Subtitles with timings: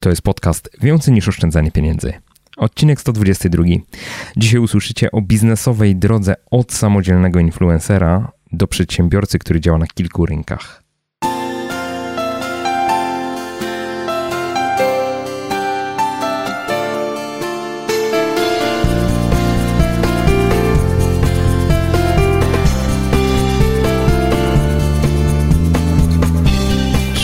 [0.00, 2.12] To jest podcast Więcej niż oszczędzanie pieniędzy.
[2.56, 3.64] Odcinek 122.
[4.36, 10.87] Dzisiaj usłyszycie o biznesowej drodze od samodzielnego influencera do przedsiębiorcy, który działa na kilku rynkach.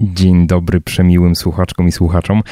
[0.00, 2.42] Dzień dobry przemiłym słuchaczkom i słuchaczom.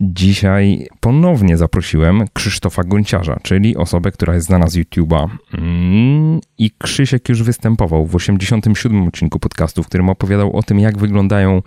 [0.00, 5.28] Dzisiaj ponownie zaprosiłem Krzysztofa Gonciarza, czyli osobę, która jest znana z YouTube'a.
[5.58, 10.98] Mm, I Krzysiek już występował w 87 odcinku podcastu, w którym opowiadał o tym, jak
[10.98, 11.62] wyglądają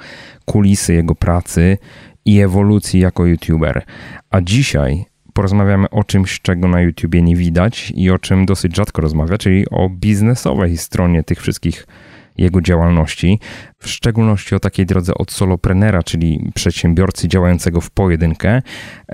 [0.46, 1.78] kulisy jego pracy
[2.26, 3.86] i ewolucji jako YouTuber.
[4.30, 9.02] A dzisiaj porozmawiamy o czymś, czego na YouTubie nie widać i o czym dosyć rzadko
[9.02, 11.88] rozmawia, czyli o biznesowej stronie tych wszystkich
[12.38, 13.40] jego działalności,
[13.80, 18.62] w szczególności o takiej drodze od soloprenera, czyli przedsiębiorcy działającego w pojedynkę,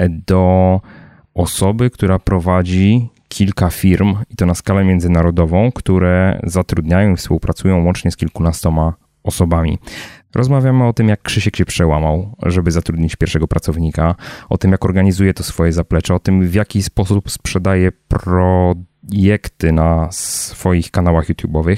[0.09, 0.81] do
[1.33, 8.11] osoby, która prowadzi kilka firm i to na skalę międzynarodową, które zatrudniają i współpracują łącznie
[8.11, 9.77] z kilkunastoma osobami.
[10.35, 14.15] Rozmawiamy o tym, jak Krzysiek się przełamał, żeby zatrudnić pierwszego pracownika,
[14.49, 17.91] o tym, jak organizuje to swoje zaplecze, o tym, w jaki sposób sprzedaje
[19.09, 21.77] projekty na swoich kanałach YouTube'owych,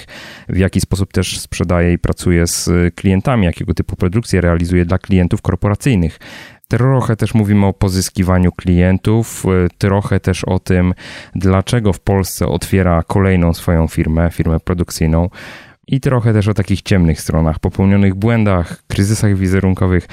[0.49, 5.41] w jaki sposób też sprzedaje i pracuje z klientami, jakiego typu produkcje realizuje dla klientów
[5.41, 6.19] korporacyjnych.
[6.67, 9.43] Trochę też mówimy o pozyskiwaniu klientów,
[9.77, 10.93] trochę też o tym,
[11.35, 15.29] dlaczego w Polsce otwiera kolejną swoją firmę, firmę produkcyjną
[15.87, 20.07] i trochę też o takich ciemnych stronach, popełnionych błędach, kryzysach wizerunkowych.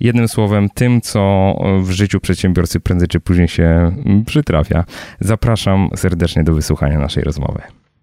[0.00, 3.96] Jednym słowem, tym, co w życiu przedsiębiorcy prędzej czy później się
[4.26, 4.84] przytrafia.
[5.20, 7.60] Zapraszam serdecznie do wysłuchania naszej rozmowy.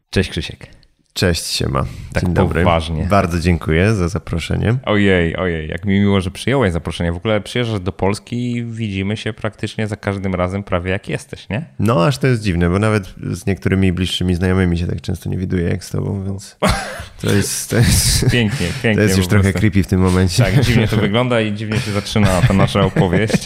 [0.09, 0.84] Cześć Krzysiek.
[1.17, 1.85] Cześć, siema.
[2.13, 2.63] Tak Dzień dobry.
[2.63, 3.03] poważnie.
[3.09, 4.75] Bardzo dziękuję za zaproszenie.
[4.85, 7.11] Ojej, ojej, jak mi miło, że przyjąłeś zaproszenie.
[7.11, 11.49] W ogóle przyjeżdżasz do Polski i widzimy się praktycznie za każdym razem prawie jak jesteś,
[11.49, 11.65] nie?
[11.79, 15.37] No, aż to jest dziwne, bo nawet z niektórymi bliższymi znajomymi się tak często nie
[15.37, 16.57] widuję jak z tobą, więc
[17.21, 18.95] to jest, to jest, Pięknie, pięknie.
[18.95, 20.43] to jest już trochę creepy w tym momencie.
[20.43, 23.43] Tak, dziwnie to wygląda i dziwnie się zaczyna ta nasza opowieść,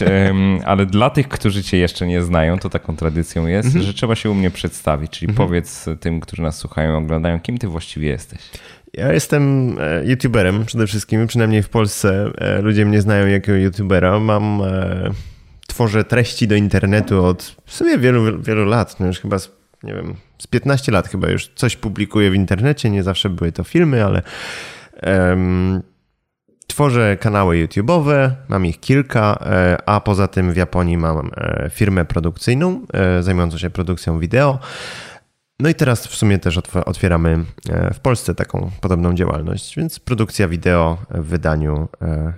[0.64, 3.84] ale dla tych, którzy cię jeszcze nie znają, to taką tradycją jest, Mhm.
[3.84, 7.68] że trzeba się u mnie przedstawić, czyli powiedz tym, którzy nas słuchają oglądają, kim ty
[7.68, 8.38] właściwie jesteś.
[8.92, 14.18] Ja jestem e, youtuberem przede wszystkim, przynajmniej w Polsce e, ludzie mnie znają jako youtubera.
[14.18, 15.10] Mam, e,
[15.66, 19.50] tworzę treści do internetu od w sumie wielu, wielu lat, no już chyba z,
[19.82, 23.64] nie wiem, z 15 lat chyba już coś publikuję w internecie, nie zawsze były to
[23.64, 24.22] filmy, ale
[24.96, 25.82] em,
[26.66, 29.38] tworzę kanały YouTube'owe, mam ich kilka,
[29.86, 31.30] a poza tym w Japonii mam
[31.70, 32.86] firmę produkcyjną
[33.20, 34.58] zajmującą się produkcją wideo.
[35.60, 39.98] No i teraz w sumie też otw- otwieramy e, w Polsce taką podobną działalność, więc
[40.00, 42.32] produkcja wideo w wydaniu e,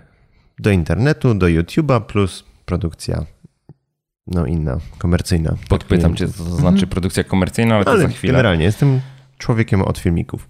[0.59, 3.25] do internetu, do YouTube'a plus produkcja
[4.27, 5.51] no inna, komercyjna.
[5.51, 8.33] dla Podpytam cię, co to znaczy produkcja komercyjna, ale to Ale za chwilę.
[8.33, 9.01] generalnie jestem
[9.39, 10.49] człowiekiem od filmików.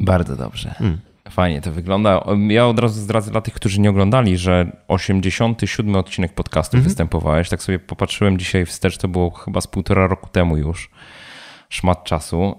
[0.00, 0.74] Bardzo dobrze.
[0.80, 0.98] Mm.
[1.30, 2.24] Fajnie to wygląda.
[2.48, 6.88] Ja od razu zdradzę dla tych, którzy nie oglądali, że 87 odcinek podcastu Mhm.
[6.88, 7.48] występowałeś.
[7.48, 10.90] Tak sobie popatrzyłem dzisiaj wstecz, to było chyba z półtora roku temu już.
[11.68, 12.54] Szmat czasu.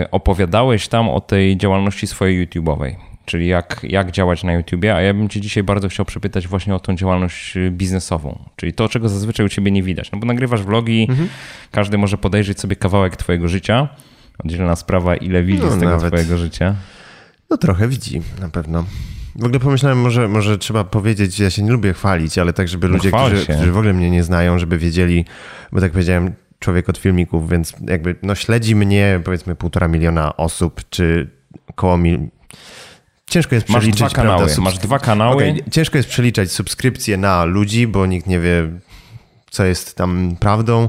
[0.00, 2.94] Yy, opowiadałeś tam o tej działalności swojej YouTube'owej,
[3.24, 6.74] czyli jak, jak działać na YouTubie, a ja bym cię dzisiaj bardzo chciał przepytać właśnie
[6.74, 10.12] o tą działalność y, biznesową, czyli to, czego zazwyczaj u ciebie nie widać.
[10.12, 11.28] No bo nagrywasz vlogi, Mhm.
[11.70, 13.88] każdy może podejrzeć sobie kawałek twojego życia.
[14.44, 16.08] Oddzielna sprawa, ile widzi No, z tego nawet.
[16.12, 16.74] twojego życia.
[17.50, 18.84] No trochę widzi, na pewno.
[19.36, 22.88] W ogóle pomyślałem, może, może trzeba powiedzieć, ja się nie lubię chwalić, ale tak, żeby
[22.88, 25.24] No ludzie, którzy, którzy w ogóle mnie nie znają, żeby wiedzieli,
[25.72, 30.80] bo tak powiedziałem, człowiek od filmików, więc jakby no śledzi mnie powiedzmy półtora miliona osób,
[30.90, 31.30] czy
[31.74, 32.18] koło mil...
[33.30, 34.44] Ciężko jest Masz przeliczyć, dwa kanały.
[34.44, 35.34] prawda, Masz dwa kanały.
[35.34, 38.68] Okej, ciężko jest przeliczać subskrypcje na ludzi, bo nikt nie wie,
[39.50, 40.88] co jest tam prawdą.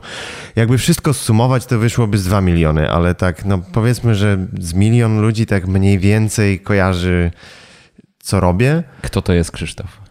[0.55, 5.21] Jakby wszystko zsumować, to wyszłoby z 2 miliony, ale tak, no powiedzmy, że z milion
[5.21, 7.31] ludzi tak mniej więcej kojarzy,
[8.23, 8.83] co robię.
[9.01, 10.01] Kto to jest Krzysztof?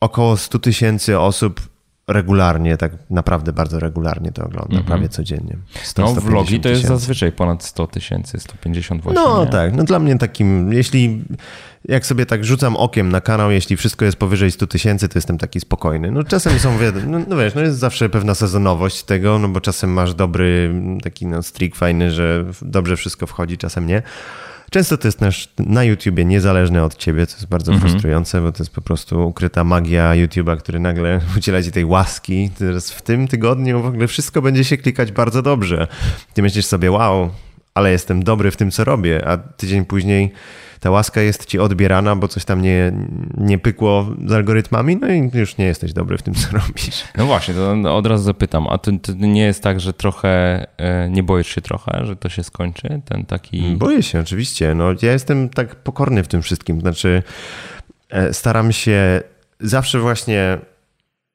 [0.00, 1.73] Około 100 tysięcy osób
[2.08, 4.84] regularnie, tak naprawdę bardzo regularnie to oglądam, Mhm.
[4.86, 5.56] prawie codziennie.
[5.82, 6.98] 100, No 150 vlogi to jest tysięcy.
[7.00, 9.22] zazwyczaj ponad 100 tysięcy, 150 właśnie.
[9.22, 9.50] No nie?
[9.50, 11.24] tak, no dla mnie takim, jeśli
[11.88, 15.38] jak sobie tak rzucam okiem na kanał, jeśli wszystko jest powyżej 100 tysięcy, to jestem
[15.38, 16.10] taki spokojny.
[16.10, 19.90] No czasem są, no, no wiesz, no jest zawsze pewna sezonowość tego, no bo czasem
[19.92, 24.02] masz dobry taki no streak fajny, że dobrze wszystko wchodzi, czasem nie.
[24.74, 27.90] Często to jest też na YouTubie niezależne od ciebie, co jest bardzo Mhm.
[27.90, 32.50] frustrujące, bo to jest po prostu ukryta magia YouTuba, który nagle udziela ci tej łaski.
[32.58, 35.86] Teraz w tym tygodniu w ogóle wszystko będzie się klikać bardzo dobrze.
[36.34, 37.30] Ty myślisz sobie, wow,
[37.74, 40.32] ale jestem dobry w tym, co robię, a tydzień później
[40.84, 42.92] ta łaska jest ci odbierana, bo coś tam nie,
[43.36, 47.04] nie pykło z algorytmami, no i już nie jesteś dobry w tym, co robisz.
[47.16, 51.10] No właśnie, to od razu zapytam, a to, to nie jest tak, że trochę, e,
[51.10, 53.76] nie boisz się trochę, że to się skończy, ten taki...
[53.76, 54.74] Boję się, oczywiście.
[54.74, 56.80] No, ja jestem tak pokorny w tym wszystkim.
[56.80, 57.22] Znaczy,
[58.10, 59.20] e, staram się
[59.60, 60.58] zawsze właśnie,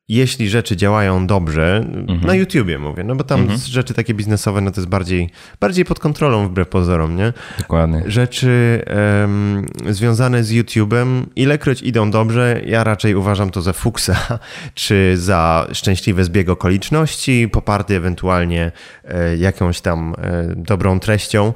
[0.09, 1.85] jeśli rzeczy działają dobrze,
[2.21, 5.29] na YouTubie mówię, no bo tam rzeczy takie biznesowe, no to jest bardziej,
[5.59, 7.33] bardziej pod kontrolą wbrew pozorom, nie?
[7.57, 8.03] Dokładnie.
[8.05, 14.39] Rzeczy em, związane z YouTube'em, ilekroć idą dobrze, ja raczej uważam to za fuksa,
[14.73, 18.71] czy za szczęśliwy zbieg okoliczności, poparty ewentualnie
[19.03, 21.53] e, jakąś tam e, dobrą treścią.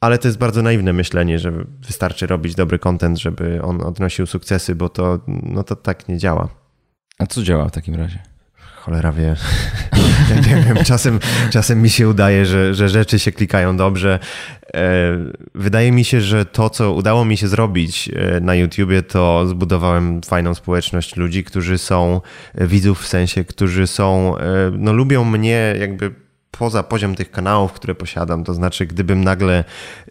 [0.00, 1.52] Ale to jest bardzo naiwne myślenie, że
[1.86, 6.65] wystarczy robić dobry content, żeby on odnosił sukcesy, bo to, no to tak nie działa.
[7.18, 8.18] A co działa w takim razie?
[8.86, 9.36] Cholera wie.
[10.30, 11.20] Ja nie wiem, czasem,
[11.50, 14.18] czasem mi się udaje, że, że rzeczy się klikają dobrze.
[14.74, 14.80] E,
[15.54, 20.22] Wydaje mi się, że to, co udało mi się zrobić e, na YouTubie, to zbudowałem
[20.22, 22.20] fajną społeczność ludzi, którzy są
[22.54, 24.34] e, widzów w sensie, którzy są,
[24.72, 26.14] no lubią mnie jakby
[26.50, 28.44] poza poziom tych kanałów, które posiadam.
[28.44, 29.64] To znaczy, gdybym nagle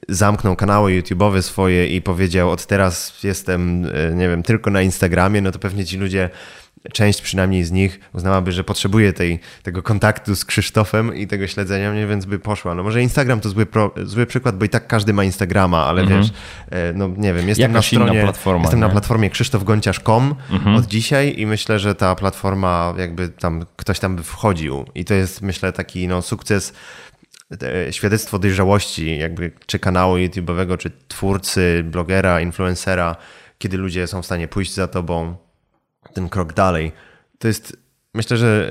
[0.09, 3.81] zamknął kanały YouTube'owe swoje i powiedział, od teraz jestem,
[4.15, 6.29] nie wiem, tylko na Instagramie, no to pewnie ci ludzie
[6.93, 11.91] część przynajmniej z nich uznałaby, że potrzebuje tej, tego kontaktu z Krzysztofem i tego śledzenia
[11.91, 12.75] mnie, więc by poszła.
[12.75, 16.07] No może Instagram to zły, pro, zły przykład, bo i tak każdy ma Instagrama, ale
[16.07, 16.27] wiesz,
[16.69, 18.91] e, no nie wiem, jestem Jakaś na stronie, platforma, jestem na nie?
[18.91, 20.35] platformie krzysztofgonciarz.com
[20.77, 25.13] od dzisiaj i myślę, że ta platforma jakby tam, ktoś tam by wchodził i to
[25.13, 26.73] jest myślę taki no sukces
[27.91, 33.15] świadectwo dojrzałości jakby czy kanału YouTube'owego, czy twórcy, blogera, influencera,
[33.57, 35.35] kiedy ludzie są w stanie pójść za tobą
[36.15, 36.91] ten krok dalej.
[37.39, 37.77] To jest,
[38.13, 38.67] myślę, że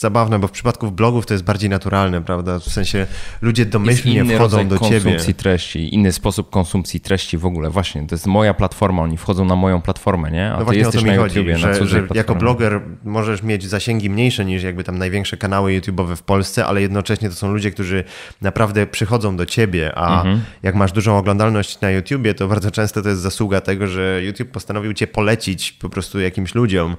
[0.00, 2.58] zabawne, bo w przypadku blogów to jest bardziej naturalne, prawda?
[2.58, 3.06] W sensie
[3.42, 5.00] ludzie domyślnie wchodzą do ciebie.
[5.00, 7.70] konsumpcji treści, inny sposób konsumpcji treści w ogóle.
[7.70, 10.46] Właśnie, to jest moja platforma, oni wchodzą na moją platformę, nie?
[10.46, 12.06] A No ty właśnie o to jesteś mi na chodzi, YouTubie, na że, cudzej że
[12.14, 16.82] jako bloger możesz mieć zasięgi mniejsze niż jakby tam największe kanały YouTube'owe w Polsce, ale
[16.82, 18.04] jednocześnie to są ludzie, którzy
[18.40, 20.40] naprawdę przychodzą do ciebie, a Mhm.
[20.62, 24.50] jak masz dużą oglądalność na YouTubie, to bardzo często to jest zasługa tego, że YouTube
[24.50, 26.96] postanowił cię polecić po prostu jakimś ludziom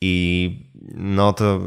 [0.00, 1.60] i no to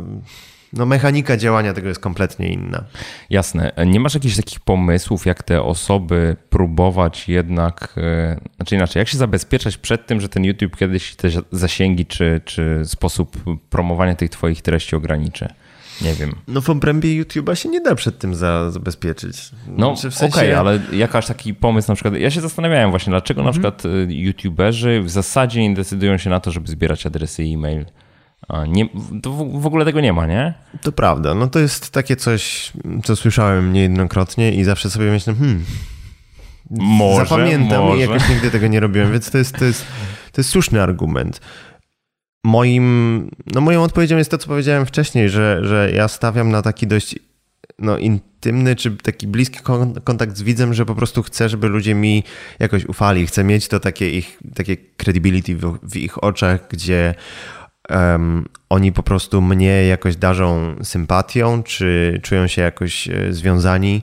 [0.75, 2.83] no mechanika działania tego jest kompletnie inna.
[3.29, 3.71] Jasne.
[3.85, 9.17] Nie masz jakichś takich pomysłów, jak te osoby próbować jednak, e, znaczy inaczej, jak się
[9.17, 13.37] zabezpieczać przed tym, że ten YouTube kiedyś te zasięgi czy, czy sposób
[13.69, 15.47] promowania tych twoich treści ograniczy?
[16.01, 16.35] Nie wiem.
[16.47, 19.51] No w obrębie YouTube'a się nie da przed tym za, zabezpieczyć.
[19.67, 23.11] No Znaczy, w okej, sensie- ale jakaś taki pomysł na przykład, ja się zastanawiałem właśnie,
[23.11, 23.45] dlaczego Mhm.
[23.63, 27.85] na przykład y, YouTuberzy w zasadzie nie decydują się na to, żeby zbierać adresy e-mail.
[28.67, 28.89] Nie,
[29.53, 30.53] w ogóle tego nie ma, nie?
[30.81, 31.35] To prawda.
[31.35, 32.71] No to jest takie coś,
[33.03, 35.65] co słyszałem niejednokrotnie i zawsze sobie myślę, hmm,
[36.69, 37.97] Może, zapamiętam może.
[37.97, 39.85] i jakoś nigdy tego nie robiłem, więc to jest, to jest,
[40.31, 41.41] to jest słuszny argument.
[42.43, 46.87] Moim, no moją odpowiedzią jest to, co powiedziałem wcześniej, że, że ja stawiam na taki
[46.87, 47.15] dość
[47.79, 51.95] no, intymny czy taki bliski kon- kontakt z widzem, że po prostu chcę, żeby ludzie
[51.95, 52.23] mi
[52.59, 53.27] jakoś ufali.
[53.27, 57.15] Chcę mieć to takie ich takie credibility w, w ich oczach, gdzie
[57.89, 64.01] em, oni po prostu mnie jakoś darzą sympatią, czy czują się jakoś e, związani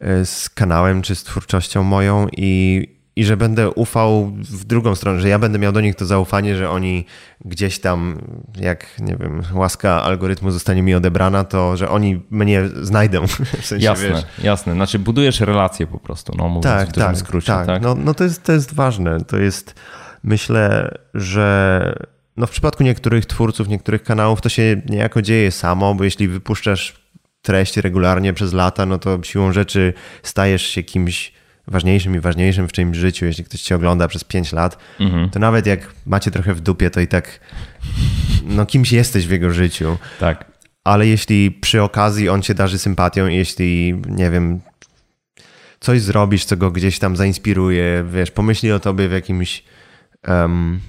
[0.00, 5.20] e, z kanałem, czy z twórczością moją i, i że będę ufał w drugą stronę,
[5.20, 7.04] że ja będę miał do nich to zaufanie, że oni
[7.44, 8.18] gdzieś tam,
[8.60, 13.26] jak nie wiem, łaska algorytmu zostanie mi odebrana, to że oni mnie znajdą.
[13.60, 14.72] W sensie, Jasne, wiesz, jasne.
[14.72, 17.66] Znaczy budujesz relacje po prostu, no mówiąc tak, w dużym tak, skrócie, tak.
[17.66, 17.82] tak?
[17.82, 19.20] No, no to, jest, to jest ważne.
[19.24, 19.74] To jest,
[20.24, 26.04] myślę, że no w przypadku niektórych twórców, niektórych kanałów to się niejako dzieje samo, bo
[26.04, 26.94] jeśli wypuszczasz
[27.42, 31.32] treść regularnie przez lata, no to siłą rzeczy stajesz się kimś
[31.66, 33.24] ważniejszym i ważniejszym w czyimś życiu.
[33.26, 35.30] Jeśli ktoś cię ogląda przez 5 lat, Mhm.
[35.30, 37.40] to nawet jak macie trochę w dupie, to i tak
[38.44, 39.98] no kimś jesteś w jego życiu.
[40.20, 40.44] tak.
[40.84, 44.60] Ale jeśli przy okazji on cię darzy sympatią, i jeśli, nie wiem,
[45.80, 49.64] coś zrobisz, co go gdzieś tam zainspiruje, wiesz, pomyśli o tobie w jakimś,
[50.22, 50.80] em,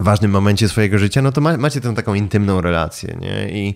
[0.00, 3.50] ważnym momencie swojego życia, no to ma, macie tę taką intymną relację, nie?
[3.50, 3.74] I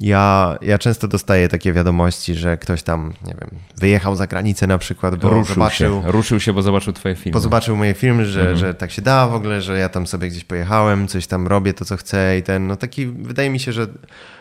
[0.00, 4.78] ja, ja często dostaję takie wiadomości, że ktoś tam, nie wiem, wyjechał za granicę na
[4.78, 6.02] przykład, bo ruszył zobaczył...
[6.02, 6.12] Się.
[6.12, 7.32] Ruszył się, bo zobaczył twoje filmy.
[7.32, 8.58] Bo zobaczył moje filmy, że, mhm.
[8.58, 11.74] że tak się da w ogóle, że ja tam sobie gdzieś pojechałem, coś tam robię,
[11.74, 13.86] to co chcę i ten, no taki, wydaje mi się, że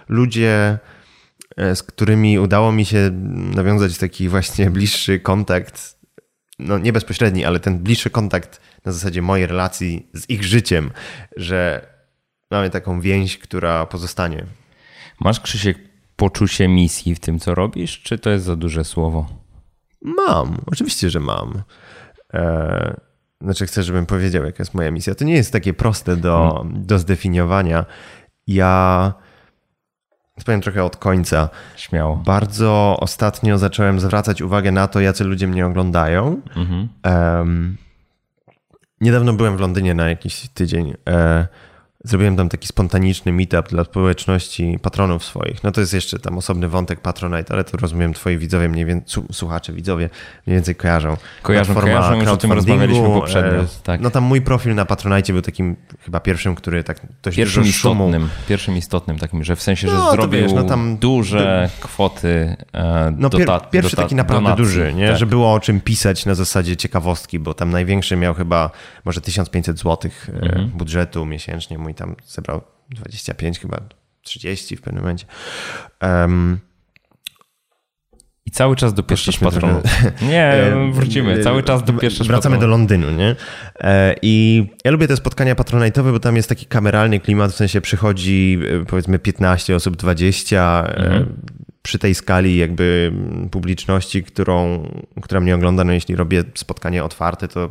[0.10, 0.80] ludzie,
[1.58, 3.10] e, z którymi udało mi się
[3.56, 5.96] nawiązać taki właśnie bliższy kontakt,
[6.60, 10.91] no nie bezpośredni, ale ten bliższy kontakt na zasadzie mojej relacji z ich życiem,
[11.38, 11.88] że
[12.51, 14.45] mamy taką więź, która pozostanie.
[15.19, 15.77] Masz, Krzysiek,
[16.15, 19.29] poczucie misji w tym, co robisz, czy to jest za duże słowo?
[20.01, 21.61] Mam, oczywiście, że mam.
[22.33, 22.93] Eee,
[23.41, 25.15] znaczy, chcę, żebym powiedział, jaka jest moja misja.
[25.15, 26.85] To nie jest takie proste do, hmm.
[26.85, 27.85] do zdefiniowania.
[28.47, 29.13] Ja
[30.45, 31.50] powiem trochę od końca.
[31.75, 32.15] Śmiało.
[32.15, 36.41] Bardzo ostatnio zacząłem zwracać uwagę na to, jacy ludzie mnie oglądają.
[36.55, 36.89] Mhm.
[37.05, 37.77] Um,
[39.01, 40.93] niedawno byłem w Londynie na jakiś tydzień.
[41.10, 41.48] E,
[42.03, 45.63] Zrobiłem tam taki spontaniczny meetup dla społeczności patronów swoich.
[45.63, 49.24] No to jest jeszcze tam osobny wątek Patronite, ale to rozumiem, twoi widzowie, mniej więcej,
[49.31, 50.10] słuchacze, widzowie
[50.48, 51.17] mniej więcej kojarzą.
[51.41, 53.62] Kojarzą, kojarzą, już o tym rozmawialiśmy poprzednio.
[53.62, 54.01] E, tak.
[54.01, 58.29] No tam mój profil na Patronite był takim chyba pierwszym, który tak dość pierwszym istotnym,
[58.48, 63.13] Pierwszym istotnym takim, że w sensie, że no, zrobił wiesz, no tam, duże kwoty e,
[63.17, 65.08] No pier, pierwszy taki naprawdę donacji, duży, nie?
[65.08, 65.17] Tak.
[65.17, 68.72] że było o czym pisać na zasadzie ciekawostki, bo tam największy miał chyba
[69.05, 70.67] może 1500 zł e, mhm.
[70.67, 73.79] budżetu miesięcznie, mój i tam zebrał 25 chyba,
[74.21, 75.25] 30 w pewnym momencie.
[76.01, 76.60] Um,
[78.45, 79.83] i cały czas do pierwszych patronów.
[80.31, 81.43] Nie, wrócimy.
[81.43, 83.36] Cały czas do pierwszych Wracamy do Londynu, nie?
[83.79, 87.81] E, I ja lubię te spotkania patronajtowe, bo tam jest taki kameralny klimat, w sensie
[87.81, 91.41] przychodzi e, powiedzmy 15 osób, 20 e, mhm.
[91.81, 93.13] przy tej skali jakby
[93.51, 94.88] publiczności, którą,
[95.21, 97.69] która mnie ogląda, no jeśli robię spotkanie otwarte, to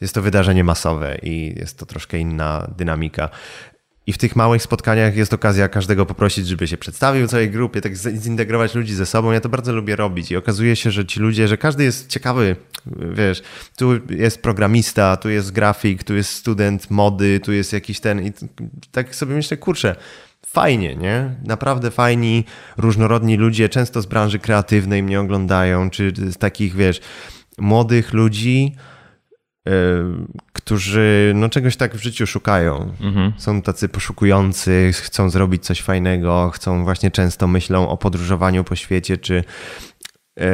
[0.00, 3.28] jest to wydarzenie masowe i jest to troszkę inna dynamika.
[4.06, 7.96] I w tych małych spotkaniach jest okazja każdego poprosić, żeby się przedstawił całej grupie, tak
[7.96, 9.32] zintegrować ludzi ze sobą.
[9.32, 12.56] Ja to bardzo lubię robić i okazuje się, że ci ludzie, że każdy jest ciekawy,
[13.14, 13.42] wiesz,
[13.76, 18.32] tu jest programista, tu jest grafik, tu jest student mody, tu jest jakiś ten i
[18.92, 19.96] tak sobie myślę, kurczę,
[20.46, 21.36] fajnie, nie?
[21.44, 22.44] Naprawdę fajni,
[22.76, 27.00] różnorodni ludzie, często z branży kreatywnej mnie oglądają, czy z takich, wiesz,
[27.58, 28.76] młodych ludzi,
[30.52, 32.94] którzy no, czegoś tak w życiu szukają.
[33.00, 33.32] Mhm.
[33.36, 39.18] Są tacy poszukujący, chcą zrobić coś fajnego, chcą właśnie często myślą o podróżowaniu po świecie,
[39.18, 39.44] czy
[40.40, 40.44] e,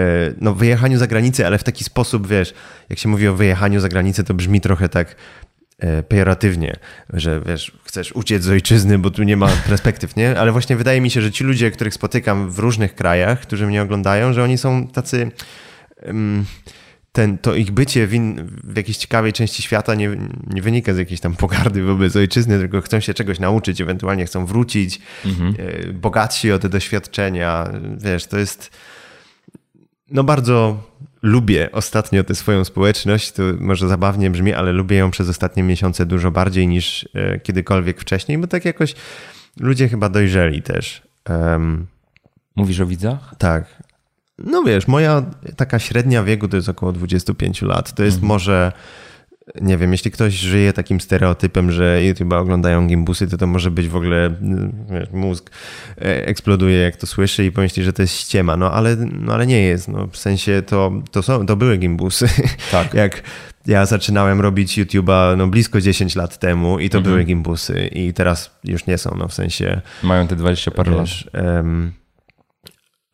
[0.40, 2.54] no, wyjechaniu za granicę, ale w taki sposób, wiesz,
[2.88, 5.16] jak się mówi o wyjechaniu za granicę, to brzmi trochę tak
[5.78, 6.76] e, pejoratywnie,
[7.12, 10.40] że wiesz, chcesz uciec z ojczyzny, bo tu nie ma perspektyw, nie?
[10.40, 13.82] Ale właśnie wydaje mi się, że ci ludzie, których spotykam w różnych krajach, którzy mnie
[13.82, 15.30] oglądają, że oni są tacy...
[16.06, 16.44] Um,
[17.12, 20.10] ten, to ich bycie w, in, w jakiejś ciekawej części świata nie,
[20.46, 24.46] nie wynika z jakiejś tam pogardy wobec ojczyzny, tylko chcą się czegoś nauczyć, ewentualnie chcą
[24.46, 25.54] wrócić, mhm.
[25.58, 27.70] E, bogatsi o te doświadczenia.
[27.98, 28.70] Wiesz, to jest.
[30.10, 30.82] No bardzo
[31.22, 33.32] lubię ostatnio tę swoją społeczność.
[33.32, 38.00] To może zabawnie brzmi, ale lubię ją przez ostatnie miesiące dużo bardziej niż e, kiedykolwiek
[38.00, 38.94] wcześniej, bo tak jakoś
[39.60, 41.02] ludzie chyba dojrzeli też.
[41.28, 41.86] Um,
[42.56, 43.34] Mówisz o widzach?
[43.38, 43.82] Tak.
[44.38, 45.23] No wiesz, moja
[45.57, 47.92] taka średnia wieku to jest około 25 lat.
[47.92, 48.28] To jest mhm.
[48.28, 48.73] może,
[49.61, 53.88] nie wiem, jeśli ktoś żyje takim stereotypem, że YouTube oglądają gimbusy, to to może być
[53.88, 54.35] w ogóle,
[54.90, 55.50] wiesz, mózg
[55.97, 58.57] e, eksploduje jak to słyszy i pomyśli, że to jest ściema.
[58.57, 59.88] No ale, no, ale nie jest.
[59.88, 62.28] No, w sensie to, to, są, to były gimbusy.
[62.71, 62.95] Tak.
[62.95, 63.23] jak
[63.66, 67.14] ja zaczynałem robić YouTube'a no, blisko 10 lat temu i to mhm.
[67.14, 69.80] były gimbusy i teraz już nie są, no w sensie...
[70.02, 71.09] Mają te 20 parę lat.
[71.35, 71.92] Um,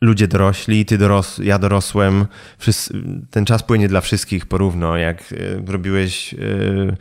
[0.01, 2.25] ludzie dorośli, ty doros, ja dorosłem,
[2.57, 6.97] wszyscy, ten czas płynie dla wszystkich porówno, jak y, robiłeś y,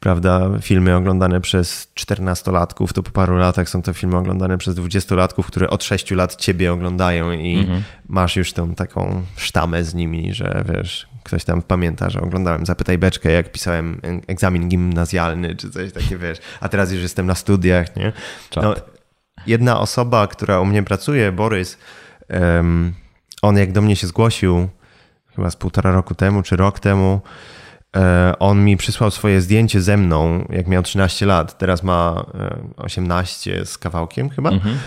[0.00, 5.44] prawda, filmy oglądane przez 14-latków, to po paru latach są to filmy oglądane przez 20-latków,
[5.46, 7.82] które od 6 lat ciebie oglądają i mhm.
[8.08, 12.98] masz już tą taką sztamę z nimi, że wiesz, ktoś tam pamięta, że oglądałem Zapytaj
[12.98, 17.96] Beczkę, jak pisałem egzamin gimnazjalny, czy coś takie, wiesz, a teraz już jestem na studiach,
[17.96, 18.12] nie?
[18.56, 18.74] No,
[19.46, 21.78] jedna osoba, która u mnie pracuje, Borys,
[23.42, 24.68] on jak do mnie się zgłosił,
[25.36, 27.20] chyba z półtora roku temu czy rok temu,
[27.96, 31.58] e, on mi przysłał swoje zdjęcie ze mną, jak miał 13 lat.
[31.58, 32.24] Teraz ma
[32.76, 34.50] 18 z kawałkiem chyba.
[34.50, 34.78] Mhm.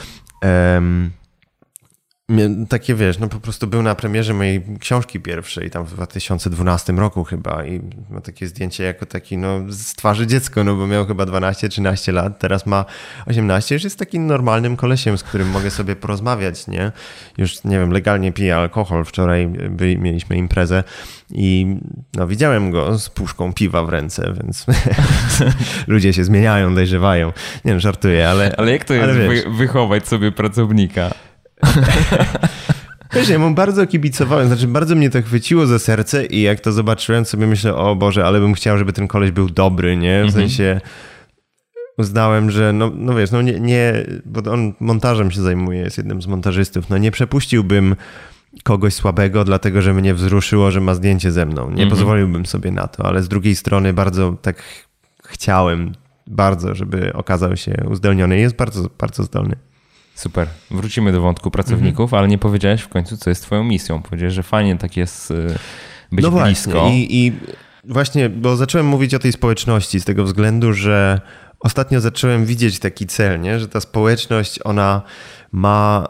[2.70, 7.24] Takie wiesz, no po prostu był na premierze mojej książki pierwszej, tam w 2012 roku
[7.24, 11.24] chyba i ma takie zdjęcie jako taki, no z twarzy dziecko, no bo miał chyba
[11.24, 12.86] 12-13 lat, teraz ma
[13.26, 16.92] 18, już jest takim normalnym kolesiem, z którym mogę sobie porozmawiać, nie?
[17.38, 20.84] Już, nie wiem, legalnie pije alkohol, wczoraj byli, mieliśmy imprezę
[21.32, 21.78] i
[22.14, 24.66] no widziałem go z puszką piwa w ręce, więc
[25.88, 27.28] ludzie się zmieniają, dojrzewają.
[27.66, 28.56] Nie wiem, żartuję, ale...
[28.58, 31.12] Ale jak to jest wy wychować sobie pracownika?
[33.14, 36.72] Wiesz, ja mu bardzo kibicowałem, znaczy bardzo mnie to chwyciło za serce i jak to
[36.72, 40.22] zobaczyłem, sobie myślę, o Boże, ale bym chciał, żeby ten koleś był dobry, nie?
[40.24, 40.32] W mhm.
[40.32, 40.82] sensie
[41.98, 43.94] uznałem, że no, no wiesz, no nie, nie,
[44.26, 47.96] bo on montażem się zajmuje, jest jednym z montażystów, no nie przepuściłbym
[48.64, 51.66] kogoś słabego, dlatego że mnie wzruszyło, że ma zdjęcie ze mną.
[51.66, 51.90] Nie mhm.
[51.90, 54.64] pozwoliłbym sobie na to, ale z drugiej strony bardzo tak
[55.26, 55.92] chciałem,
[56.28, 58.40] bardzo, żeby okazał się uzdolniony.
[58.40, 59.56] Jest bardzo, bardzo zdolny.
[60.18, 60.48] Super.
[60.72, 62.20] Wrócimy do wątku pracowników, mhm.
[62.20, 64.02] ale nie powiedziałeś w końcu, co jest twoją misją.
[64.02, 65.56] Powiedziałeś, że fajnie tak jest y,
[66.12, 66.88] być no blisko.
[66.92, 67.34] I, I
[67.84, 71.22] właśnie, bo zacząłem mówić o tej społeczności z tego względu, że
[71.60, 73.60] ostatnio zacząłem widzieć taki cel, nie?
[73.60, 75.02] że ta społeczność, ona
[75.52, 76.08] ma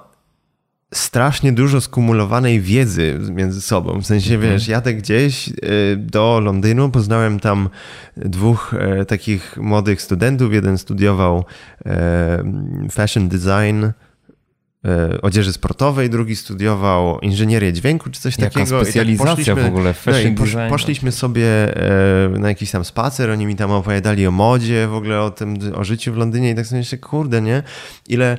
[0.94, 4.01] strasznie dużo skumulowanej wiedzy między sobą.
[4.01, 4.53] W sensie, mhm.
[4.53, 5.53] wiesz, jadę gdzieś y,
[5.98, 7.70] do Londynu, poznałem tam
[8.17, 10.53] dwóch e, takich młodych studentów.
[10.53, 11.46] Jeden studiował
[11.86, 12.44] e,
[12.91, 13.86] fashion design,
[14.86, 18.82] e, odzieży sportowej, drugi studiował inżynierię dźwięku czy coś Jaka takiego.
[18.82, 20.56] specjalizacja tak w ogóle w fashion no posz.
[20.70, 21.48] Poszliśmy sobie
[22.39, 25.84] na jakiś tam spacer, oni mi tam opowiadali o modzie, w ogóle o tym, o
[25.84, 27.63] życiu w Londynie i tak sobie myślę, kurde, nie?
[28.08, 28.38] Ile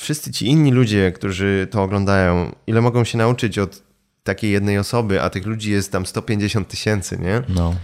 [0.00, 3.82] wszyscy ci inni ludzie, którzy to oglądają, ile mogą się nauczyć od
[4.22, 7.42] takiej jednej osoby, a tych ludzi jest tam 150 tysięcy, nie?
[7.48, 7.74] No.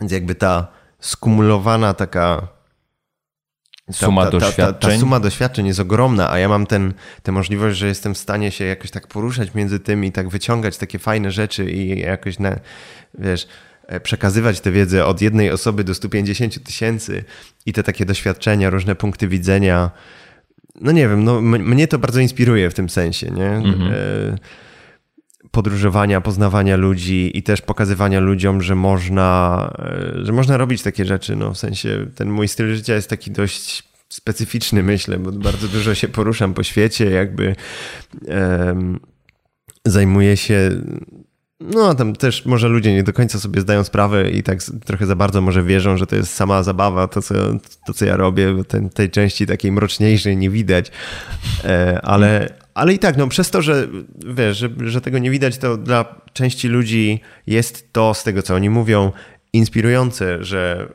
[0.00, 0.66] Więc jakby ta
[1.00, 2.48] skumulowana taka
[3.86, 4.90] ta, suma ta, doświadczeń.
[4.90, 8.18] Ta, ta, suma doświadczeń jest ogromna, a ja mam ten, tę możliwość, że jestem w
[8.18, 12.38] stanie się jakoś tak poruszać między tym i tak wyciągać takie fajne rzeczy i jakoś,
[12.38, 12.56] na,
[13.14, 13.48] wiesz,
[13.86, 17.24] e, przekazywać tę wiedzę od jednej osoby do 150 tysięcy
[17.66, 19.90] i te takie doświadczenia, różne punkty widzenia,
[20.80, 23.50] no nie wiem, no, mnie to bardzo inspiruje w tym sensie, nie?
[23.50, 23.92] Mhm.
[23.92, 24.38] E,
[25.50, 31.36] podróżowania, poznawania ludzi i też pokazywania ludziom, że można, e, że można robić takie rzeczy.
[31.36, 35.94] No, w sensie ten mój styl życia jest taki dość specyficzny, myślę, bo bardzo dużo
[35.94, 37.56] się poruszam po świecie, jakby
[38.28, 39.00] um,
[39.84, 40.70] zajmuję się
[41.62, 45.16] no, tam też może ludzie nie do końca sobie zdają sprawę i tak trochę za
[45.16, 47.34] bardzo może wierzą, że to jest sama zabawa, to co,
[47.86, 50.90] to, co ja robię, ten, tej części takiej mroczniejszej nie widać.
[51.64, 53.88] E, ale, ale i tak, no przez to, że
[54.34, 58.54] wiesz, że, że tego nie widać, to dla części ludzi jest to, z tego co
[58.54, 59.12] oni mówią,
[59.52, 60.88] inspirujące, że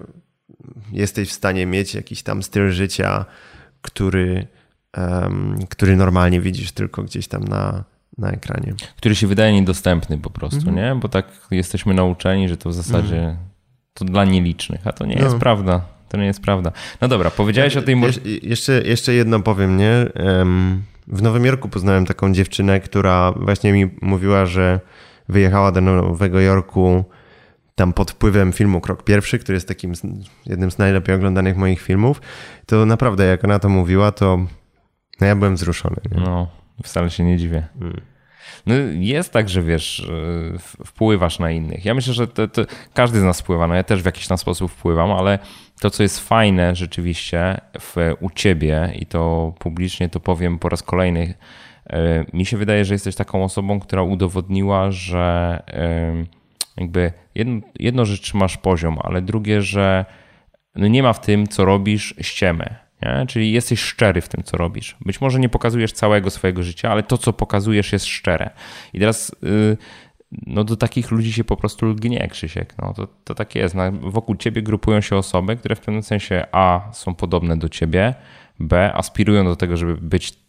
[0.92, 3.26] jesteś w stanie mieć jakiś tam styl życia,
[3.82, 4.48] który,
[4.98, 7.84] um, który normalnie widzisz tylko gdzieś tam na,
[8.18, 8.74] na ekranie.
[8.98, 10.76] Który się wydaje niedostępny po prostu, mhm.
[10.76, 11.02] nie?
[11.02, 13.38] Bo tak jesteśmy nauczeni, że to w zasadzie mhm.
[13.94, 15.24] to dla nielicznych, a to nie no.
[15.24, 15.82] jest prawda.
[16.10, 16.72] To nie jest prawda.
[17.02, 18.02] No dobra, powiedziałeś ja, o tej...
[18.44, 20.06] jeszcze, jeszcze jedno powiem, nie?
[21.08, 24.80] W Nowym Jorku poznałem taką dziewczynę, która właśnie mi mówiła, że
[25.30, 27.04] wyjechała do Nowego Jorku
[27.76, 29.94] tam pod wpływem filmu Krok Pierwszy, który jest takim
[30.46, 32.22] jednym z najlepiej oglądanych moich filmów.
[32.66, 34.38] To naprawdę, jak ona to mówiła, to
[35.22, 35.96] no ja byłem wzruszony.
[36.12, 36.22] Nie?
[36.22, 36.48] No.
[36.84, 37.68] Wcale się nie dziwię.
[37.80, 38.02] Hmm.
[38.66, 40.08] No jest tak, że wiesz,
[40.86, 41.86] wpływasz na innych.
[41.86, 42.62] Ja myślę, że to, to
[42.94, 43.68] każdy z nas wpływa.
[43.68, 45.40] No ja też w jakiś tam sposób wpływam, ale
[45.82, 50.84] to, co jest fajne rzeczywiście w, u ciebie i to publicznie to powiem po raz
[50.84, 51.34] kolejny,
[51.90, 55.64] e, mi się wydaje, że jesteś taką osobą, która udowodniła, że
[56.78, 60.06] jakby jedno, jedno że trzymasz poziom, ale drugie, że
[60.76, 63.26] no nie ma w tym, co robisz, ściemy nie?
[63.28, 64.98] Czyli jesteś szczery w tym, co robisz.
[65.06, 68.50] Być może nie pokazujesz całego swojego życia, ale to, co pokazujesz, jest szczere.
[68.94, 69.78] I teraz yy,
[70.32, 72.74] no, do takich ludzi się po prostu lgnie, Krzysiek.
[72.78, 73.76] No, to, to tak jest.
[74.02, 78.16] Wokół ciebie grupują się osoby, które w pewnym sensie A są podobne do ciebie,
[78.60, 80.47] B aspirują do tego, żeby być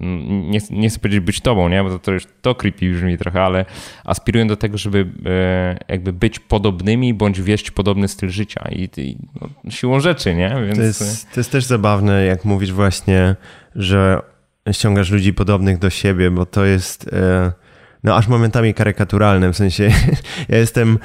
[0.00, 1.82] nie, nie chcę powiedzieć być tobą, nie?
[1.82, 3.64] bo to, to już to creepy brzmi trochę, ale
[4.04, 9.16] aspirują do tego, żeby e, jakby być podobnymi bądź wieść podobny styl życia i, i
[9.40, 10.56] no, siłą rzeczy, nie?
[10.66, 10.78] Więc...
[10.78, 13.36] To, jest, to jest też zabawne, jak mówisz właśnie,
[13.74, 14.22] że
[14.72, 17.52] ściągasz ludzi podobnych do siebie, bo to jest e,
[18.04, 19.90] no aż momentami karykaturalne, w sensie
[20.48, 20.98] ja jestem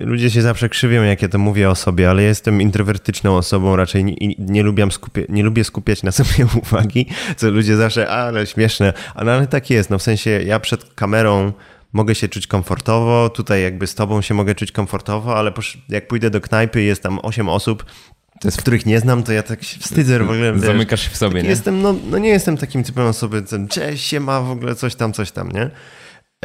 [0.00, 4.04] ludzie się zawsze krzywią, jak ja to mówię o sobie, ale jestem introwertyczną osobą, raczej
[4.04, 8.92] nie, nie, lubię, skupia, nie lubię skupiać na sobie uwagi, co ludzie zawsze, ale śmieszne,
[9.14, 11.52] ale tak jest, no w sensie ja przed kamerą
[11.92, 15.52] mogę się czuć komfortowo, tutaj jakby z tobą się mogę czuć komfortowo, ale
[15.88, 17.84] jak pójdę do knajpy jest tam 8 osób,
[18.44, 18.56] jest...
[18.56, 20.52] których nie znam, to ja tak się wstydzę w ogóle.
[20.52, 21.48] Wiesz, Zamykasz się w sobie, nie?
[21.48, 24.94] Jestem, no, no nie jestem takim typem osoby, ten cześć, się ma w ogóle coś
[24.94, 25.70] tam, coś tam, nie?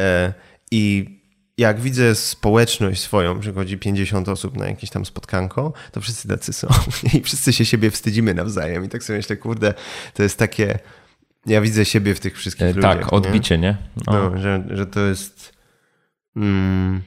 [0.00, 0.32] E,
[0.70, 1.17] I
[1.58, 6.68] jak widzę społeczność swoją, przychodzi 50 osób na jakieś tam spotkanko, to wszyscy tacy są
[7.14, 9.74] i wszyscy się siebie wstydzimy nawzajem i tak sobie myślę, kurde,
[10.14, 10.78] to jest takie,
[11.46, 12.98] ja widzę siebie w tych wszystkich e, ludziach.
[12.98, 13.68] Tak, odbicie, nie?
[13.68, 13.76] nie?
[14.06, 14.30] No.
[14.30, 15.52] no, że, że to jest...
[16.36, 17.02] Mm,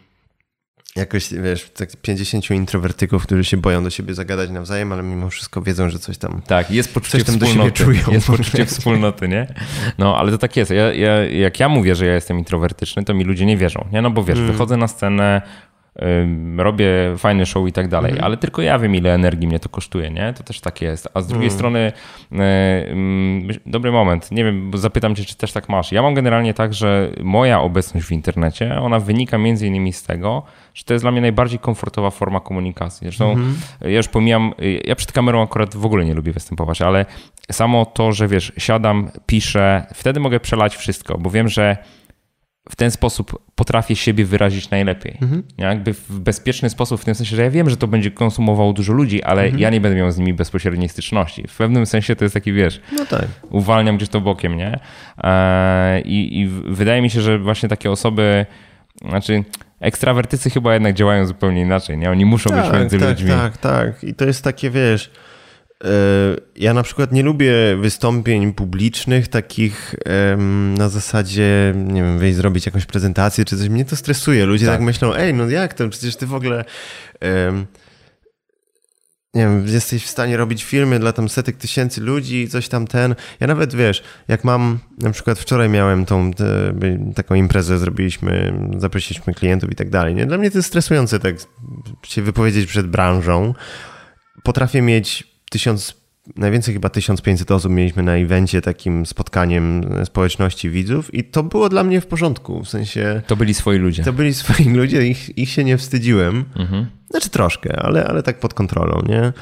[0.95, 5.62] jakoś, wiesz, tak 50 introwertyków, którzy się boją do siebie zagadać nawzajem, ale mimo wszystko
[5.62, 6.41] wiedzą, że coś tam.
[6.47, 7.69] Tak, jest poczucie coś tam wspólnoty.
[7.69, 8.13] Do siebie czują.
[8.13, 9.47] Jest poczucie wspólnoty, nie?
[9.97, 10.71] No, ale to tak jest.
[10.71, 14.01] Ja, ja, jak ja mówię, że ja jestem introwertyczny, to mi ludzie nie wierzą, nie?
[14.01, 14.51] No bo wiesz, hmm.
[14.51, 15.41] wychodzę na scenę,
[16.58, 18.25] robię fajny show i tak dalej, mhm.
[18.25, 20.34] ale tylko ja wiem, ile energii mnie to kosztuje, nie?
[20.34, 21.10] To też tak jest.
[21.13, 21.58] A z drugiej mhm.
[21.58, 21.91] strony,
[23.65, 25.91] dobry moment, nie wiem, zapytam cię, czy też tak masz.
[25.91, 30.43] Ja mam generalnie tak, że moja obecność w internecie, ona wynika między innymi z tego,
[30.73, 33.06] że to jest dla mnie najbardziej komfortowa forma komunikacji.
[33.06, 33.56] Zresztą mhm.
[33.82, 37.06] ja już pomijam, ja przed kamerą akurat w ogóle nie lubię występować, ale
[37.51, 41.77] samo to, że wiesz, siadam, piszę, wtedy mogę przelać wszystko, bo wiem, że
[42.69, 45.17] w ten sposób potrafię siebie wyrazić najlepiej.
[45.21, 45.43] Mhm.
[45.58, 48.93] Jakby w bezpieczny sposób, w tym sensie, że ja wiem, że to będzie konsumowało dużo
[48.93, 49.60] ludzi, ale mhm.
[49.60, 51.47] ja nie będę miał z nimi bezpośredniej styczności.
[51.47, 53.26] W pewnym sensie to jest taki, wiesz, no tak.
[53.50, 54.80] uwalniam gdzieś to bokiem, nie?
[55.24, 58.45] E, I, I wydaje mi się, że właśnie takie osoby,
[59.10, 59.43] znaczy
[59.80, 62.12] ekstrawertycy chyba jednak działają zupełnie inaczej, nie?
[62.12, 63.30] Oni muszą tak, być między tak, ludźmi.
[63.30, 64.04] Tak, tak.
[64.04, 65.12] I to jest takie, wiesz
[66.56, 69.96] ja na przykład nie lubię wystąpień publicznych, takich
[70.78, 73.70] na zasadzie, nie wiem, wejść zrobić jakąś prezentację czy coś.
[73.70, 74.46] Mnie to stresuje.
[74.46, 75.89] Ludzie tak, tak myślą, ej, no jak to?
[75.89, 76.65] Przecież ty w ogóle
[79.34, 83.15] nie wiem, jesteś w stanie robić filmy dla tam setek tysięcy ludzi, coś tam ten.
[83.39, 86.74] Ja nawet wiesz, jak mam, na przykład wczoraj miałem tą te,
[87.15, 90.15] taką imprezę, zrobiliśmy, zaprosiliśmy klientów i tak dalej.
[90.15, 90.26] Nie?
[90.26, 91.36] Dla mnie to jest stresujące tak
[92.04, 93.54] się wypowiedzieć przed branżą.
[94.44, 95.93] Potrafię mieć tysiąc,
[96.35, 101.83] najwięcej chyba 1500 osób mieliśmy na evencie, takim spotkaniem społeczności widzów i to było dla
[101.83, 103.21] mnie w porządku, w sensie...
[103.27, 104.03] To byli swoi ludzie.
[104.03, 106.45] To byli swoi ludzie, ich, ich się nie wstydziłem.
[106.55, 106.85] Mhm.
[107.09, 109.33] Znaczy troszkę, ale, ale tak pod kontrolą, nie?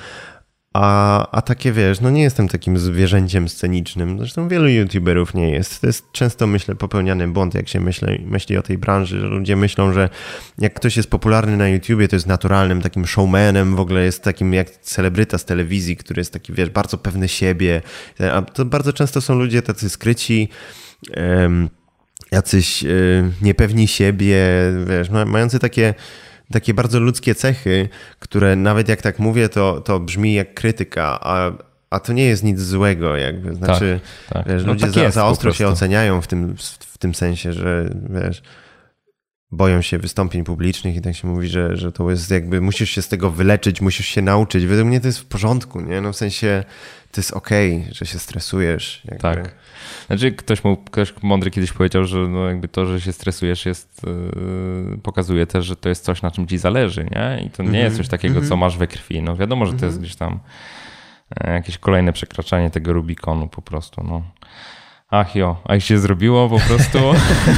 [0.74, 4.20] A, a takie wiesz, no nie jestem takim zwierzęciem scenicznym.
[4.20, 5.82] Zresztą wielu youtuberów nie jest.
[5.82, 9.56] To jest często, myślę, popełniany błąd, jak się myśli, myśli o tej branży, że ludzie
[9.56, 10.10] myślą, że
[10.58, 14.54] jak ktoś jest popularny na YouTubie, to jest naturalnym takim showmanem, w ogóle jest takim
[14.54, 17.82] jak celebryta z telewizji, który jest taki, wiesz, bardzo pewny siebie.
[18.34, 20.50] A to bardzo często są ludzie tacy skryci,
[21.18, 21.70] um,
[22.32, 24.38] jacyś um, niepewni siebie,
[24.88, 25.94] wiesz, mający takie
[26.54, 31.52] takie bardzo ludzkie cechy, które nawet jak tak mówię, to, to brzmi jak krytyka, a,
[31.90, 33.56] a to nie jest nic złego, jakby.
[33.56, 34.54] Znaczy, tak, tak.
[34.54, 37.90] Wiesz, no ludzie tak za, za ostro się oceniają w tym, w tym sensie, że
[38.10, 38.42] wiesz,
[39.52, 43.02] boją się wystąpień publicznych i tak się mówi, że, że to jest jakby, musisz się
[43.02, 44.66] z tego wyleczyć, musisz się nauczyć.
[44.66, 46.02] Według mnie to jest w porządku, nie?
[46.02, 46.64] No w sensie
[47.12, 49.02] to jest okej, okay, że się stresujesz.
[49.06, 49.22] Jakby.
[49.22, 49.56] Tak.
[50.08, 54.02] Znaczy ktoś, mu, ktoś mądry kiedyś powiedział, że no jakby to, że się stresujesz jest,
[54.92, 57.44] yy, pokazuje też, że to jest coś, na czym ci zależy, nie?
[57.46, 57.84] I to nie mm -hmm.
[57.84, 58.50] jest coś takiego, mm -hmm.
[58.50, 59.22] co masz we krwi.
[59.22, 60.02] No wiadomo, że to jest mhm.
[60.02, 60.40] gdzieś tam
[61.40, 64.24] e, jakieś kolejne przekraczanie tego Rubikonu po prostu, no.
[65.12, 67.00] Ach jo, a jak się zrobiło po prostu.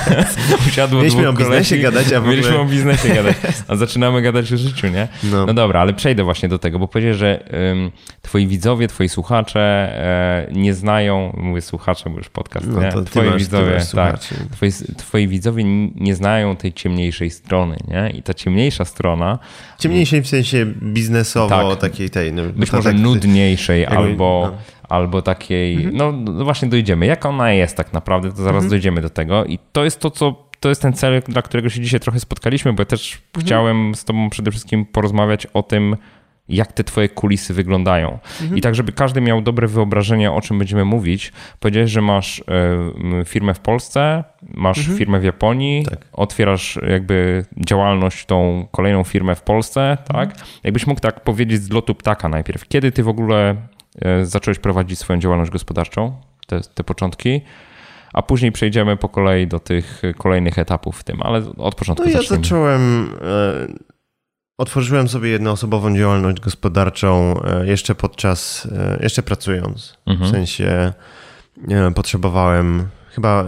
[0.67, 2.35] Usiadło Mieliśmy o biznesie gadać, a w ogóle...
[2.35, 3.35] Mieliśmy o biznesie gadać,
[3.67, 5.07] a zaczynamy gadać o życiu, nie?
[5.23, 9.09] No, no dobra, ale przejdę właśnie do tego, bo powiedziałeś, że um, twoi widzowie, twoi
[9.09, 12.91] słuchacze e, nie znają, mówię słuchacze, bo już podcast, no, nie?
[13.05, 14.19] twoi masz, widzowie, tak,
[14.51, 15.63] twoi, twoi widzowie
[15.95, 18.09] nie znają tej ciemniejszej strony, nie?
[18.09, 19.39] I ta ciemniejsza strona...
[19.79, 22.33] Ciemniejszej w sensie biznesowo, tak, takiej tej...
[22.33, 24.51] No, być może tak, nudniejszej albo...
[24.51, 25.95] No albo takiej, mhm.
[25.95, 27.05] no, no, właśnie dojdziemy.
[27.05, 28.69] Jak ona jest tak naprawdę, to zaraz mhm.
[28.69, 31.81] dojdziemy do tego i to jest to, co to jest ten cel, dla którego się
[31.81, 33.45] dzisiaj trochę spotkaliśmy, bo ja też mhm.
[33.45, 35.95] chciałem z tobą przede wszystkim porozmawiać o tym,
[36.49, 38.19] jak te twoje kulisy wyglądają.
[38.41, 38.57] Mhm.
[38.57, 42.43] I tak, żeby każdy miał dobre wyobrażenie, o czym będziemy mówić, powiedziałeś, że masz y,
[43.25, 44.23] firmę w Polsce,
[44.53, 44.97] masz mhm.
[44.97, 46.05] firmę w Japonii, tak.
[46.13, 50.29] otwierasz jakby działalność, tą kolejną firmę w Polsce, tak?
[50.29, 50.47] Mhm.
[50.63, 52.67] Jakbyś mógł tak powiedzieć z lotu ptaka najpierw.
[52.67, 53.55] Kiedy ty w ogóle
[54.23, 57.41] zacząłeś prowadzić swoją działalność gospodarczą, te, te początki,
[58.13, 62.11] a później przejdziemy po kolei do tych kolejnych etapów w tym, ale od początku No
[62.11, 63.67] ja zacząłem, e,
[64.57, 68.67] otworzyłem sobie jednoosobową działalność gospodarczą e, jeszcze podczas,
[69.01, 69.97] jeszcze pracując.
[70.05, 70.29] Mhm.
[70.29, 70.93] W sensie
[71.95, 73.45] potrzebowałem chyba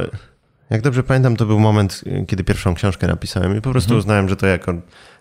[0.73, 3.99] jak dobrze pamiętam, to był moment, kiedy pierwszą książkę napisałem i po prostu mhm.
[3.99, 4.73] uznałem, że to jako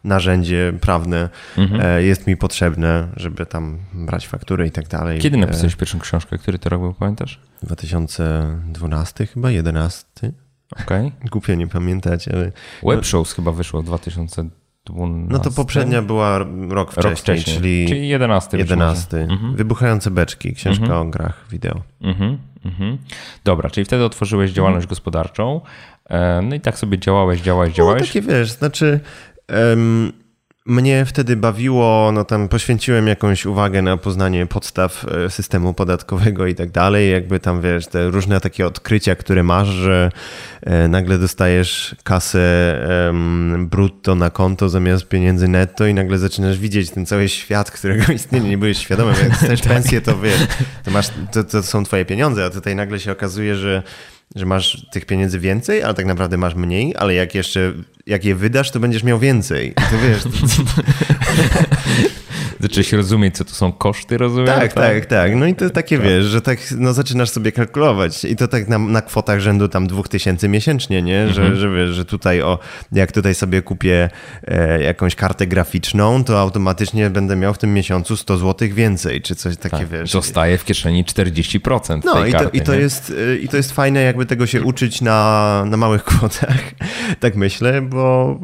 [0.04, 1.80] narzędzie prawne mhm.
[1.80, 5.20] E, jest mi potrzebne, żeby tam brać faktury i tak dalej.
[5.20, 6.38] Kiedy e, napisałeś pierwszą książkę?
[6.38, 7.40] Który to rok był, pamiętasz?
[7.62, 10.06] 2012 chyba, 11.
[10.72, 11.06] Okej.
[11.06, 11.28] Okay.
[11.30, 12.52] Głupio nie pamiętać, ale...
[12.82, 14.48] Web Shows chyba wyszło w 2000
[14.84, 15.32] 12.
[15.32, 18.56] No to poprzednia była rok wcześniej, Rok wcześniej, czyli, czyli 11.
[18.56, 19.18] być 11.
[19.18, 19.32] może.
[19.32, 19.56] Mhm.
[19.56, 21.80] Wybuchające beczki, książka o grach wideo.
[22.00, 22.98] Mhm, mhm.
[23.44, 25.60] Dobra, czyli wtedy otworzyłeś działalność gospodarczą.
[26.10, 28.06] E, No i tak sobie działałeś, działałeś, No działałeś.
[28.06, 29.00] takie wiesz, znaczy
[29.48, 30.12] em,
[30.66, 36.54] mnie wtedy bawiło, no tam poświęciłem jakąś uwagę na poznanie podstaw e, systemu podatkowego i
[36.54, 40.10] tak dalej, jakby tam wiesz, te różne takie odkrycia, które masz, że
[40.62, 42.42] e, nagle dostajesz kasę
[43.58, 48.48] brutto na konto zamiast pieniędzy netto i nagle zaczynasz widzieć ten cały świat, którego istnienia
[48.48, 50.46] nie byłeś świadomy, jak dostajesz pensję, to wiesz,
[50.84, 53.82] to, masz, to, to są twoje pieniądze, a tutaj nagle się okazuje, że
[54.36, 57.72] że masz tych pieniędzy więcej, ale tak naprawdę masz mniej, ale jak jeszcze,
[58.06, 59.70] jak je wydasz, to będziesz miał więcej.
[59.70, 60.22] I to wiesz,
[62.62, 64.46] Zacząłeś rozumieć, co to są koszty, rozumiem?
[64.46, 65.34] tak, tak, tak.
[65.36, 68.78] No i to takie wiesz, że tak no zaczynasz sobie kalkulować i to tak na,
[68.78, 71.28] na kwotach rzędu tam 2000 miesięcznie, nie?
[71.28, 71.60] Że, Mhm.
[71.60, 72.58] że wiesz, że tutaj o,
[72.92, 74.10] jak tutaj sobie kupię
[74.46, 79.34] e, jakąś kartę graficzną, to automatycznie będę miał w tym miesiącu 100 zł więcej, czy
[79.34, 79.88] coś takie, Tak.
[79.88, 80.10] wiesz.
[80.10, 82.80] Zostaje w kieszeni 40% No tej i to, karty, i, to nie?
[82.80, 86.58] jest, y, i to jest fajne, jakby tego się uczyć na, na małych kwotach,
[87.20, 88.38] tak myślę, bo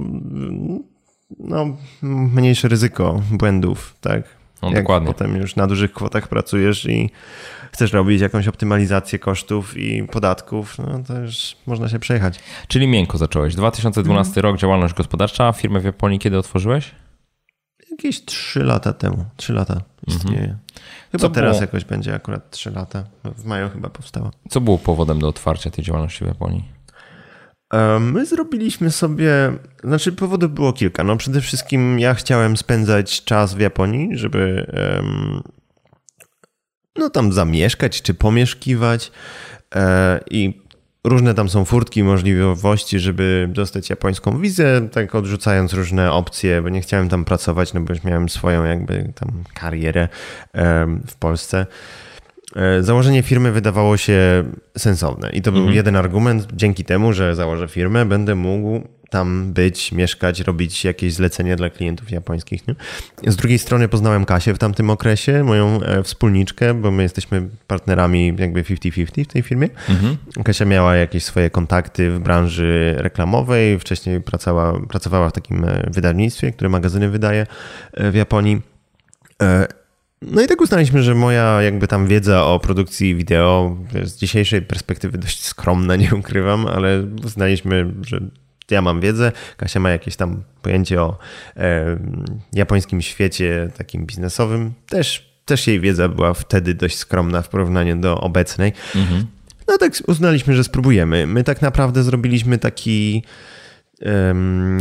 [1.39, 1.67] no,
[2.03, 4.23] mniejsze ryzyko błędów, tak?
[4.63, 5.07] No, Jak dokładnie.
[5.09, 7.11] potem już na dużych kwotach pracujesz i
[7.73, 12.39] chcesz robić jakąś optymalizację kosztów i podatków, no to już można się przejechać.
[12.69, 13.55] Czyli miękko zacząłeś.
[13.55, 14.43] 2012 Mhm.
[14.53, 15.53] rok, działalność gospodarcza.
[15.53, 16.91] Firmę w Japonii kiedy otworzyłeś?
[17.91, 20.41] Jakieś trzy lata temu, trzy lata istnieje.
[20.41, 20.55] Chyba
[21.13, 21.21] Mhm.
[21.21, 21.61] Co teraz było?
[21.61, 23.05] jakoś będzie akurat trzy lata.
[23.25, 24.31] W maju chyba powstała.
[24.49, 26.78] Co było powodem do otwarcia tej działalności w Japonii?
[27.75, 29.53] E, My zrobiliśmy sobie,
[29.85, 31.05] znaczy powodów było kilka.
[31.05, 34.67] No przede wszystkim ja chciałem spędzać czas w Japonii, żeby
[36.97, 39.13] no tam zamieszkać czy pomieszkiwać
[39.75, 40.63] e, i
[41.05, 46.81] różne tam są furtki, możliwości, żeby dostać japońską wizę, tak odrzucając różne opcje, bo nie
[46.81, 50.09] chciałem tam pracować, no bo już miałem swoją jakby tam karierę
[51.07, 51.67] w Polsce.
[52.57, 54.45] E, Założenie firmy wydawało się
[54.79, 56.49] sensowne i to był jeden argument.
[56.53, 58.81] Dzięki temu, że założę firmę, będę mógł
[59.11, 62.69] tam być, mieszkać, robić jakieś zlecenia dla klientów japońskich.
[62.69, 62.75] Nie?
[63.33, 68.35] Z drugiej strony poznałem Kasię w tamtym okresie, moją e, wspólniczkę, bo my jesteśmy partnerami
[68.39, 69.69] jakby 50-50 w tej firmie.
[70.45, 76.53] Kasia miała jakieś swoje kontakty w branży reklamowej, wcześniej pracowała, pracowała w takim e, wydawnictwie,
[76.53, 77.47] które magazyny wydaje
[77.97, 78.63] w Japonii.
[80.23, 85.19] No i tak uznaliśmy, że moja jakby tam wiedza o produkcji wideo z dzisiejszej perspektywy
[85.19, 88.21] dość skromna, nie ukrywam, ale uznaliśmy, że
[88.71, 91.19] ja mam wiedzę, Kasia ma jakieś tam pojęcie o
[91.57, 91.99] e,
[92.53, 94.73] japońskim świecie takim biznesowym.
[94.89, 98.73] Też, też jej wiedza była wtedy dość skromna w porównaniu do obecnej.
[99.69, 101.27] No tak uznaliśmy, że spróbujemy.
[101.27, 103.23] My tak naprawdę zrobiliśmy taki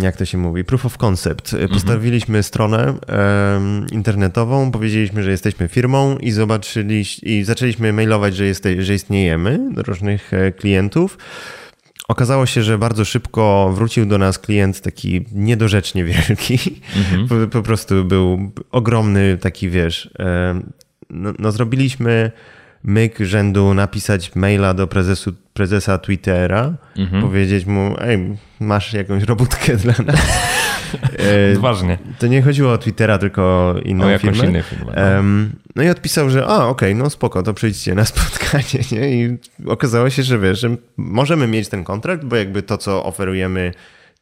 [0.02, 1.56] jak to się mówi, proof of concept.
[1.70, 2.94] Postawiliśmy stronę
[3.92, 9.84] internetową, powiedzieliśmy, że jesteśmy firmą i zobaczyli, i zaczęliśmy mailować, że, jeste, że istniejemy do
[9.84, 11.18] różnych e, klientów.
[12.08, 16.60] Okazało się, że bardzo szybko wrócił do nas klient taki niedorzecznie wielki.
[17.30, 20.10] Po, po prostu był ogromny taki, wiesz,
[21.10, 22.32] no, no zrobiliśmy
[22.88, 26.74] myk rzędu napisać maila do prezesu, prezesa Twittera,
[27.22, 30.16] powiedzieć mu, ej, masz jakąś robótkę dla nas.
[31.20, 31.98] E, Odważnie.
[32.20, 34.50] to nie chodziło o Twittera, tylko o inną O jakąś firmę.
[34.50, 35.24] inną firmę, no.
[35.76, 39.10] No i odpisał, że a, okej, no spoko, to przyjdźcie na spotkanie, nie?
[39.26, 43.74] I okazało się, że wiesz, że możemy mieć ten kontrakt, bo jakby to, co oferujemy,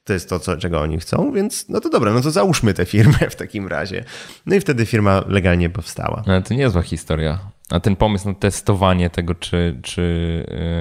[0.04, 2.86] to jest to, co, czego oni chcą, więc no to dobra, no to załóżmy tę
[2.86, 4.04] firmę w takim razie.
[4.46, 6.24] No i wtedy firma legalnie powstała.
[6.28, 7.40] Ale to niezła historia.
[7.70, 10.02] A ten pomysł na testowanie tego, czy, czy,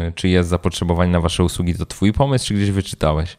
[0.05, 3.37] yy, czy jest zapotrzebowanie na wasze usługi, to twój pomysł, czy gdzieś wyczytałeś?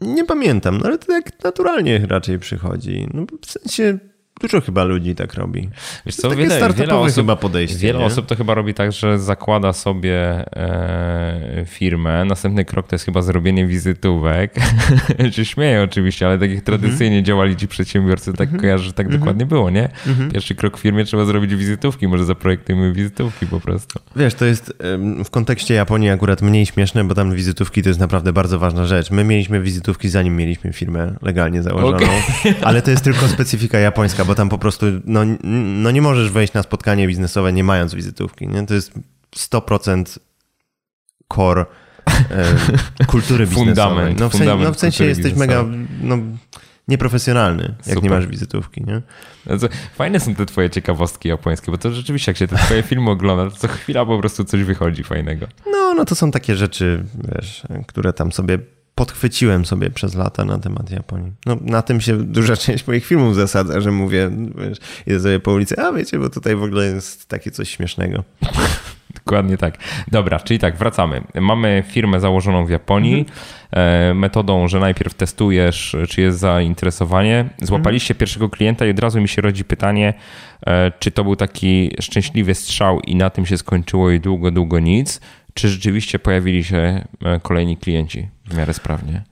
[0.00, 3.08] Nie pamiętam, no ale to tak naturalnie raczej przychodzi.
[3.14, 3.98] No w sensie
[4.40, 5.68] dużo chyba ludzi tak robi.
[6.06, 8.04] Wiesz co, wiele, startupowe wiele osób, chyba podejście, Wiele nie?
[8.04, 12.24] osób to chyba robi tak, że zakłada sobie e, firmę.
[12.24, 14.54] Następny krok to jest chyba zrobienie wizytówek.
[15.32, 16.80] się śmieję oczywiście, ale tak jak Mhm.
[16.80, 19.88] tradycyjnie działali ci przedsiębiorcy, tak kojarzę, że tak dokładnie było, nie?
[20.06, 20.30] Mhm.
[20.30, 24.00] Pierwszy krok w firmie trzeba zrobić wizytówki, może zaprojektujmy wizytówki po prostu.
[24.16, 24.72] Wiesz, to jest
[25.24, 29.10] w kontekście Japonii akurat mniej śmieszne, bo tam wizytówki to jest naprawdę bardzo ważna rzecz.
[29.10, 32.54] My mieliśmy wizytówki zanim mieliśmy firmę legalnie założoną, Okej.
[32.62, 36.52] ale to jest tylko specyfika japońska, bo tam po prostu no, no nie możesz wejść
[36.52, 38.48] na spotkanie biznesowe nie mając wizytówki.
[38.48, 38.66] Nie?
[38.66, 38.92] To jest
[39.36, 40.18] 100%
[41.34, 41.66] core
[42.30, 43.74] e, kultury biznesowej.
[43.74, 45.64] Fundament, no, w, sen, no w sensie jesteś mega
[46.02, 46.18] no,
[46.88, 48.02] nieprofesjonalny, jak Super.
[48.02, 48.84] nie masz wizytówki.
[48.84, 49.02] Nie?
[49.58, 53.10] To Fajne są te twoje ciekawostki japońskie, bo to rzeczywiście jak się te twoje filmy
[53.10, 55.46] ogląda, to co chwila po prostu coś wychodzi fajnego.
[55.72, 58.58] No, no to są takie rzeczy, wiesz, które tam sobie
[58.96, 61.32] podchwyciłem sobie przez lata na temat Japonii.
[61.46, 65.52] No, na tym się duża część moich filmów zasadza, że mówię, wiesz, idę sobie po
[65.52, 68.24] ulicy, a wiecie, bo tutaj w ogóle jest takie coś śmiesznego.
[69.14, 69.78] Dokładnie tak.
[70.10, 71.22] Dobra, czyli tak, wracamy.
[71.34, 73.26] Mamy firmę założoną w Japonii
[73.72, 74.18] mhm.
[74.18, 77.48] metodą, że najpierw testujesz, czy jest zainteresowanie.
[77.62, 78.18] Złapaliście mhm.
[78.18, 80.14] pierwszego klienta i od razu mi się rodzi pytanie,
[80.66, 84.78] e, czy to był taki szczęśliwy strzał i na tym się skończyło i długo, długo
[84.78, 85.20] nic,
[85.54, 89.24] czy rzeczywiście pojawili się e, kolejni klienci w miarę sprawnie?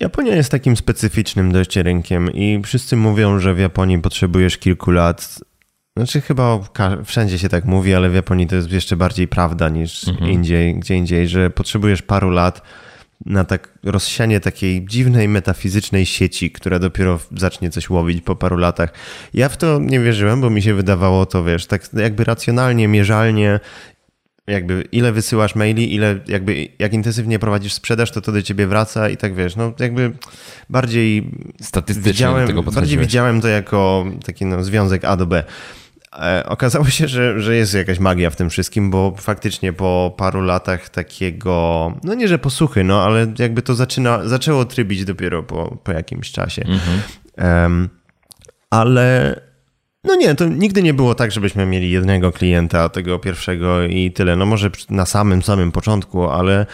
[0.00, 5.38] Japonia jest takim specyficznym dość rynkiem i wszyscy mówią, że w Japonii potrzebujesz kilku lat.
[5.96, 6.58] Znaczy chyba
[7.04, 10.30] wszędzie się tak mówi, ale w Japonii to jest jeszcze bardziej prawda niż mhm.
[10.30, 12.62] indziej, gdzie indziej, że potrzebujesz paru lat
[13.26, 18.92] na tak rozsianie takiej dziwnej, metafizycznej sieci, która dopiero zacznie coś łowić po paru latach.
[19.34, 23.60] Ja w to nie wierzyłem, bo mi się wydawało to, wiesz, tak jakby racjonalnie, mierzalnie
[24.50, 29.08] jakby ile wysyłasz maili, ile jakby jak intensywnie prowadzisz sprzedaż, to to do ciebie wraca
[29.08, 30.12] i tak wiesz, no jakby
[30.70, 35.44] bardziej statystycznie widziałem, tego bardziej widziałem to jako taki no, związek A do B.
[36.18, 40.42] E, okazało się, że, że jest jakaś magia w tym wszystkim, bo faktycznie po paru
[40.42, 45.76] latach takiego, no nie że posłuchy, no ale jakby to zaczyna, zaczęło trybić dopiero po,
[45.84, 46.62] po jakimś czasie.
[46.62, 47.00] Mhm.
[47.38, 47.88] Um,
[48.70, 49.36] ale
[50.04, 54.36] no nie, to nigdy nie było tak, żebyśmy mieli jednego klienta, tego pierwszego i tyle.
[54.36, 56.66] No może na samym, samym początku, ale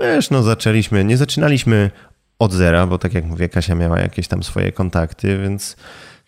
[0.00, 1.90] wiesz, no zaczęliśmy, nie zaczynaliśmy
[2.38, 5.76] od zera, bo tak jak mówię, Kasia miała jakieś tam swoje kontakty, więc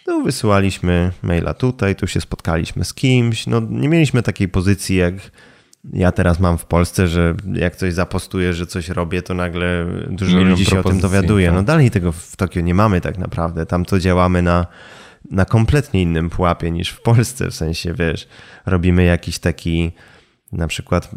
[0.06, 3.46] no, wysyłaliśmy maila tutaj, tu się spotkaliśmy z kimś.
[3.46, 5.14] No nie mieliśmy takiej pozycji jak
[5.92, 10.38] ja teraz mam w Polsce, że jak coś zapostuję, że coś robię, to nagle dużo
[10.38, 11.46] ludzi się o tym dowiaduje.
[11.46, 11.54] Tak.
[11.54, 13.66] No dalej tego w Tokio nie mamy tak naprawdę.
[13.66, 14.66] Tam to działamy na
[15.30, 18.28] na kompletnie innym pułapie niż w Polsce, w sensie, wiesz,
[18.66, 19.92] robimy jakiś taki,
[20.52, 21.10] na przykład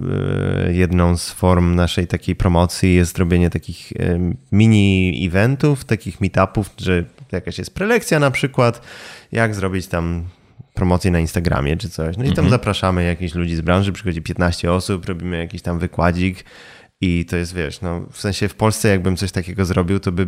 [0.68, 4.20] e, jedną z form naszej takiej promocji jest robienie takich e,
[4.52, 8.82] mini eventów, takich meetupów, że jakaś jest prelekcja na przykład,
[9.32, 10.24] jak zrobić tam
[10.74, 12.18] promocję na Instagramie czy coś.
[12.18, 12.50] No i tam mhm.
[12.50, 16.46] zapraszamy jakichś ludzi z branży, przychodzi 15 osób, robimy jakiś tam wykładzik,
[17.04, 20.28] i to jest, wiesz, no w sensie w Polsce jakbym coś takiego zrobił, to by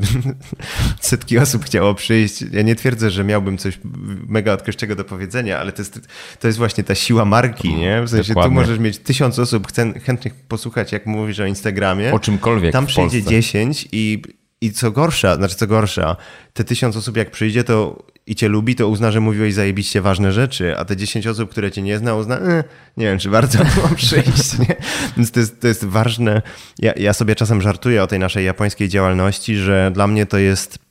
[1.00, 2.42] setki osób chciało przyjść.
[2.52, 3.80] Ja nie twierdzę, że miałbym coś
[4.28, 6.00] mega odkrywczego do powiedzenia, ale to jest,
[6.40, 8.02] to jest właśnie ta siła marki, nie?
[8.02, 8.56] W sensie Dokładnie.
[8.58, 9.68] tu możesz mieć tysiąc osób
[10.04, 12.14] chętnych posłuchać, jak mówisz o Instagramie.
[12.14, 14.22] O czymkolwiek Tam przyjdzie dziesięć i
[14.62, 16.16] i co gorsza, znaczy co gorsza,
[16.54, 20.32] te tysiąc osób jak przyjdzie, to i cię lubi, to uzna, że mówiłeś zajebiście ważne
[20.32, 22.64] rzeczy, a te 10 osób, które cię nie zna, uzna, e,
[22.98, 24.76] nie wiem, czy warto było przyjść, nie?
[25.18, 26.42] Więc to jest, to jest ważne.
[26.80, 30.85] Ja, ja sobie czasem żartuję o tej naszej japońskiej działalności, że dla mnie to jest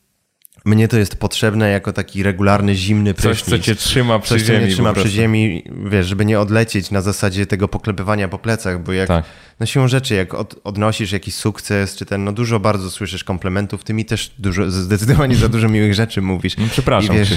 [0.64, 3.44] mnie to jest potrzebne jako taki regularny, zimny prysznic.
[3.44, 4.64] Coś, co cię trzyma przy Coś, ziemi.
[4.64, 8.92] Coś, trzyma przy ziemi, wiesz, żeby nie odlecieć na zasadzie tego poklepywania po plecach, bo
[8.92, 9.24] jak, tak.
[9.60, 13.84] no siłą rzeczy, jak od, odnosisz jakiś sukces, czy ten, no dużo bardzo słyszysz komplementów,
[13.84, 16.56] ty mi też dużo, zdecydowanie za dużo miłych rzeczy mówisz.
[16.56, 17.16] No, przepraszam.
[17.16, 17.30] I, wiesz,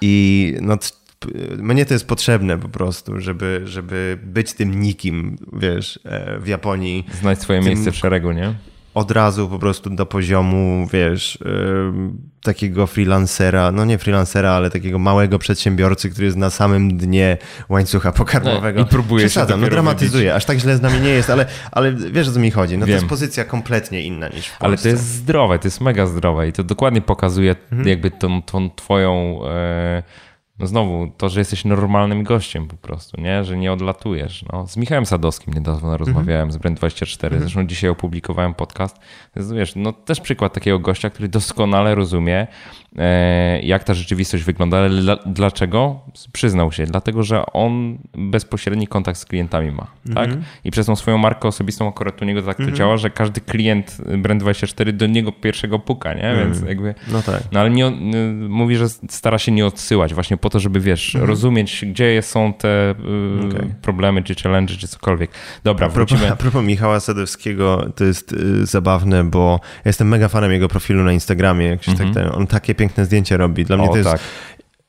[0.00, 0.78] i no
[1.58, 7.06] mnie to jest potrzebne po prostu, żeby, żeby być tym nikim, wiesz, e, w Japonii.
[7.20, 8.54] Znać swoje tym, miejsce w szeregu, nie?
[8.96, 11.92] Od razu po prostu do poziomu, wiesz, yy,
[12.42, 18.12] takiego freelancera, no nie freelancera, ale takiego małego przedsiębiorcy, który jest na samym dnie łańcucha
[18.12, 18.80] pokarmowego.
[18.80, 21.92] No, I próbuje się no dramatyzuje, aż tak źle z nami nie jest, ale, ale
[21.92, 22.94] wiesz o co mi chodzi, no Wiem.
[22.94, 24.66] to jest pozycja kompletnie inna niż w Polsce.
[24.66, 27.88] Ale to jest zdrowe, to jest mega zdrowe i to dokładnie pokazuje mhm.
[27.88, 29.40] jakby tą, tą twoją...
[29.96, 30.26] Yy
[30.58, 33.44] no znowu, to, że jesteś normalnym gościem po prostu, nie?
[33.44, 34.44] Że nie odlatujesz.
[34.52, 37.42] No, z Michałem Sadowskim niedawno rozmawiałem z Brand24, mhm.
[37.42, 38.96] zresztą dzisiaj opublikowałem podcast.
[39.36, 42.46] Wiesz, no też przykład takiego gościa, który doskonale rozumie,
[43.62, 44.76] jak ta rzeczywistość wygląda.
[44.76, 46.00] Ale dlaczego?
[46.32, 49.86] Przyznał się, dlatego że on bezpośredni kontakt z klientami ma.
[50.14, 50.28] Tak?
[50.28, 50.44] Mm -hmm.
[50.64, 52.72] I przez tą swoją markę osobistą akurat u niego tak to -hmm.
[52.72, 56.30] działa, że każdy klient Brand24 do niego pierwszego puka, nie?
[56.30, 56.44] Mm.
[56.44, 56.94] Więc jakby.
[57.12, 57.42] No tak.
[57.52, 57.90] No ale nie,
[58.48, 61.24] mówi, że stara się nie odsyłać właśnie po to, żeby wiesz, -hmm.
[61.24, 62.94] rozumieć, gdzie są te y,
[63.48, 63.74] okay.
[63.82, 65.30] problemy, czy challenge, czy cokolwiek.
[65.64, 66.32] Dobra, a propos, wrócimy.
[66.36, 71.04] A propos Michała Sadowskiego, to jest y, zabawne, bo ja jestem mega fanem jego profilu
[71.04, 71.66] na Instagramie.
[71.66, 72.14] Jak się tak, mhm.
[72.14, 73.64] ten, on takie piękne piękne zdjęcia robi.
[73.64, 74.20] Dla mnie o, to jest, tak.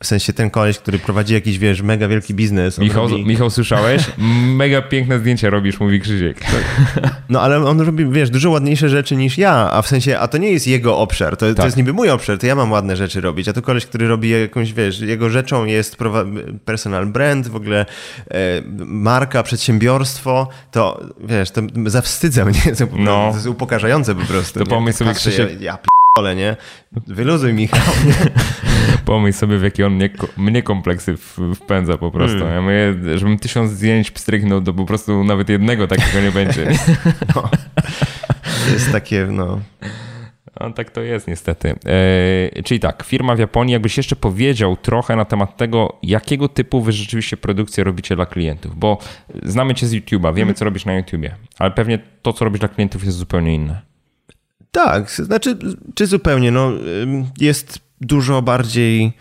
[0.03, 2.77] W sensie ten koleś, który prowadzi jakiś, wiesz, mega wielki biznes.
[2.77, 3.25] Michał, robi...
[3.25, 4.03] Michał, słyszałeś?
[4.61, 6.39] Mega piękne zdjęcia robisz, mówi Krzysiek.
[7.29, 10.37] No ale on robi, wiesz, dużo ładniejsze rzeczy niż ja, a w sensie, a to
[10.37, 11.55] nie jest jego obszar, to, tak.
[11.55, 14.07] to jest niby mój obszar, to ja mam ładne rzeczy robić, a to koleś, który
[14.07, 15.97] robi jakąś, wiesz, jego rzeczą jest
[16.65, 17.85] personal brand, w ogóle
[18.31, 23.27] e, marka, przedsiębiorstwo, to, wiesz, to zawstydza mnie, to, no.
[23.29, 24.59] to jest upokarzające po prostu.
[24.59, 25.61] To pomyśl sobie, Krzysiek...
[25.61, 25.77] Ja, ja
[26.17, 26.55] ale nie?
[26.91, 27.93] Wyluzuj Michał?
[29.05, 31.17] Pomyśl sobie, w jakie on mnie, mnie kompleksy
[31.55, 32.37] wpędza po prostu.
[32.37, 32.53] Mm.
[32.53, 36.67] Ja mówię, żebym tysiąc zdjęć pstryknął, to po prostu nawet jednego takiego nie będzie.
[37.35, 37.49] No.
[38.73, 39.59] jest takie, no...
[40.59, 41.75] No, tak to jest niestety.
[42.55, 46.81] E, czyli tak, firma w Japonii, jakbyś jeszcze powiedział trochę na temat tego, jakiego typu
[46.81, 48.97] wy rzeczywiście produkcję robicie dla klientów, bo
[49.43, 52.69] znamy cię z YouTube'a, wiemy co robisz na YouTubie, ale pewnie to, co robisz dla
[52.69, 53.86] klientów jest zupełnie inne.
[54.71, 55.57] Tak, znaczy,
[55.95, 56.71] czy zupełnie, no
[57.39, 59.13] jest dużo bardziej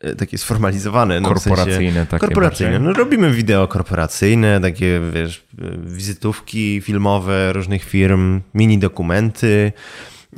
[0.00, 1.20] e, takie sformalizowane.
[1.20, 1.90] No, korporacyjne.
[1.90, 2.78] W sensie, takie korporacyjne.
[2.78, 5.44] No, robimy wideo korporacyjne, takie wiesz,
[5.86, 9.72] wizytówki filmowe różnych firm, mini dokumenty,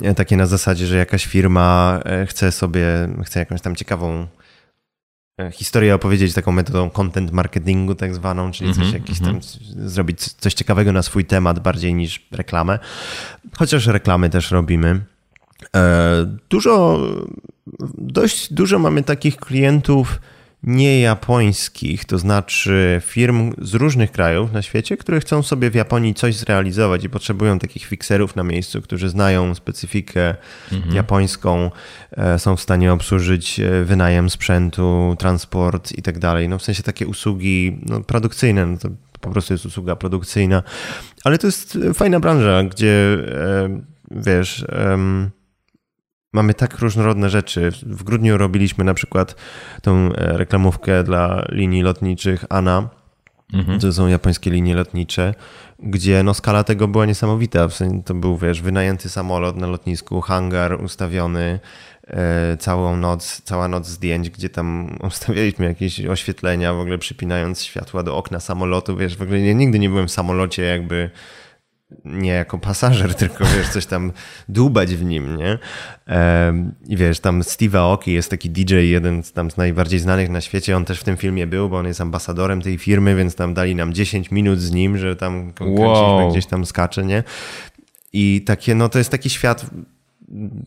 [0.01, 2.85] e, takie na zasadzie, że jakaś firma e, chce sobie,
[3.25, 4.27] chce jakąś tam ciekawą
[5.51, 9.41] historię opowiedzieć taką metodą content marketingu tak zwaną, czyli coś mm -hmm, jakiś tam mm
[9.41, 9.87] -hmm.
[9.87, 12.79] zrobić coś ciekawego na swój temat bardziej niż reklamę.
[13.57, 15.01] Chociaż reklamy też robimy.
[16.49, 16.99] Dużo
[17.97, 20.19] dość dużo mamy takich klientów
[20.63, 26.35] niejapońskich, to znaczy firm z różnych krajów na świecie, które chcą sobie w Japonii coś
[26.35, 30.35] zrealizować i potrzebują takich fikserów na miejscu, którzy znają specyfikę
[30.71, 30.95] mhm.
[30.95, 31.71] japońską,
[32.11, 36.49] e, są w stanie obsłużyć e, wynajem sprzętu, transport i tak dalej.
[36.49, 38.89] No w sensie takie usługi no, produkcyjne, no to
[39.21, 40.63] po prostu jest usługa produkcyjna,
[41.23, 43.81] ale to jest fajna branża, gdzie e,
[44.11, 44.65] wiesz
[46.33, 47.71] mamy tak różnorodne rzeczy.
[47.85, 49.35] W grudniu robiliśmy na przykład
[49.81, 52.89] tą e, reklamówkę dla linii lotniczych ANA.
[53.53, 53.79] Mhm.
[53.79, 55.33] To są japońskie linie lotnicze,
[55.79, 57.67] gdzie no skala tego była niesamowita.
[57.67, 61.59] W sensie to był, wiesz, wynajęty samolot na lotnisku, hangar ustawiony,
[62.07, 68.03] e, całą noc, cała noc zdjęć, gdzie tam ustawialiśmy jakieś oświetlenia, w ogóle przypinając światła
[68.03, 68.97] do okna samolotu.
[68.97, 71.09] Wiesz, w ogóle ja nigdy nie byłem w samolocie jakby
[72.05, 74.11] nie jako pasażer, tylko wiesz, coś tam
[74.49, 75.57] dłubać w nim, nie?
[76.87, 80.41] I wiesz, tam Steve Aoki jest taki DJ, jeden z tam z najbardziej znanych na
[80.41, 83.53] świecie, on też w tym filmie był, bo on jest ambasadorem tej firmy, więc tam
[83.53, 86.31] dali nam 10 minut z nim, że tam wow.
[86.31, 87.23] gdzieś tam skacze, nie?
[88.13, 89.65] I takie, no to jest taki świat,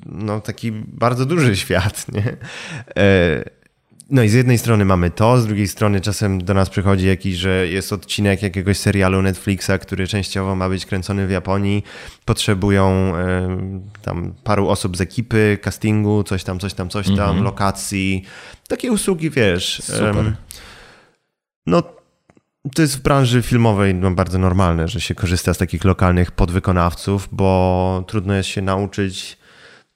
[0.07, 2.37] no taki bardzo duży świat, nie?
[4.13, 7.37] No i z jednej strony mamy to, z drugiej strony czasem do nas przychodzi jakiś,
[7.37, 11.85] że jest odcinek jakiegoś serialu Netflixa, który częściowo ma być kręcony w Japonii.
[12.25, 17.43] Potrzebują y, tam paru osób z ekipy, castingu, coś tam, coś tam, coś tam, -hmm.
[17.43, 18.25] lokacji.
[18.69, 19.83] Takie usługi, wiesz.
[19.85, 20.15] Super.
[21.67, 21.83] no
[22.75, 27.29] to jest w branży filmowej no, bardzo normalne, że się korzysta z takich lokalnych podwykonawców,
[27.33, 29.39] bo trudno jest się nauczyć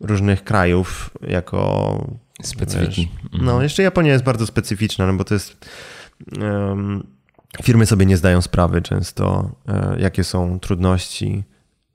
[0.01, 3.09] różnych krajów jako Specyfiki.
[3.23, 3.63] Wiesz, no, mhm.
[3.63, 5.67] jeszcze Japonia jest bardzo specyficzna, no bo to jest.
[6.41, 7.07] Um,
[7.63, 11.45] firmy sobie nie zdają sprawy często, e, jakie są trudności.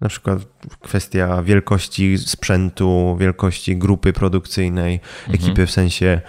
[0.01, 0.39] Na przykład
[0.81, 5.35] kwestia wielkości sprzętu, wielkości grupy produkcyjnej, mhm.
[5.35, 6.21] ekipy w sensie.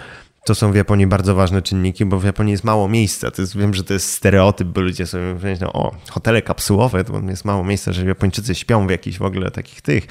[0.45, 3.31] To są w Japonii bardzo ważne czynniki, bo w Japonii jest mało miejsca.
[3.31, 7.21] To jest, wiem, że to jest stereotyp, bo ludzie sobie myślą, o, hotele kapsułowe, to
[7.29, 10.07] jest mało miejsca, że Japończycy śpią w jakichś w ogóle takich tych.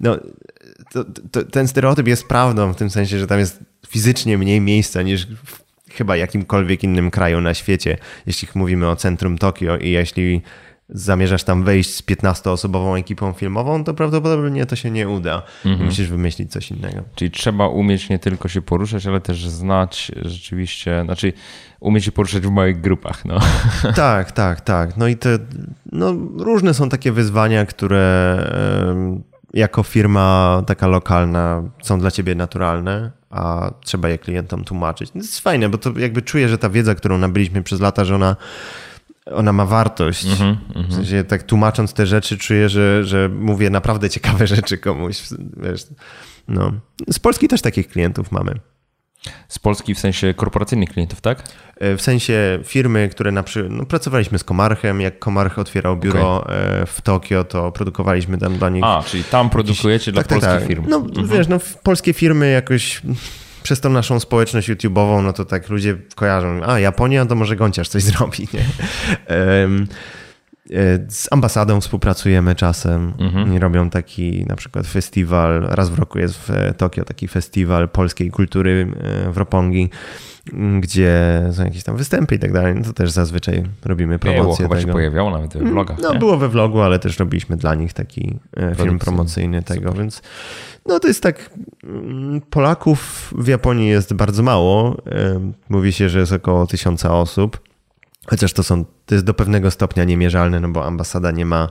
[0.00, 0.16] No,
[0.92, 5.02] to, to, ten stereotyp jest prawdą w tym sensie, że tam jest fizycznie mniej miejsca
[5.02, 10.42] niż w chyba jakimkolwiek innym kraju na świecie, jeśli mówimy o centrum Tokio i jeśli
[10.88, 15.42] zamierzasz tam wejść z 15-osobową ekipą filmową, to prawdopodobnie to się nie uda.
[15.64, 15.86] Mhm.
[15.86, 17.02] Musisz wymyślić coś innego.
[17.14, 21.32] Czyli trzeba umieć nie tylko się poruszać, ale też znać rzeczywiście, znaczy
[21.80, 23.24] umieć się poruszać w małych grupach.
[23.24, 23.38] No.
[23.94, 24.96] Tak, tak, tak.
[24.96, 25.38] No i te
[25.92, 28.36] no, różne są takie wyzwania, które
[29.56, 35.10] jako firma taka lokalna są dla ciebie naturalne, a trzeba je klientom tłumaczyć.
[35.14, 38.04] No to jest fajne, bo to jakby czuję, że ta wiedza, którą nabyliśmy przez lata,
[38.04, 38.36] że ona,
[39.26, 40.26] ona ma wartość.
[40.40, 44.78] Mm -hmm, w sensie tak tłumacząc te rzeczy, czuję, że, że mówię naprawdę ciekawe rzeczy
[44.78, 45.22] komuś.
[45.56, 45.86] Wiesz,
[46.48, 46.72] no.
[47.10, 48.54] Z Polski też takich klientów mamy.
[49.48, 51.42] Z Polski w sensie korporacyjnych klientów, tak?
[51.80, 56.36] E, w sensie firmy, które na przykład, no, pracowaliśmy z Komarchem, jak Komarch otwierał biuro
[56.36, 56.56] okay.
[56.56, 58.84] E, w Tokio, to produkowaliśmy tam dla nich.
[58.84, 60.84] A, czyli tam produkujecie dla tak, tak polskich tak, firm.
[60.88, 61.28] No mhm.
[61.28, 63.02] wiesz, no polskie firmy jakoś
[63.62, 67.88] przez tą naszą społeczność YouTube'ową, no to tak ludzie kojarzą, a Japonia, to może Gąciarz
[67.88, 68.64] coś zrobi, nie?
[70.70, 73.12] E, z ambasadą współpracujemy czasem.
[73.18, 73.56] Mhm.
[73.56, 75.66] Robią taki na przykład festiwal.
[75.70, 78.86] Raz w roku jest w Tokio taki festiwal polskiej kultury
[79.26, 79.90] e, w Roppongi,
[80.80, 82.74] gdzie są jakieś tam występy i tak dalej.
[82.74, 84.88] No to też zazwyczaj robimy promocję było, chyba tego.
[84.88, 85.98] się pojawiało nawet we vlogach.
[86.02, 86.18] No nie?
[86.18, 90.02] było we vlogu, ale też robiliśmy dla nich taki e, film promocyjny tego, Super.
[90.02, 90.22] więc
[90.86, 91.50] no to jest tak
[92.50, 94.96] Polaków w Japonii jest bardzo mało.
[95.68, 97.65] Mówi się, że jest około tysiąca osób.
[98.30, 101.68] Chociaż to są, to jest do pewnego stopnia niemierzalne, no bo ambasada nie ma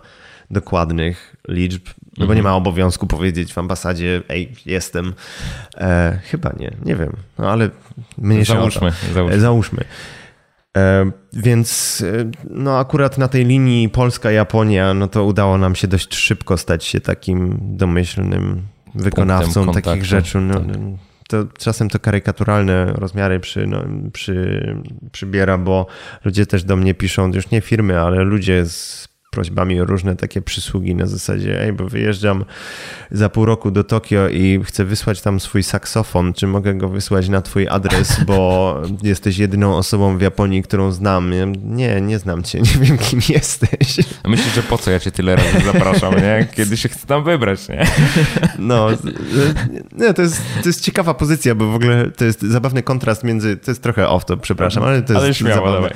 [0.51, 1.87] dokładnych liczb,
[2.17, 2.53] no bo nie mhm.
[2.53, 5.13] ma obowiązku powiedzieć w ambasadzie, ej, jestem.
[5.77, 7.69] E, chyba nie, nie wiem, no ale
[8.17, 9.39] mnie załóżmy, załóżmy.
[9.39, 9.83] Załóżmy.
[10.77, 16.15] E, więc e, no akurat na tej linii Polska-Japonia, no to udało nam się dość
[16.15, 18.61] szybko stać się takim domyślnym
[18.95, 20.41] wykonawcą takich rzeczy.
[20.41, 20.67] No, tak.
[21.27, 24.75] To czasem to karykaturalne rozmiary przy, no, przy,
[25.11, 25.87] przybiera, bo
[26.25, 30.41] ludzie też do mnie piszą, już nie firmy, ale ludzie z prośbami o różne takie
[30.41, 32.45] przysługi na zasadzie, ej, bo wyjeżdżam
[33.11, 37.29] za pół roku do Tokio i chcę wysłać tam swój saksofon, czy mogę go wysłać
[37.29, 41.33] na twój adres, bo jesteś jedyną osobą w Japonii, którą znam.
[41.63, 43.97] Nie, nie znam cię, nie wiem kim jesteś.
[44.27, 46.47] Myślisz, że po co ja cię tyle razy zapraszam, nie?
[46.55, 47.85] Kiedy się chcę tam wybrać, nie?
[48.59, 48.87] No,
[49.97, 53.57] nie, to, jest, to jest ciekawa pozycja, bo w ogóle to jest zabawny kontrast między,
[53.57, 55.95] to jest trochę off to, przepraszam, ale to jest ale śmiało, zabawne.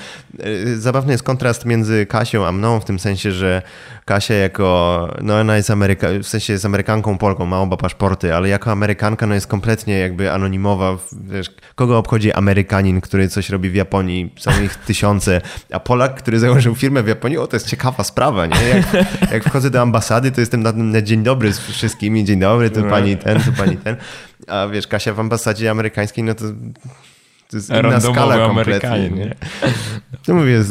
[0.77, 3.61] Zabawny jest kontrast między Kasią a mną, w tym sensie, że
[4.05, 8.49] Kasia jako, no ona jest Ameryka, w sensie jest Amerykanką Polką, ma oba paszporty, ale
[8.49, 13.75] jako Amerykanka no jest kompletnie jakby anonimowa, wiesz, kogo obchodzi Amerykanin, który coś robi w
[13.75, 18.03] Japonii, są ich tysiące, a Polak, który założył firmę w Japonii, o to jest ciekawa
[18.03, 18.67] sprawa, nie?
[18.67, 22.69] Jak, jak wchodzę do ambasady, to jestem na, na dzień dobry z wszystkimi, dzień dobry,
[22.69, 23.95] tu pani ten, tu pani ten,
[24.47, 26.45] a wiesz, Kasia w ambasadzie amerykańskiej, no to
[27.50, 29.10] to jest inna skala kompletnie.
[29.10, 29.36] Nie?
[30.26, 30.64] To mówię,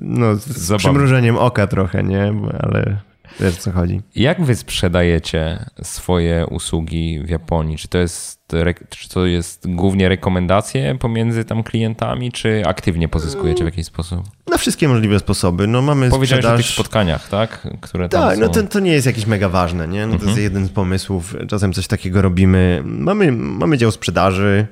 [0.00, 2.34] no, z przymrużeniem oka trochę, nie?
[2.60, 2.96] Ale
[3.40, 4.00] wiesz co chodzi.
[4.14, 7.76] Jak wy sprzedajecie swoje usługi w Japonii?
[7.76, 8.40] Czy to jest,
[8.88, 14.20] czy to jest głównie rekomendacje pomiędzy tam klientami, czy aktywnie pozyskujecie w jakiś sposób?
[14.50, 15.66] Na wszystkie możliwe sposoby.
[15.66, 16.60] No, mamy Powiedziałeś sprzedaż...
[16.60, 17.68] o tych spotkaniach, tak?
[17.80, 18.52] Które tam tak, no są...
[18.52, 20.06] no to, to nie jest jakieś mega ważne, nie?
[20.06, 20.30] No, to mhm.
[20.30, 21.36] jest jeden z pomysłów.
[21.48, 22.82] Czasem coś takiego robimy.
[22.84, 24.66] Mamy, mamy dział sprzedaży,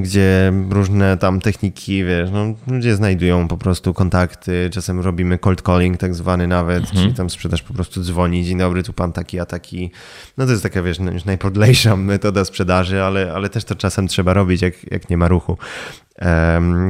[0.00, 5.96] gdzie różne tam techniki, wiesz, no, ludzie znajdują po prostu kontakty, czasem robimy cold calling
[5.96, 7.02] tak zwany nawet, mhm.
[7.02, 9.90] czyli tam sprzedaż po prostu dzwoni, dzień dobry, tu pan taki, a taki.
[10.38, 14.32] No to jest taka, wiesz, już najpodlejsza metoda sprzedaży, ale, ale też to czasem trzeba
[14.32, 15.58] robić, jak, jak nie ma ruchu.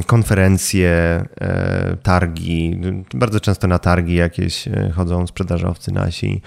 [0.06, 0.90] Konferencje,
[1.40, 2.80] e, targi,
[3.14, 6.42] bardzo często na targi jakieś e, chodzą sprzedażowcy nasi.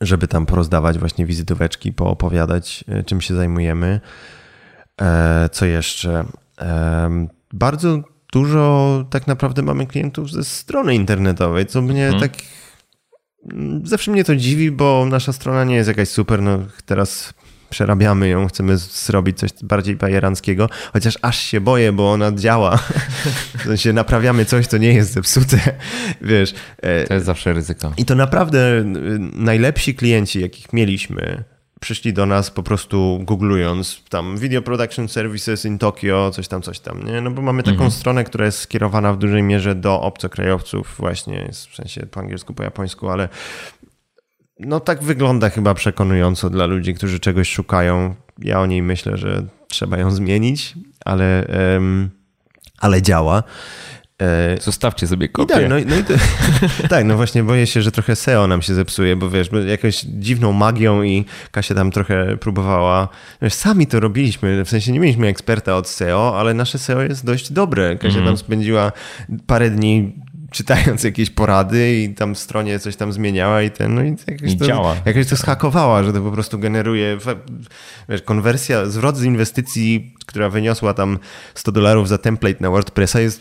[0.00, 4.00] Żeby tam porozdawać właśnie wizytóweczki, poopowiadać, e, czym się zajmujemy.
[5.00, 6.24] E, co jeszcze?
[7.52, 8.02] Bardzo
[8.32, 12.20] dużo tak naprawdę mamy klientów ze strony internetowej, co mnie hmm.
[12.20, 12.32] tak.
[13.52, 16.42] Mm, zawsze mnie to dziwi, bo nasza strona nie jest jakaś super.
[16.42, 17.34] No, teraz
[17.70, 22.76] przerabiamy ją, chcemy zrobić coś bardziej bajeranckiego, chociaż aż się boję, bo ona działa.
[23.58, 25.58] W sensie naprawiamy coś, co nie jest zepsute,
[26.20, 26.54] wiesz.
[26.78, 27.92] E, to jest zawsze ryzyko.
[27.96, 28.84] I to naprawdę
[29.34, 31.44] najlepsi klienci, jakich mieliśmy,
[31.80, 36.80] przyszli do nas po prostu googlując tam Video Production Services in Tokyo, coś tam, coś
[36.80, 37.20] tam, nie?
[37.20, 37.90] No bo mamy taką mhm.
[37.90, 42.62] stronę, która jest skierowana w dużej mierze do obcokrajowców właśnie, w sensie po angielsku, po
[42.62, 43.28] japońsku, ale
[44.60, 48.14] no tak wygląda chyba przekonująco dla ludzi, którzy czegoś szukają.
[48.38, 52.10] Ja o niej myślę, że trzeba ją zmienić, ale, um,
[52.78, 53.42] ale działa.
[54.22, 55.54] E, Zostawcie sobie kopię.
[55.54, 56.14] Tak, no, no i to,
[56.88, 60.52] tak, no właśnie boję się, że trochę SEO nam się zepsuje, bo wiesz, jakąś dziwną
[60.52, 63.08] magią i Kasia tam trochę próbowała.
[63.42, 67.24] Wiesz, sami to robiliśmy, w sensie nie mieliśmy eksperta od SEO, ale nasze SEO jest
[67.24, 67.96] dość dobre.
[67.96, 68.26] Kasia mm.
[68.26, 68.92] tam spędziła
[69.46, 70.12] parę dni
[70.50, 74.56] czytając jakieś porady i tam stronie coś tam zmieniała i ten, no i jakoś I
[74.56, 74.96] to, działa.
[75.04, 77.18] jakoś to schakowała, że to po prostu generuje,
[78.08, 81.18] wiesz, konwersja, zwrot z inwestycji, która wyniosła tam
[81.54, 83.40] 100 dolarów za template na WordPressa jest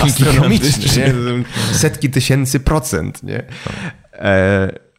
[0.00, 1.14] astronomiczny?
[1.72, 3.42] Setki tysięcy procent, nie?
[4.12, 4.89] E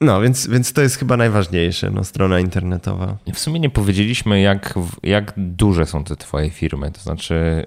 [0.00, 3.16] no, więc, więc to jest chyba najważniejsze, no, strona internetowa.
[3.34, 6.90] W sumie nie powiedzieliśmy, jak, jak duże są te twoje firmy.
[6.92, 7.66] To znaczy,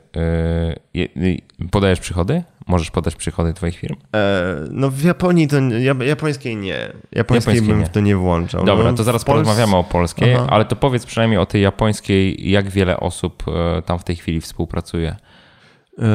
[0.94, 2.44] yy, podajesz przychody?
[2.68, 3.96] Możesz podać przychody twoich firm?
[4.16, 5.58] E, no w Japonii to,
[6.04, 6.78] japońskiej nie.
[7.12, 8.66] Japońskiej, japońskiej bym w to nie włączał.
[8.66, 9.36] Dobra, no, to zaraz Pols...
[9.36, 10.48] porozmawiamy o polskiej, Aha.
[10.50, 14.42] ale to powiedz przynajmniej o tej japońskiej, jak wiele osób e, tam w tej chwili
[14.42, 15.16] współpracuje?
[16.00, 16.06] E,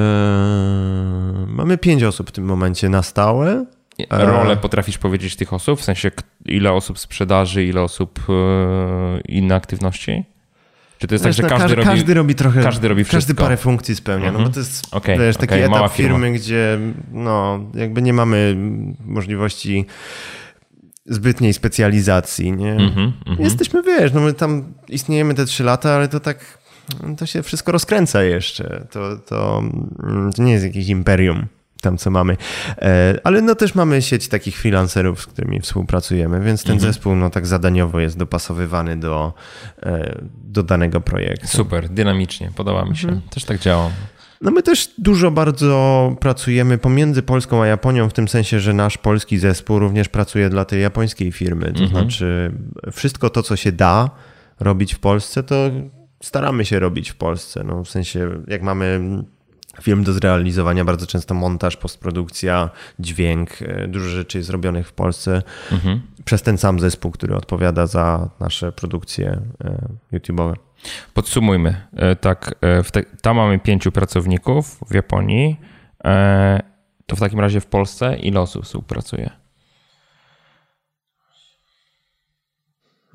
[1.47, 3.67] mamy pięć osób w tym momencie na stałe.
[4.11, 5.81] Rolę potrafisz powiedzieć tych osób?
[5.81, 6.11] W sensie
[6.45, 8.21] ile osób sprzedaży, ile osób
[9.29, 10.25] inne aktywności?
[10.99, 13.17] Czy to jest wiesz, tak, że każdy, każdy, robi, każdy robi trochę, każdy robi wszystko?
[13.17, 16.79] Każdy parę funkcji spełnia, no bo to jest okay, wiesz, taki okay, etap firmy, gdzie
[17.13, 18.57] no, jakby nie mamy
[19.05, 19.87] możliwości
[21.07, 22.73] zbytniej specjalizacji, nie?
[22.73, 23.41] Mm -hmm, mm -hmm.
[23.41, 26.59] Jesteśmy, wiesz, no my tam istniejemy te trzy lata, ale to tak,
[27.19, 28.87] to się wszystko rozkręca jeszcze.
[28.91, 29.63] To, to,
[30.03, 31.47] mm, to nie jest jakieś imperium
[31.87, 32.37] tam, co mamy.
[32.79, 36.93] E, ale no też mamy sieć takich freelancerów, z którymi współpracujemy, więc ten mhm.
[36.93, 39.33] zespół no tak zadaniowo jest dopasowywany do,
[39.83, 41.47] e, do danego projektu.
[41.47, 43.09] Super, dynamicznie, podoba mi się.
[43.09, 43.29] Mhm.
[43.31, 43.91] Też tak działa.
[44.41, 48.99] No my też dużo bardzo pracujemy pomiędzy Polską a Japonią, w tym sensie, że nasz
[48.99, 51.73] polski zespół również pracuje dla tej japońskiej firmy.
[51.73, 51.89] To mhm.
[51.89, 52.53] znaczy
[52.93, 54.11] wszystko to, co się da
[54.61, 55.71] robić w Polsce, to
[56.23, 57.65] staramy się robić w Polsce.
[57.65, 59.01] No, w sensie, jak mamy
[59.83, 65.43] film do zrealizowania, bardzo często montaż, postprodukcja, dźwięk, e, dużo rzeczy jest robionych w Polsce
[65.73, 66.01] mhm.
[66.25, 70.55] przez ten sam zespół, który odpowiada za nasze produkcje e, YouTube'owe.
[71.15, 71.87] Podsumujmy.
[71.97, 72.55] E, tak,
[72.93, 75.61] te, tam mamy pięciu pracowników w Japonii.
[77.07, 79.31] To w takim razie w Polsce ile osób współpracuje?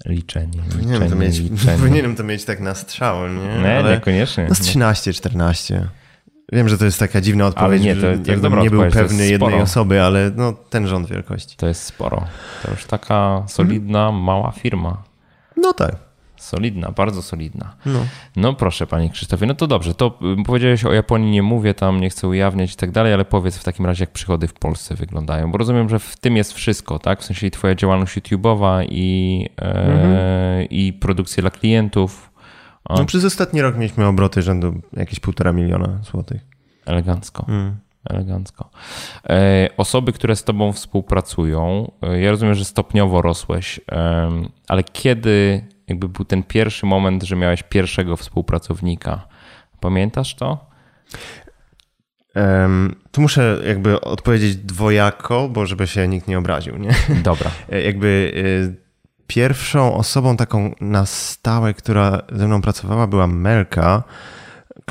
[0.05, 1.78] Liczenie, liczenie, powinienem to mieć, liczenie.
[1.84, 3.62] Powinienem to mieć tak na strzał, nie?
[3.62, 4.45] Nie, Ale niekoniecznie.
[4.49, 5.88] No z 13, 14.
[6.51, 9.27] Wiem, że to jest taka dziwna odpowiedź, ale nie, to, to dobra nie był pewny
[9.27, 11.57] jednej osoby, ale no, ten rząd wielkości.
[11.57, 12.23] To jest sporo.
[12.63, 14.21] To już taka solidna, hmm.
[14.21, 15.03] mała firma.
[15.57, 15.95] No tak.
[16.41, 17.75] Solidna, bardzo solidna.
[17.85, 17.99] No.
[18.35, 19.93] no proszę, panie Krzysztofie, no to dobrze.
[19.93, 23.25] To y, powiedziałeś o Japonii, nie mówię tam, nie chcę ujawniać i tak dalej, ale
[23.25, 25.51] powiedz w takim razie, jak przychody w Polsce wyglądają.
[25.51, 27.21] Bo rozumiem, że w tym jest wszystko, tak?
[27.21, 30.69] W sensie i twoja działalność YouTube'owa i, e, mhm.
[30.69, 32.30] i produkcja dla klientów.
[32.97, 36.41] No, przez ostatni rok mieliśmy obroty rzędu jakieś półtora miliona złotych.
[36.85, 37.45] Elegancko.
[37.47, 37.75] Mm.
[38.09, 38.69] Elegancko.
[39.29, 43.79] E, osoby, które z Tobą współpracują, e, ja rozumiem, że stopniowo rosłeś,
[44.67, 49.27] ale kiedy jakby był ten pierwszy moment, że miałeś pierwszego współpracownika?
[49.79, 50.71] Pamiętasz to?
[52.35, 56.91] Um, tu muszę jakby odpowiedzieć dwojako, bo żeby się nikt nie obraził, nie?
[57.23, 57.51] Dobra.
[57.71, 58.31] E, jakby
[59.36, 64.03] pierwszą osobą taką na stałe, która ze mną pracowała była Melka,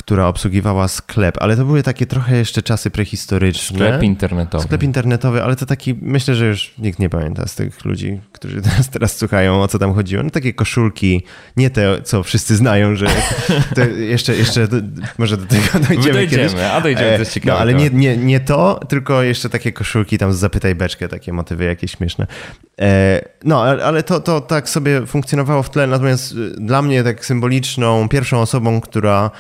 [0.01, 3.77] która obsługiwała sklep, ale to były takie trochę jeszcze czasy prehistoryczne.
[3.79, 4.65] Sklep internetowy.
[4.65, 8.63] Sklep internetowy, ale to taki, myślę, że już nikt nie pamięta z tych ludzi, którzy
[8.71, 10.23] teraz, teraz słuchają, o co tam chodziło.
[10.23, 11.23] No takie koszulki,
[11.57, 13.07] nie te, co wszyscy znają, że
[13.99, 14.77] jeszcze, jeszcze do,
[15.19, 16.63] może do tego dojdziemy dojdziemy, kiedyś.
[16.73, 17.53] a dojdziemy, to jest ciekawe.
[17.53, 21.33] No, ale nie, nie, nie to, tylko jeszcze takie koszulki tam z Zapytaj Beczkę, takie
[21.33, 22.27] motywy jakieś śmieszne.
[22.81, 28.09] E, no, ale to, to tak sobie funkcjonowało w tle, natomiast dla mnie tak symboliczną,
[28.09, 29.31] pierwszą osobą, która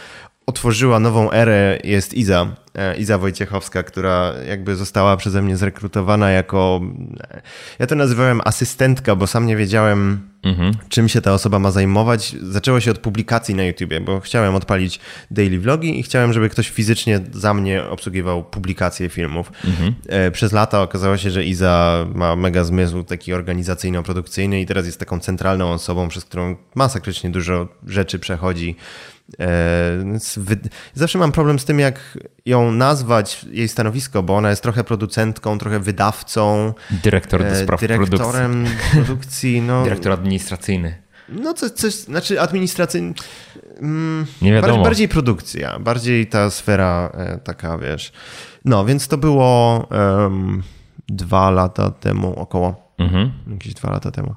[0.51, 6.81] otworzyła nową erę jest Iza, e, Iza Wojciechowska, która jakby została przeze mnie zrekrutowana jako,
[7.79, 10.75] ja to nazywałem asystentka, bo sam nie wiedziałem, mhm.
[10.89, 12.37] czym się ta osoba ma zajmować.
[12.43, 16.71] Zaczęło się od publikacji na YouTubie, bo chciałem odpalić daily vlogi i chciałem, żeby ktoś
[16.71, 19.53] fizycznie za mnie obsługiwał publikacje filmów.
[19.65, 19.95] Mhm.
[20.09, 24.99] E, przez lata okazało się, że Iza ma mega zmysł taki organizacyjno-produkcyjny i teraz jest
[24.99, 28.77] taką centralną osobą, przez którą masakrycznie dużo rzeczy przechodzi
[30.95, 35.59] zawsze mam problem z tym, jak ją nazwać, jej stanowisko, bo ona jest trochę producentką,
[35.59, 36.75] trochę wydawcą.
[36.91, 38.91] Dyrektor do e, spraw dyrektorem produkcji.
[39.05, 39.83] produkcji no.
[39.85, 40.95] Dyrektor administracyjny.
[41.29, 43.15] No coś, coś znaczy administracyjny.
[43.81, 44.73] Mm, Nie wiadomo.
[44.73, 48.13] Bardziej, bardziej, produkcja, bardziej ta sfera e, taka, wiesz.
[48.65, 50.63] No, więc to było um,
[51.09, 52.95] dwa lata temu około.
[52.99, 53.33] Mhm.
[53.51, 54.35] Jakieś dwa lata temu.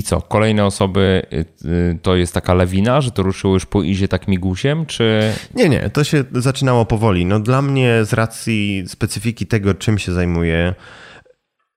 [0.00, 3.82] I co, kolejne osoby y, y, to jest taka lawina, że to ruszyło już po
[3.82, 5.32] izie tak migusiem, czy...
[5.54, 7.26] Nie, nie, to się zaczynało powoli.
[7.26, 10.74] No dla mnie z racji specyfiki tego, czym się zajmuję,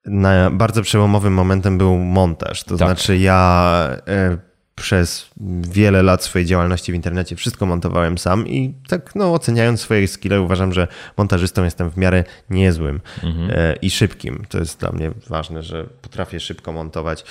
[0.05, 2.63] na bardzo przełomowym momentem był montaż.
[2.63, 2.87] To tak.
[2.87, 4.37] znaczy ja e,
[4.75, 5.29] przez
[5.61, 10.41] wiele lat swojej działalności w internecie wszystko montowałem sam i tak no, oceniając swoje skille
[10.41, 13.51] uważam, że montażystą jestem w miarę niezłym mhm.
[13.51, 14.45] E, i szybkim.
[14.49, 17.25] To jest dla mnie ważne, że potrafię szybko montować.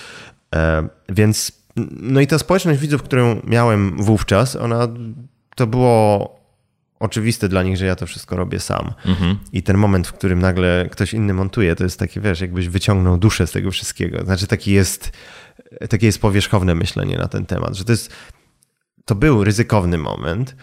[0.54, 1.62] E, więc
[2.00, 4.88] no i ta społeczność widzów, którą miałem wówczas, ona
[5.56, 6.42] to było
[7.00, 8.92] oczywiste dla nich, że ja to wszystko robię sam.
[9.06, 9.38] Mhm.
[9.52, 13.18] I ten moment, w którym nagle ktoś inny montuje, to jest takie, wiesz, jakbyś wyciągnął
[13.18, 14.24] duszę z tego wszystkiego.
[14.24, 15.12] Znaczy taki jest,
[15.90, 18.12] takie jest powierzchowne myślenie na ten temat, że to jest,
[19.04, 20.56] to był ryzykowny moment.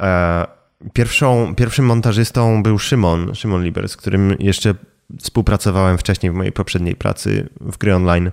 [0.00, 0.46] E,
[0.92, 4.74] pierwszą, pierwszym montażystą był Szymon, Szymon Liber, z którym jeszcze
[5.20, 8.30] współpracowałem wcześniej w mojej poprzedniej pracy w gry online.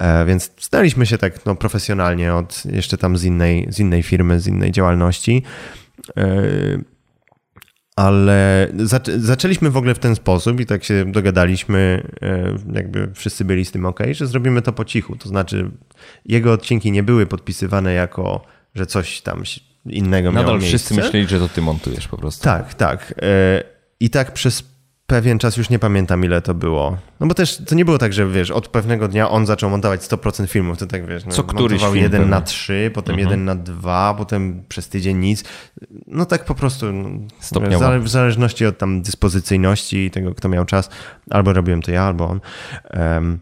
[0.00, 4.40] E, więc znaliśmy się tak no, profesjonalnie od jeszcze tam z innej, z innej firmy,
[4.40, 5.42] z innej działalności.
[6.16, 6.42] E,
[7.96, 8.68] ale
[9.18, 13.70] zaczęliśmy w ogóle w ten sposób i tak się dogadaliśmy, e, jakby wszyscy byli z
[13.70, 15.16] tym ok, że zrobimy to po cichu.
[15.16, 15.70] To znaczy,
[16.26, 18.44] jego odcinki nie były podpisywane jako,
[18.74, 19.42] że coś tam
[19.86, 20.78] innego Nadal miało miejsce.
[20.78, 22.44] wszyscy myśleli, że to ty montujesz po prostu.
[22.44, 23.14] Tak, tak.
[24.00, 24.69] I tak przez
[25.10, 26.96] pewien czas, już nie pamiętam ile to było.
[27.20, 30.00] No bo też to nie było tak, że wiesz, od pewnego dnia on zaczął montować
[30.00, 32.26] 100% filmów, to tak wiesz, no, Co któryś film jeden pewnie.
[32.26, 33.28] na trzy, potem mhm.
[33.28, 35.44] jeden na dwa, potem przez tydzień nic.
[36.06, 37.08] No tak po prostu no,
[37.40, 38.00] Stopniowo.
[38.00, 40.90] w zależności od tam dyspozycyjności i tego, kto miał czas,
[41.30, 42.40] albo robiłem to ja, albo on.
[42.94, 43.38] Um,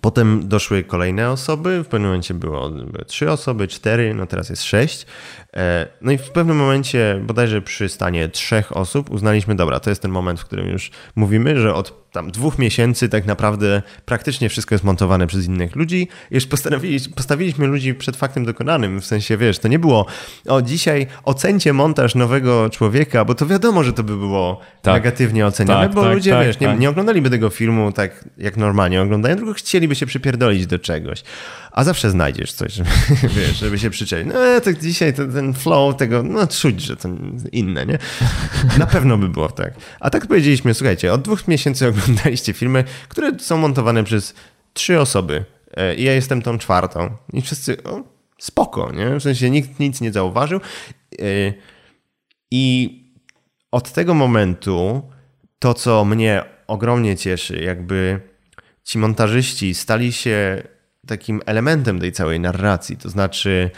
[0.00, 4.62] Potem doszły kolejne osoby, w pewnym momencie było, były trzy osoby, cztery, no teraz jest
[4.62, 5.06] sześć.
[5.56, 10.02] E, no i w pewnym momencie, bodajże przy stanie trzech osób, uznaliśmy, dobra, to jest
[10.02, 14.74] ten moment, w którym już mówimy, że od tam dwóch miesięcy tak naprawdę praktycznie wszystko
[14.74, 16.08] jest montowane przez innych ludzi.
[16.30, 20.06] Już postawiliśmy, postawiliśmy ludzi przed faktem dokonanym, w sensie, wiesz, to nie było,
[20.48, 24.94] o dzisiaj ocencie montaż nowego człowieka, bo to wiadomo, że to by było tak.
[24.94, 26.80] negatywnie oceniane, tak, bo tak, ludzie, tak, wiesz, nie, tak.
[26.80, 31.22] nie oglądaliby tego filmu tak jak normalnie oglądają, tylko chcieliby się przypierdolić do czegoś.
[31.72, 32.90] A zawsze znajdziesz coś, żeby,
[33.36, 34.26] wiesz, żeby się przyczaić.
[34.26, 37.08] No to dzisiaj to, ten flow tego, no czuć, że to
[37.52, 37.98] inne, nie?
[38.78, 39.74] Na pewno by było tak.
[40.00, 44.34] A tak powiedzieliśmy, słuchajcie, od dwóch miesięcy oglądaliście filmy, które są montowane przez
[44.72, 45.44] trzy osoby.
[45.76, 47.10] E, I ja jestem tą czwartą.
[47.32, 48.02] I wszyscy, o,
[48.38, 49.16] spoko, nie?
[49.16, 50.60] W sensie nikt nic nie zauważył.
[51.20, 51.24] E,
[52.50, 52.94] I
[53.70, 55.02] od tego momentu
[55.58, 58.20] to, co mnie ogromnie cieszy, jakby
[58.90, 60.62] ci montażyści stali się
[61.06, 62.96] takim elementem tej całej narracji.
[62.96, 63.70] To znaczy,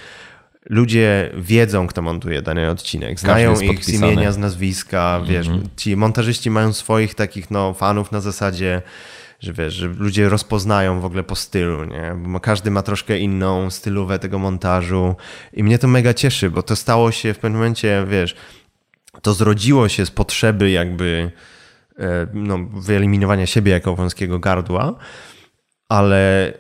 [0.71, 5.31] ludzie wiedzą, kto montuje dany odcinek, znają ich z imienia, z nazwiska, mm -hmm.
[5.31, 5.47] wiesz,
[5.77, 8.83] ci montażyści mają swoich takich no, fanów na zasadzie,
[9.41, 12.15] że wiesz, że ludzie rozpoznają w ogóle po stylu, nie?
[12.27, 15.17] Bo każdy ma troszkę inną stylówę tego montażu
[15.53, 18.35] i mnie to mega cieszy, bo to stało się w pewnym momencie, wiesz,
[19.23, 21.33] to zrodziło się z potrzeby jakby
[22.35, 24.95] no, wyeliminowania siebie jako wąskiego gardła,
[25.89, 26.53] ale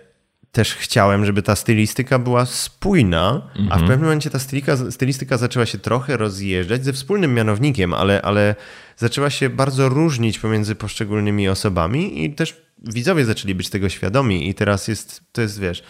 [0.52, 3.80] też chciałem, żeby ta stylistyka była spójna, a w mhm.
[3.80, 8.54] pewnym momencie ta stylistyka, stylistyka zaczęła się trochę rozjeżdżać ze wspólnym mianownikiem, ale, ale
[8.96, 14.54] zaczęła się bardzo różnić pomiędzy poszczególnymi osobami i też widzowie zaczęli być tego świadomi i
[14.54, 15.82] teraz jest, to jest, wiesz,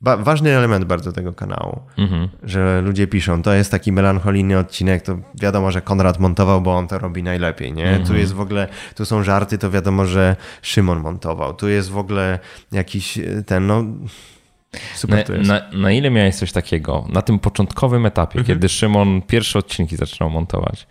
[0.00, 2.28] ważny element bardzo tego kanału, mhm.
[2.42, 6.88] że ludzie piszą, to jest taki melancholijny odcinek, to wiadomo, że Konrad montował, bo on
[6.88, 7.88] to robi najlepiej, nie?
[7.88, 8.06] Mhm.
[8.06, 11.54] Tu jest w ogóle, tu są żarty, to wiadomo, że Szymon montował.
[11.54, 12.38] Tu jest w ogóle
[12.72, 13.84] jakiś e, ten, no...
[14.94, 15.48] Super na, to jest.
[15.48, 18.46] Na, na ile miałeś coś takiego na tym początkowym etapie, mhm.
[18.46, 20.86] kiedy Szymon pierwsze odcinki zaczynał montować?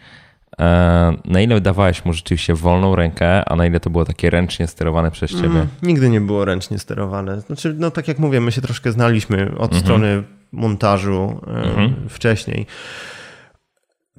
[0.61, 4.67] E, na ile dawałeś mu rzeczywiście wolną rękę, a na ile to było takie ręcznie
[4.67, 5.45] sterowane przez ciebie?
[5.45, 7.41] Mm, nigdy nie było ręcznie sterowane.
[7.41, 9.85] Znaczy, no tak jak mówię, my się troszkę znaliśmy od mm -hmm.
[9.85, 11.93] strony montażu mm -hmm.
[12.09, 12.65] wcześniej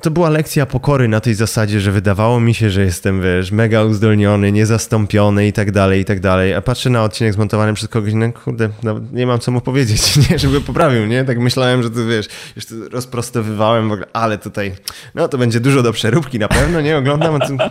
[0.01, 3.85] to była lekcja pokory na tej zasadzie, że wydawało mi się, że jestem, wiesz, mega
[3.85, 6.55] uzdolniony, niezastąpiony i tak dalej, i tak dalej.
[6.55, 10.17] A patrzę na odcinek zmontowany przez kogoś, no kurde, no, nie mam co mu powiedzieć,
[10.31, 11.25] nie, żeby poprawił, nie?
[11.25, 12.27] Tak myślałem, że to, wiesz,
[12.57, 14.73] już to rozprostowywałem w ogóle, ale tutaj,
[15.15, 16.97] no to będzie dużo do przeróbki na pewno, nie?
[16.97, 17.71] Oglądam, to...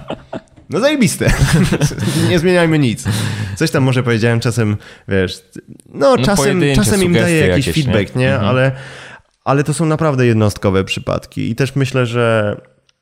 [0.69, 1.33] No zajebiste.
[2.29, 3.03] nie zmieniajmy nic.
[3.55, 5.41] Coś tam może powiedziałem czasem, wiesz,
[5.93, 8.21] no, no czasem, czasem im daję jakiś jakieś, feedback, nie?
[8.21, 8.33] nie?
[8.33, 8.49] Mhm.
[8.49, 8.71] Ale
[9.47, 12.57] ale to są naprawdę jednostkowe przypadki i też myślę, że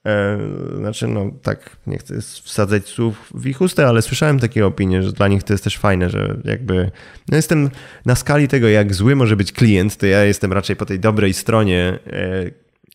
[0.05, 0.39] e,
[0.77, 5.11] znaczy, no tak, nie chcę wsadzać słów w ich usta, ale słyszałem takie opinie, że
[5.11, 6.91] dla nich to jest też fajne, że jakby
[7.29, 7.69] no jestem
[8.05, 11.33] na skali tego, jak zły może być klient, to ja jestem raczej po tej dobrej
[11.33, 12.51] stronie, e,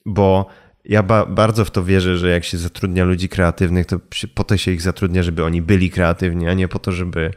[0.07, 0.47] bo
[0.85, 3.97] ja ba bardzo w to wierzę, że jak się zatrudnia ludzi kreatywnych, to
[4.35, 7.31] po to się ich zatrudnia, żeby oni byli kreatywni, a nie po to, żeby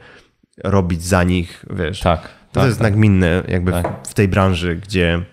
[0.63, 1.99] robić za nich, wiesz.
[1.99, 2.21] Tak.
[2.21, 2.91] To tak, jest tak.
[2.91, 4.07] nagminne jakby tak.
[4.07, 5.32] w, w tej branży, gdzie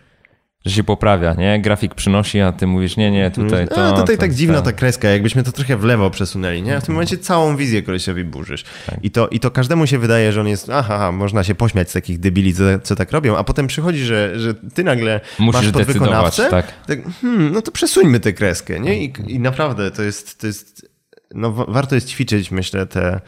[0.67, 1.61] że się poprawia, nie?
[1.61, 3.89] Grafik przynosi, a ty mówisz, nie, nie, tutaj to...
[3.89, 6.77] A tutaj to, tak dziwna ta kreska, jakbyśmy to trochę w lewo przesunęli, nie?
[6.77, 8.65] A w tym momencie całą wizję kolesiowi burzysz.
[8.87, 8.99] Tak.
[9.03, 11.91] I, to, I to każdemu się wydaje, że on jest, aha, aha można się pośmiać
[11.91, 15.63] z takich debili, co, co tak robią, a potem przychodzi, że, że ty nagle Musisz
[15.63, 16.73] masz podwykonawcę, tak.
[16.87, 19.05] tak hmm, no to przesuńmy tę kreskę, nie?
[19.05, 20.91] I, i naprawdę to jest, to jest,
[21.35, 23.21] no warto jest ćwiczyć, myślę, te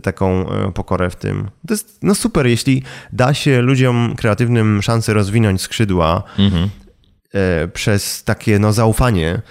[0.00, 1.50] taką e, pokorę w tym.
[1.66, 2.82] To jest no super, jeśli
[3.12, 6.68] da się ludziom kreatywnym szansę rozwinąć skrzydła mhm.
[7.32, 9.42] E, przez takie no, zaufanie,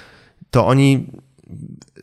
[0.51, 1.07] to oni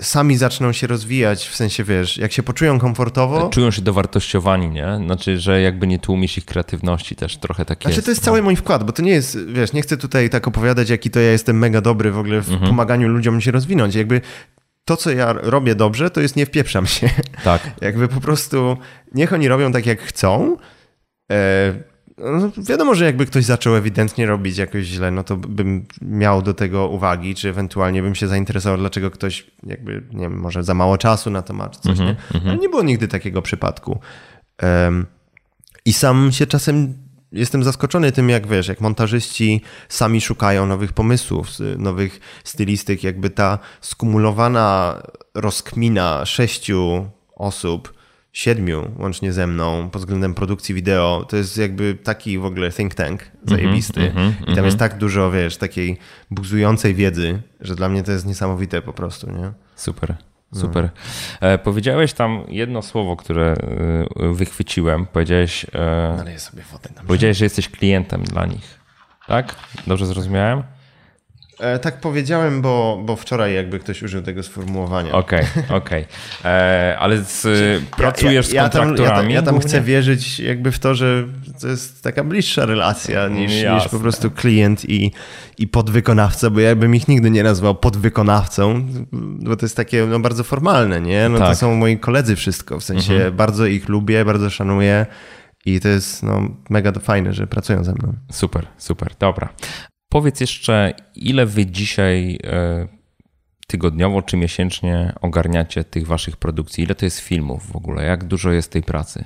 [0.00, 3.48] sami zaczną się rozwijać, w sensie, wiesz, jak się poczują komfortowo...
[3.48, 4.96] Czują się dowartościowani, nie?
[5.04, 8.04] Znaczy, że jakby nie tłumisz ich kreatywności też trochę tak znaczy, jest.
[8.04, 10.90] to jest cały mój wkład, bo to nie jest, wiesz, nie chcę tutaj tak opowiadać,
[10.90, 12.70] jaki to ja jestem mega dobry w ogóle w mhm.
[12.70, 13.94] pomaganiu ludziom się rozwinąć.
[13.94, 14.20] Jakby
[14.84, 17.10] to, co ja robię dobrze, to jest nie wpieprzam się.
[17.44, 17.70] Tak.
[17.80, 18.76] Jakby po prostu
[19.14, 20.56] niech oni robią tak, jak chcą.
[21.32, 21.74] E,
[22.18, 26.54] no, wiadomo, że jakby ktoś zaczął ewidentnie robić jakoś źle, no to bym miał do
[26.54, 30.98] tego uwagi, czy ewentualnie bym się zainteresował, dlaczego ktoś jakby, nie wiem, może za mało
[30.98, 32.34] czasu na to ma, czy coś, mm -hmm, nie?
[32.34, 32.48] Mhm.
[32.50, 34.00] Ale nie było nigdy takiego przypadku.
[34.62, 35.06] Um,
[35.84, 36.94] I sam się czasem
[37.32, 43.58] jestem zaskoczony tym, jak wiesz, jak montażyści sami szukają nowych pomysłów, nowych stylistyk, jakby ta
[43.80, 45.02] skumulowana
[45.34, 47.06] rozkmina sześciu
[47.36, 48.00] osób,
[48.32, 52.94] siedmiu łącznie ze mną pod względem produkcji wideo, to jest jakby taki w ogóle think
[52.94, 54.64] tank zajebisty mm -hmm, I tam mm -hmm.
[54.64, 55.98] jest tak dużo, wiesz, takiej
[56.30, 59.52] buzującej wiedzy, że dla mnie to jest niesamowite po prostu, nie?
[59.76, 60.29] Super.
[60.54, 60.90] Super.
[61.40, 63.54] E, powiedziałeś tam jedno słowo, które
[64.16, 65.06] e, wychwyciłem.
[65.06, 66.88] Powiedziałeś, e, Naleję sobie wodę.
[67.06, 68.80] Powiedziałeś, że jesteś klientem dla nich.
[69.26, 69.54] Tak?
[69.86, 70.62] Dobrze zrozumiałem?
[71.60, 75.12] E, tak powiedziałem, bo, bo wczoraj jakby ktoś użył tego sformułowania.
[75.12, 76.06] Okej, okej.
[76.44, 77.42] E, Ale z,
[77.96, 79.04] pracujesz ja, ja, z kontraktorami?
[79.04, 79.68] Ja tam, ja tam, ja głównie?
[79.68, 81.24] chcę wierzyć jakby w to, że
[81.60, 83.90] to jest taka bliższa relacja niż, niż Jasne.
[83.90, 85.12] po prostu klient i,
[85.58, 88.86] i podwykonawca, bo ja bym ich nigdy nie nazwał podwykonawcą,
[89.40, 91.28] bo to jest takie no, bardzo formalne, nie?
[91.28, 91.56] No to Tak.
[91.56, 95.06] są moi koledzy wszystko, w sensie bardzo ich lubię, bardzo szanuję
[95.66, 98.14] i to jest no, mega fajne, że pracują ze mną.
[98.30, 99.48] Super, super, dobra.
[100.10, 102.88] Powiedz jeszcze, ile wy dzisiaj e,
[103.66, 106.84] tygodniowo czy miesięcznie ogarniacie tych waszych produkcji?
[106.84, 108.04] Ile to jest filmów w ogóle?
[108.04, 109.24] Jak dużo jest tej pracy?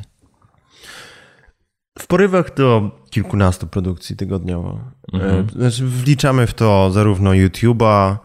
[1.98, 4.80] W porywach do kilkunastu produkcji tygodniowo.
[5.12, 5.46] Mhm.
[5.48, 8.16] E, Znaczy wliczamy w to zarówno YouTube'a,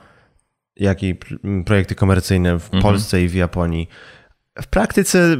[0.76, 2.84] jak i pr- projekty komercyjne w Mhm.
[2.84, 3.88] Polsce i w Japonii.
[4.62, 5.38] W praktyce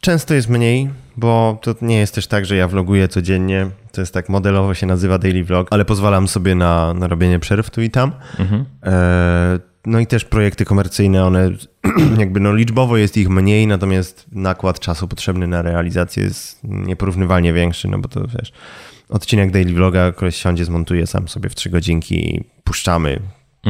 [0.00, 3.70] często jest mniej, bo to nie jest też tak, że ja vloguję codziennie.
[3.92, 7.70] To jest tak modelowo się nazywa daily vlog, ale pozwalam sobie na, na robienie przerw
[7.70, 8.12] tu i tam.
[8.38, 8.64] Mhm.
[8.82, 11.50] E, No i też projekty komercyjne, one
[12.18, 17.88] jakby no liczbowo jest ich mniej, natomiast nakład czasu potrzebny na realizację jest nieporównywalnie większy,
[17.88, 18.52] no bo to wiesz,
[19.08, 23.20] odcinek daily vloga koleś siądzie, zmontuje sam sobie w trzy godzinki i puszczamy.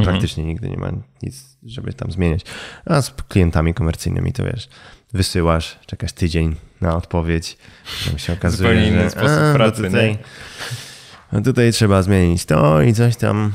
[0.03, 0.91] Praktycznie nigdy nie ma
[1.23, 2.41] nic, żeby tam zmieniać.
[2.85, 4.69] A z klientami komercyjnymi to wiesz,
[5.17, 7.57] wysyłasz, czekasz tydzień na odpowiedź,
[8.05, 10.17] tam się okazuje, Zupełnie inny że sposób a, bo pracy, tutaj,
[11.31, 13.51] no tutaj trzeba zmienić to i coś tam.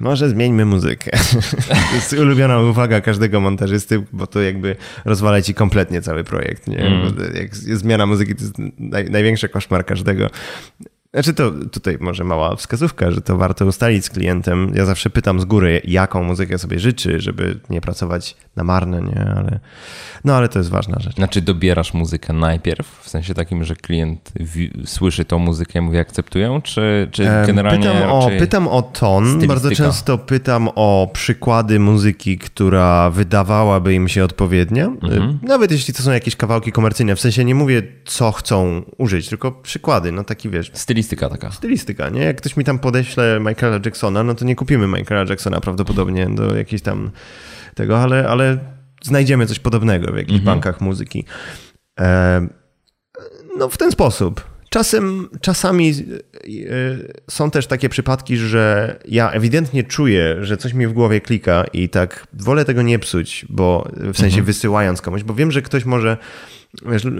[0.00, 1.10] Może zmieńmy muzykę.
[1.90, 6.66] to jest ulubiona uwaga każdego montażysty, bo to jakby rozwala ci kompletnie cały projekt.
[6.66, 6.78] Nie?
[6.78, 7.14] Mm.
[7.34, 10.30] Jak zmiana muzyki, to jest naj, największy koszmar każdego.
[11.14, 14.72] Znaczy to tutaj może mała wskazówka, że to warto ustalić z klientem.
[14.74, 19.20] Ja zawsze pytam z góry, jaką muzykę sobie życzy, żeby nie pracować na marne, nie?
[19.36, 19.60] Ale,
[20.24, 21.14] no ale to jest ważna rzecz.
[21.14, 24.32] Znaczy dobierasz muzykę najpierw, w sensie takim, że klient
[24.84, 29.24] słyszy tą muzykę i mówi akceptują, czy, czy generalnie pytam, o, pytam o ton.
[29.24, 29.54] stylistyka?
[29.54, 34.86] Bardzo często pytam o przykłady muzyki, która wydawałaby im się odpowiednia.
[34.86, 35.30] Mhm.
[35.42, 37.16] Y, Nawet jeśli to są jakieś kawałki komercyjne.
[37.16, 40.12] W sensie nie mówię, co chcą użyć, tylko przykłady.
[40.12, 41.50] No taki wiesz, Stylistyka taka.
[41.50, 42.20] stylistyka, nie?
[42.20, 46.56] Jak ktoś mi tam podeśle Michaela Jacksona, no to nie kupimy Michaela Jacksona prawdopodobnie do
[46.56, 47.10] jakiejś tam
[47.74, 48.58] tego, ale, ale
[49.02, 51.24] znajdziemy coś podobnego w jakichś bankach muzyki.
[52.00, 52.46] E,
[53.58, 54.52] no w ten sposób.
[54.70, 55.94] Czasem, czasami e,
[57.30, 61.88] są też takie przypadki, że ja ewidentnie czuję, że coś mi w głowie klika i
[61.88, 66.16] tak wolę tego nie psuć, bo w sensie wysyłając komuś, bo wiem, że ktoś może.
[66.86, 67.10] Wiesz, e,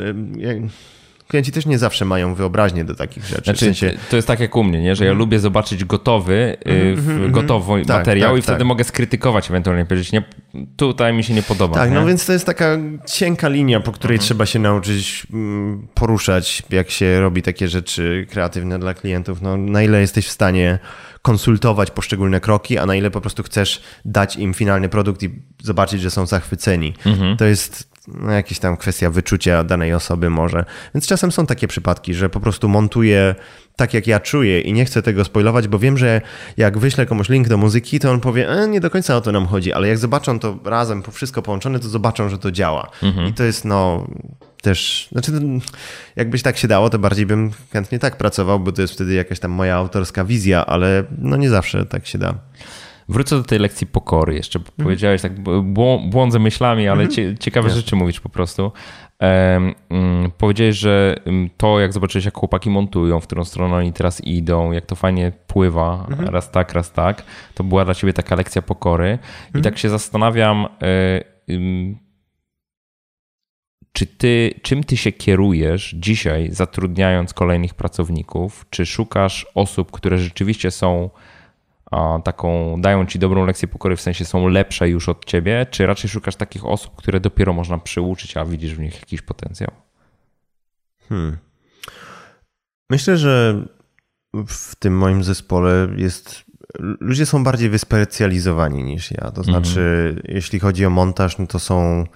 [1.32, 3.44] klienci też nie zawsze mają wyobraźnię do takich rzeczy.
[3.44, 4.96] Znaczy, w sensie, to jest tak jak u mnie, nie?
[4.96, 8.66] że ja lubię zobaczyć gotowy, y, w, gotowy Tak, materiał tak, i wtedy tak.
[8.66, 10.22] mogę skrytykować ewentualnie, powiedzieć, nie,
[10.76, 11.74] tutaj mi się nie podoba.
[11.74, 11.94] Tak, nie?
[11.94, 16.90] no więc to jest taka cienka linia, po której trzeba się nauczyć mm, poruszać, jak
[16.90, 19.42] się robi takie rzeczy kreatywne dla klientów.
[19.42, 20.78] No, na ile jesteś w stanie
[21.22, 25.30] konsultować poszczególne kroki, a na ile po prostu chcesz dać im finalny produkt i
[25.62, 26.94] zobaczyć, że są zachwyceni.
[27.38, 30.64] To jest no, jakaś tam kwestia wyczucia danej osoby może.
[30.94, 33.34] Więc czasem są takie przypadki, że po prostu montuję
[33.76, 36.20] tak, jak ja czuję i nie chcę tego spoilować, bo wiem, że
[36.56, 39.32] jak wyślę komuś link do muzyki, to on powie, e, nie do końca o to
[39.32, 42.90] nam chodzi, ale jak zobaczą to razem, po wszystko połączone, to zobaczą, że to działa.
[43.28, 44.06] I to jest no
[44.62, 45.32] też, znaczy
[46.16, 49.40] jakbyś tak się dało, to bardziej bym chętnie tak pracował, bo to jest wtedy jakaś
[49.40, 52.34] tam moja autorska wizja, ale no nie zawsze tak się da.
[53.08, 54.58] Wrócę do tej lekcji pokory jeszcze.
[54.58, 54.76] Mhm.
[54.84, 58.72] Powiedziałeś tak, błą- błądzę myślami, ale cie, ciekawe rzeczy mówisz po prostu.
[59.18, 63.92] Em, mm, powiedziałeś, że mm, to jak zobaczyłeś, jak chłopaki montują, w którą stronę oni
[63.92, 66.28] teraz idą, jak to fajnie pływa, Mhm.
[66.28, 67.22] raz tak, raz tak,
[67.54, 69.18] to była dla ciebie taka lekcja pokory.
[69.44, 69.62] I Mhm.
[69.64, 71.24] tak się zastanawiam, e,
[73.92, 78.66] czy ty, czym ty się kierujesz dzisiaj, zatrudniając kolejnych pracowników?
[78.70, 81.10] Czy szukasz osób, które rzeczywiście są
[82.24, 86.10] taką, dają ci dobrą lekcję pokory, w sensie są lepsze już od ciebie, czy raczej
[86.10, 89.70] szukasz takich osób, które dopiero można przyuczyć, a widzisz w nich jakiś potencjał?
[91.08, 91.36] Hmm.
[92.90, 93.64] Myślę, że
[94.46, 96.44] w tym moim zespole jest.
[96.78, 99.30] Ludzie są bardziej wyspecjalizowani niż ja.
[99.30, 102.06] To znaczy, jeśli chodzi o montaż, no to są.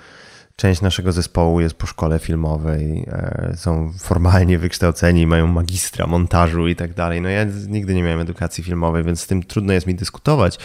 [0.57, 6.76] Część naszego zespołu jest po szkole filmowej, e, są formalnie wykształceni, mają magistra montażu i
[6.76, 7.20] tak dalej.
[7.20, 10.59] No ja nigdy nie miałem edukacji filmowej, więc z tym trudno jest mi dyskutować.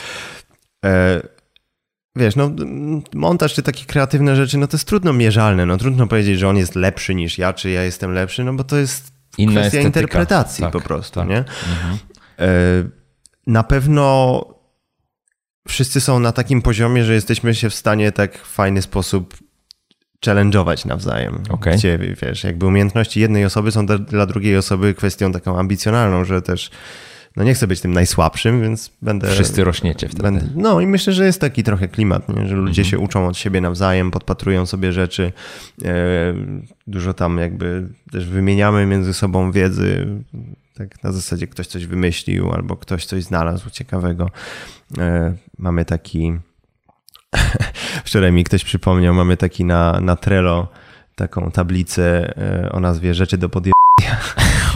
[0.85, 1.21] E,
[2.15, 2.51] Wiesz, no
[3.13, 5.65] montaż czy takie kreatywne rzeczy, no to jest trudno mierzalne.
[5.65, 8.63] No trudno powiedzieć, że on jest lepszy niż ja, czy ja jestem lepszy, no bo
[8.63, 9.87] to jest Inna kwestia estetyka.
[9.99, 11.29] interpretacji Tak, po prostu, tak.
[11.29, 11.37] nie?
[12.39, 12.47] E,
[13.47, 14.45] Na pewno
[15.67, 19.37] wszyscy są na takim poziomie, że jesteśmy się w stanie tak w fajny sposób
[20.25, 21.43] challenge'ować nawzajem.
[21.49, 21.77] Okej.
[21.77, 26.41] Gdzie, wiesz, jakby umiejętności jednej osoby są dla, dla drugiej osoby kwestią taką ambicjonalną, że
[26.41, 26.71] też
[27.35, 29.27] no nie chcę być tym najsłabszym, więc będę...
[29.27, 30.23] Wszyscy rośniecie wtedy.
[30.23, 32.47] Będę, no i myślę, że jest taki trochę klimat, nie?
[32.47, 32.91] że ludzie Mhm.
[32.91, 35.31] się uczą od siebie nawzajem, podpatrują sobie rzeczy,
[35.85, 36.33] e,
[36.87, 40.07] dużo tam jakby też wymieniamy między sobą wiedzy,
[40.75, 44.29] tak na zasadzie ktoś coś wymyślił albo ktoś coś znalazł ciekawego.
[44.97, 46.33] E, mamy taki,
[48.05, 50.67] wczoraj mi ktoś przypomniał, mamy taki na, na Trello
[51.15, 52.33] taką tablicę
[52.65, 53.71] e, o nazwie rzeczy do podjęcia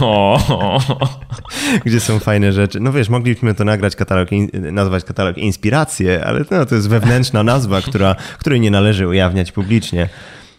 [1.84, 2.80] gdzie są fajne rzeczy.
[2.80, 7.82] No wiesz, moglibyśmy to nagrać katalog, nazwać katalog inspiracje, ale no, to jest wewnętrzna nazwa,
[7.82, 10.08] która, której nie należy ujawniać publicznie.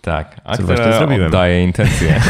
[0.02, 1.26] tak, a Co która właśnie zrobiłem.
[1.26, 2.22] oddaje intencje.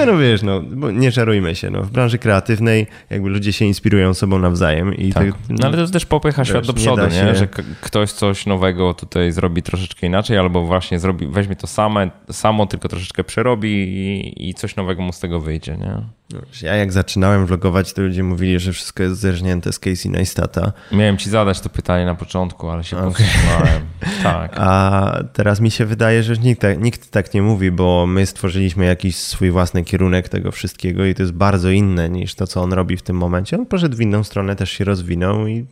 [0.00, 3.64] Nie no wiesz, no, bo nie żarujmy się, no, w branży kreatywnej jakby ludzie się
[3.64, 5.24] inspirują sobą nawzajem i Tak.
[5.26, 7.10] tak, No ale to też popycha świat do nie przodu, nie?
[7.10, 7.48] się- że
[7.80, 12.88] ktoś coś nowego tutaj zrobi troszeczkę inaczej, albo właśnie zrobi, weźmie to same, samo, tylko
[12.88, 16.19] troszeczkę przerobi i, i coś nowego mu z tego wyjdzie, nie?
[16.62, 21.16] Ja jak zaczynałem vlogować, to ludzie mówili, że wszystko jest zerżnięte z Casey Neistata, Miałem
[21.16, 23.10] ci zadać to pytanie na początku, ale się Okej.
[23.10, 23.82] powstrzymałem.
[24.22, 24.52] Tak.
[24.56, 28.84] a teraz mi się wydaje, że nikt, tak- nikt tak nie mówi, bo my stworzyliśmy
[28.84, 32.72] jakiś swój własny kierunek tego wszystkiego i to jest bardzo inne niż to, co on
[32.72, 33.56] robi w tym momencie.
[33.56, 35.66] On poszedł w inną stronę, też się rozwinął i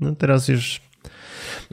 [0.00, 0.80] no teraz już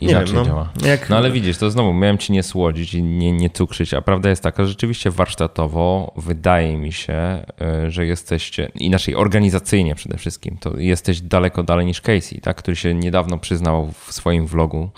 [0.01, 0.69] nie Inaczej wiem, no, działa.
[0.85, 4.01] Jak, No ale widzisz, to znowu miałem ci nie słodzić i nie, nie cukrzyć, a
[4.01, 7.45] prawda jest taka, że rzeczywiście warsztatowo wydaje mi się,
[7.85, 12.57] y, że jesteście, inaczej organizacyjnie przede wszystkim, to jesteś daleko dalej niż Casey, tak?
[12.57, 14.89] który się niedawno przyznał w swoim vlogu,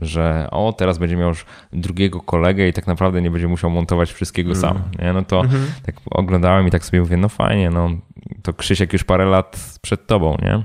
[0.00, 4.12] że o, teraz będzie miał już drugiego kolegę i tak naprawdę nie będzie musiał montować
[4.12, 4.76] wszystkiego sam.
[4.76, 4.88] Mm.
[5.02, 5.12] Nie?
[5.12, 5.66] No to Mhm.
[5.86, 7.90] tak oglądałem i tak sobie mówię, no fajnie, no
[8.42, 10.62] to Krzysiek już parę lat przed tobą, nie?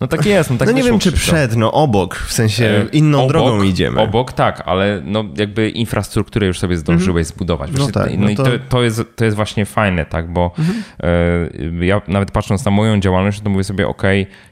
[0.00, 0.50] No tak jest.
[0.50, 1.32] No, tak no nie wiem, czy Krzysiu.
[1.32, 4.00] przed, no obok, w sensie E, inną obok, drogą idziemy.
[4.00, 7.70] Obok, tak, ale no jakby infrastrukturę już sobie zdążyłeś zbudować.
[7.78, 10.50] No tak, no no i to- to, to, jest, to jest właśnie fajne, tak, bo
[11.02, 14.02] e, ja nawet patrząc na moją działalność, to mówię sobie, ok,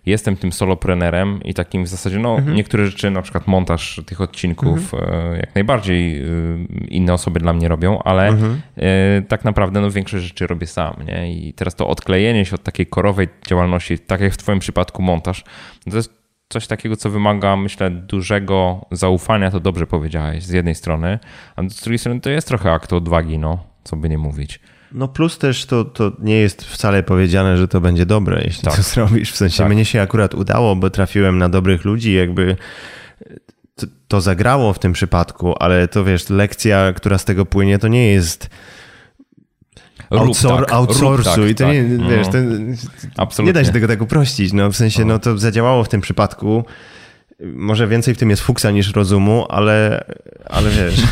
[0.07, 4.95] jestem tym soloprenerem i takim w zasadzie, no niektóre rzeczy, na przykład montaż tych odcinków
[4.95, 6.25] e, jak najbardziej e,
[6.89, 8.29] inne osoby dla mnie robią, ale
[8.77, 11.35] e, tak naprawdę no większość rzeczy robię sam, nie?
[11.35, 15.45] I teraz to odklejenie się od takiej korowej działalności, tak jak w twoim przypadku montaż,
[15.87, 20.75] no to jest coś takiego, co wymaga, myślę, dużego zaufania, to dobrze powiedziałeś, z jednej
[20.75, 21.19] strony,
[21.57, 24.61] a z drugiej strony to jest trochę akt odwagi, no, co by nie mówić.
[24.95, 28.77] No plus też to, to nie jest wcale powiedziane, że to będzie dobre, jeśli Tak.
[28.77, 29.33] to zrobisz.
[29.33, 29.73] W sensie Tak.
[29.73, 32.57] mnie się akurat udało, bo trafiłem na dobrych ludzi, jakby
[33.77, 37.89] to, to zagrało w tym przypadku, ale to wiesz, lekcja, która z tego płynie, to
[37.89, 38.51] nie jest
[40.11, 41.73] outsour- tak, outsourcu tak, i to tak.
[41.75, 41.83] nie,
[42.17, 42.39] wiesz, to,
[43.17, 43.45] Absolutnie.
[43.49, 44.53] nie da się tego tak uprościć.
[44.53, 46.65] No, w sensie, no to zadziałało w tym przypadku.
[47.41, 50.05] Może więcej w tym jest fuksa niż rozumu, ale,
[50.47, 51.03] ale wiesz.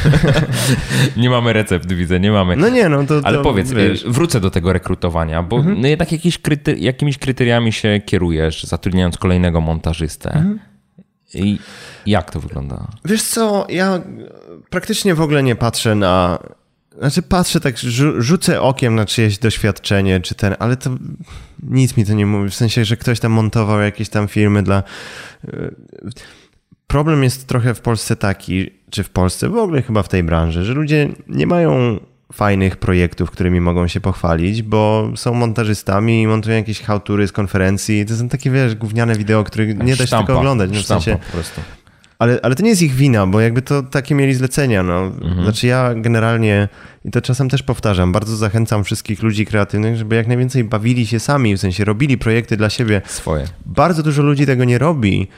[1.17, 2.57] Nie mamy recept, widzę, nie mamy.
[2.57, 3.21] No nie, no to.
[3.25, 7.73] Ale to, powiedz, wiesz, y, wrócę do tego rekrutowania, bo no jednak kryty- jakimiś kryteriami
[7.73, 10.45] się kierujesz, zatrudniając kolejnego montażystę.
[11.35, 11.59] I
[12.07, 12.87] jak to wygląda?
[13.05, 14.01] Wiesz co, ja
[14.71, 16.39] praktycznie w ogóle nie patrzę na.
[16.99, 20.91] Znaczy patrzę tak, rzu- rzucę okiem na czyjeś doświadczenie, czy ten, ale to
[21.63, 22.51] nic mi to nie mówi.
[22.51, 24.83] W sensie, że ktoś tam montował jakieś tam filmy dla.
[26.87, 30.65] Problem jest trochę w Polsce taki, czy w Polsce, w ogóle chyba w tej branży,
[30.65, 32.01] że ludzie nie mają
[32.33, 38.07] fajnych projektów, którymi mogą się pochwalić, bo są montażystami i montują jakieś hałtury z konferencji.
[38.07, 40.71] To są takie, wiesz, gówniane wideo, których nie da się Sztampa, tego oglądać.
[40.73, 41.61] No, w sensie, po prostu.
[42.23, 44.83] Ale, ale to nie jest ich wina, bo jakby to takie mieli zlecenia.
[44.83, 45.03] No.
[45.03, 45.43] Mhm.
[45.43, 46.69] Znaczy ja generalnie,
[47.05, 51.21] i to czasem też powtarzam, bardzo zachęcam wszystkich ludzi kreatywnych, żeby jak najwięcej bawili się
[51.21, 53.03] sami, w sensie robili projekty dla siebie.
[53.07, 53.45] Swoje.
[53.67, 55.29] Bardzo dużo ludzi tego nie robi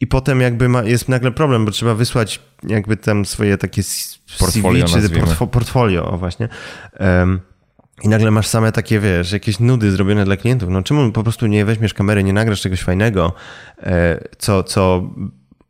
[0.00, 3.82] i potem jakby ma, jest nagle problem, bo trzeba wysłać jakby tam swoje takie
[4.38, 6.48] Portfolio CV, czy portfo, portfolio, właśnie.
[6.92, 7.40] Em,
[8.02, 10.68] i nagle masz same takie, wiesz, jakieś nudy zrobione dla klientów.
[10.68, 13.32] No czemu po prostu nie weźmiesz kamery, nie nagrasz czegoś fajnego,
[13.82, 15.10] e, co, co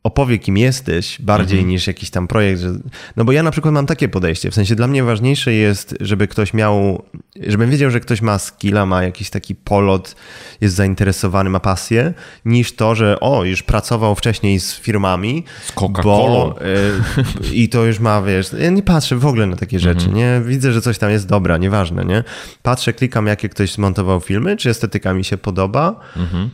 [0.03, 1.69] opowie, kim jesteś, bardziej Mhm.
[1.69, 2.61] niż jakiś tam projekt.
[2.61, 2.69] Że...
[3.15, 4.51] No bo ja na przykład mam takie podejście.
[4.51, 7.03] W sensie dla mnie ważniejsze jest, żeby ktoś miał,
[7.47, 10.15] żebym wiedział, że ktoś ma skilla, ma jakiś taki polot,
[10.61, 12.13] jest zainteresowany, ma pasję,
[12.45, 16.03] niż to, że o, już pracował wcześniej z firmami, Z Coca-Colą.
[16.03, 20.05] bo y, i to już ma, wiesz, ja nie patrzę w ogóle na takie rzeczy,
[20.05, 20.15] Mhm.
[20.15, 20.41] nie?
[20.49, 22.23] Widzę, że coś tam jest dobra, nieważne, nie?
[22.61, 25.99] Patrzę, klikam, jakie ktoś zmontował filmy, czy estetyka mi się podoba.
[26.17, 26.49] Mhm.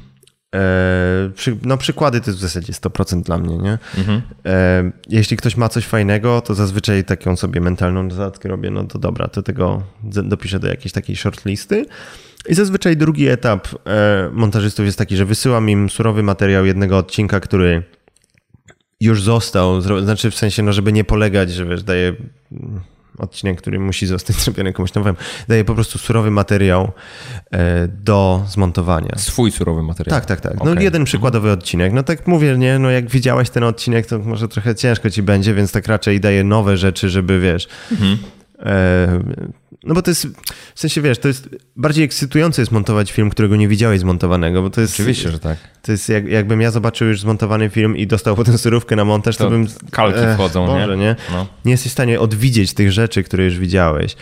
[0.56, 1.32] E,
[1.64, 3.78] no przykłady to jest w zasadzie 100% dla mnie, nie?
[3.98, 4.22] Mhm.
[4.46, 9.00] E, jeśli ktoś ma coś fajnego, to zazwyczaj taką sobie mentalną notatkę robię, no to
[9.00, 11.86] dobra, to tego dopiszę do jakiejś takiej shortlisty.
[12.48, 17.40] I zazwyczaj drugi etap e, montażystów jest taki, że wysyłam im surowy materiał jednego odcinka,
[17.40, 17.84] który
[19.00, 22.14] już został, znaczy w sensie, no żeby nie polegać, że wiesz, daję
[23.20, 25.18] odcinek, który musi zostać zrobiony komuś nowemu.
[25.48, 26.92] Daje po prostu surowy materiał
[27.52, 29.16] e, do zmontowania.
[29.18, 30.20] Swój surowy materiał.
[30.20, 30.64] Tak, tak, tak.
[30.64, 30.84] No okay.
[30.84, 31.94] jeden przykładowy odcinek.
[31.94, 35.54] No tak mówię, nie, no jak widziałaś ten odcinek, to może trochę ciężko ci będzie,
[35.54, 37.68] więc tak raczej daję nowe rzeczy, żeby wiesz.
[37.92, 38.18] Mhm.
[38.60, 39.24] E,
[39.84, 40.28] no bo to jest,
[40.76, 44.70] w sensie wiesz, to jest bardziej ekscytujące jest montować film, którego nie widziałeś zmontowanego, bo
[44.70, 44.94] to jest...
[44.94, 45.58] Oczywiście, że tak.
[45.82, 49.38] To jest jak, jakbym ja zobaczył już zmontowany film i dostał potem surówkę na montaż,
[49.38, 49.68] to, to bym...
[49.92, 51.04] Kalki wchodzą, Boże, nie?
[51.04, 51.16] Nie?
[51.32, 51.48] No.
[51.66, 54.16] nie jesteś w stanie odwidzieć tych rzeczy, które już widziałeś.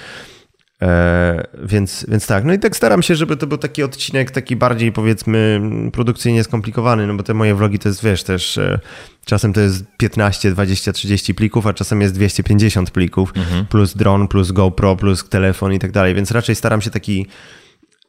[0.82, 4.56] E, więc, więc tak, no i tak staram się, żeby to był taki odcinek taki
[4.56, 5.62] bardziej powiedzmy
[5.94, 8.80] produkcyjnie skomplikowany, no bo te moje vlogi to jest, wiesz, też e,
[9.26, 13.66] czasem to jest 15, 20, 30 plików, a czasem jest 250 plików, mhm.
[13.66, 17.26] plus dron, plus GoPro, plus telefon i tak dalej, więc raczej staram się taki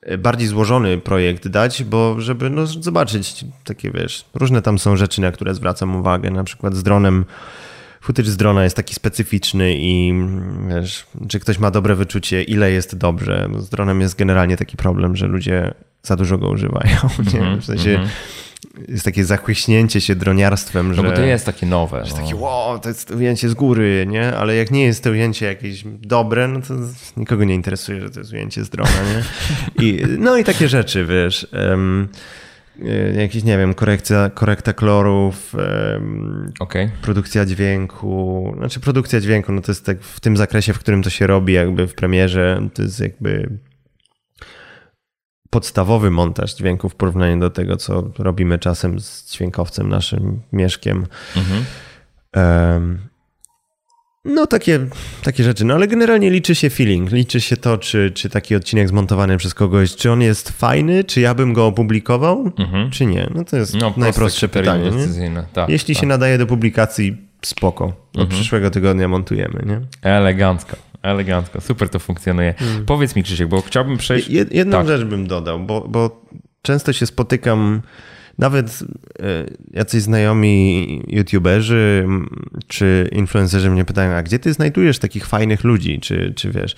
[0.02, 5.20] e, bardziej złożony projekt dać, bo żeby no, zobaczyć takie, wiesz, różne tam są rzeczy,
[5.20, 7.24] na które zwracam uwagę, na przykład z dronem
[8.00, 10.14] footage z drona jest taki specyficzny i
[10.68, 13.48] wiesz, czy ktoś ma dobre wyczucie, ile jest dobrze.
[13.58, 16.96] Z dronem jest generalnie taki problem, że ludzie za dużo go używają.
[17.18, 18.90] Mhm, w sensie mm -hmm.
[18.90, 21.02] jest takie zachłyśnięcie się droniarstwem, no że...
[21.02, 21.98] bo to jest takie nowe.
[21.98, 22.22] Jest no.
[22.22, 24.36] takie, wow, to jest ujęcie z góry, nie?
[24.36, 26.74] Ale jak nie jest to ujęcie jakieś dobre, no to
[27.16, 29.22] nikogo nie interesuje, że to jest ujęcie z drona, nie?
[29.86, 31.46] I, no i takie rzeczy, wiesz...
[31.52, 32.08] Um,
[32.84, 35.54] E, jakiś, nie wiem, korekcja, korekta kolorów,
[36.60, 36.90] okay.
[37.02, 38.54] produkcja dźwięku.
[38.58, 41.52] Znaczy produkcja dźwięku, no to jest tak w tym zakresie, w którym to się robi
[41.52, 43.58] jakby w premierze, to jest jakby
[45.50, 51.06] podstawowy montaż dźwięku w porównaniu do tego, co robimy czasem z dźwiękowcem naszym Mieszkiem.
[51.36, 51.64] Mhm.
[52.36, 52.98] Um,
[54.28, 54.86] no, takie,
[55.22, 55.64] takie rzeczy.
[55.64, 57.12] No, ale generalnie liczy się feeling.
[57.12, 61.20] Liczy się to, czy, czy taki odcinek zmontowany przez kogoś, czy on jest fajny, czy
[61.20, 62.90] ja bym go opublikował, mhm.
[62.90, 63.30] czy nie.
[63.34, 64.90] No to jest no, najprostsze pytanie.
[65.52, 66.00] Tak, Jeśli tak.
[66.00, 67.84] się nadaje do publikacji, spoko.
[67.84, 68.28] Od mhm.
[68.28, 69.80] przyszłego tygodnia montujemy, nie?
[70.02, 70.76] Elegancko.
[71.02, 72.54] Elegancko, super to funkcjonuje.
[72.58, 72.86] Hmm.
[72.86, 74.28] Powiedz mi, Krzysiek, bo chciałbym przejść.
[74.28, 74.86] jedną tak.
[74.86, 76.24] rzecz bym dodał, bo, bo
[76.62, 77.82] często się spotykam
[78.38, 78.78] nawet
[79.22, 82.06] e, jacyś znajomi youtuberzy
[82.66, 86.76] czy influencerzy mnie pytają, a gdzie ty znajdujesz takich fajnych ludzi, czy, czy wiesz...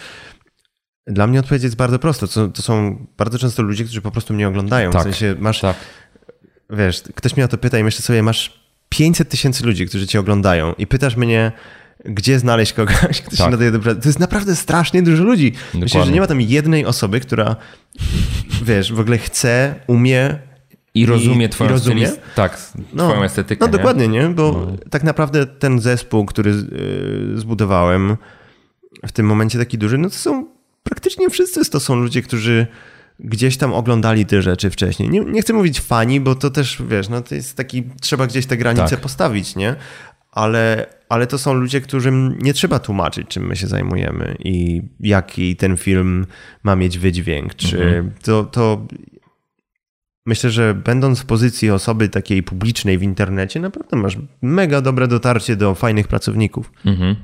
[1.07, 2.27] Dla mnie odpowiedź jest bardzo prosta.
[2.27, 4.91] To, to są bardzo często ludzie, którzy po prostu mnie oglądają.
[4.91, 5.77] Tak, w sensie masz, tak.
[6.71, 10.21] wiesz, ktoś mnie o to pyta i myślę sobie, masz 500 tysięcy ludzi, którzy cię
[10.21, 11.53] oglądają i pytasz mnie,
[12.05, 13.47] gdzie znaleźć kogoś, kto tak.
[13.47, 14.01] się nadaje do pracy.
[14.01, 15.53] To jest naprawdę strasznie dużo ludzi.
[15.53, 15.81] Dokładnie.
[15.81, 17.57] Myślę, że nie ma tam jednej osoby, która,
[18.63, 20.39] wiesz, w ogóle chce, umie
[20.95, 22.09] i rozumie twoją, i rozumie?
[22.09, 23.61] Styliz- tak, no, twoją estetykę.
[23.61, 23.79] No nie?
[23.79, 24.29] dokładnie, nie?
[24.29, 24.77] Bo no.
[24.91, 28.17] tak naprawdę ten zespół, który y, zbudowałem
[29.07, 30.47] w tym momencie taki duży, no to są
[30.83, 32.67] praktycznie wszyscy to są ludzie, którzy
[33.21, 35.09] gdzieś tam oglądali te rzeczy wcześniej.
[35.09, 38.47] Nie, nie chcę mówić fani, bo to też, wiesz, no to jest taki, trzeba gdzieś
[38.47, 39.01] te granice tak.
[39.01, 39.77] postawić, nie?
[40.33, 45.57] Ale, ale to są ludzie, którym nie trzeba tłumaczyć, czym my się zajmujemy i jaki
[45.57, 46.27] ten film
[46.63, 47.55] ma mieć wydźwięk.
[47.55, 48.11] Czy mhm.
[48.23, 48.87] to, to
[50.27, 55.57] Myślę, że będąc w pozycji osoby takiej publicznej w internecie, naprawdę masz mega dobre dotarcie
[55.57, 56.73] do fajnych pracowników.
[56.87, 57.17] Mhm.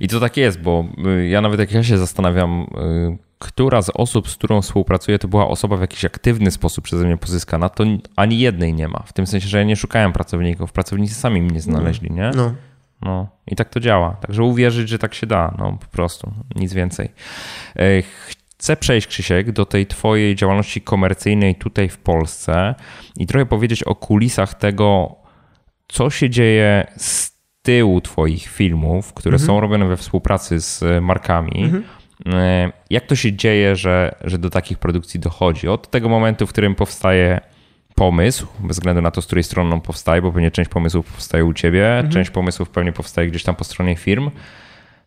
[0.00, 3.90] I to tak jest, bo y, ja nawet jak ja się zastanawiam, y, która z
[3.94, 7.84] osób, z którą współpracuję, to była osoba w jakiś aktywny sposób przeze mnie pozyskana, to
[8.16, 9.02] ani jednej nie ma.
[9.06, 12.30] W tym sensie, że ja nie szukałem pracowników, pracownicy sami mnie znaleźli, nie?
[12.36, 12.54] No.
[13.02, 14.16] No i tak to działa.
[14.20, 17.08] Także uwierzyć, że tak się da, no po prostu, nic więcej.
[18.58, 22.74] Chcę przejść, Krzysiek, do tej Twojej działalności komercyjnej tutaj w Polsce
[23.16, 25.16] i trochę powiedzieć o kulisach tego,
[25.88, 29.46] co się dzieje z tyłu Twoich filmów, które mhm.
[29.46, 31.62] są robione we współpracy z markami.
[31.64, 31.84] Mhm.
[32.26, 35.68] E, jak to się dzieje, że, że do takich produkcji dochodzi?
[35.68, 37.40] Od tego momentu, w którym powstaje
[37.94, 41.44] pomysł, bez względu na to, z której strony on powstaje, bo pewnie część pomysłów powstaje
[41.44, 42.12] u ciebie, mhm.
[42.12, 44.30] część pomysłów pewnie powstaje gdzieś tam po stronie firm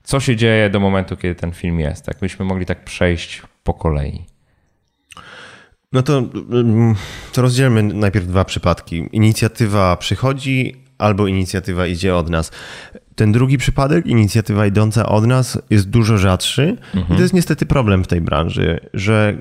[0.03, 2.07] co się dzieje do momentu, kiedy ten film jest?
[2.07, 4.25] Jakbyśmy mogli tak przejść po kolei.
[5.91, 6.17] No to,
[6.51, 6.95] mm,
[7.33, 9.09] to rozdzielmy najpierw dwa przypadki.
[9.11, 12.51] Inicjatywa przychodzi albo inicjatywa idzie od nas.
[13.15, 16.77] Ten drugi przypadek, inicjatywa idąca od nas, jest dużo rzadszy.
[16.95, 17.13] Mhm.
[17.13, 19.37] I to jest niestety problem w tej branży, że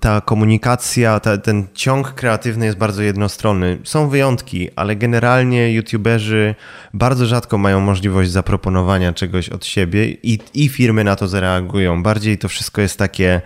[0.00, 3.78] ta komunikacja, ta, ten ciąg kreatywny jest bardzo jednostronny.
[3.84, 6.54] Są wyjątki, ale generalnie youtuberzy
[6.94, 12.02] bardzo rzadko mają możliwość zaproponowania czegoś od siebie i, i firmy na to zareagują.
[12.02, 13.40] Bardziej to wszystko jest takie,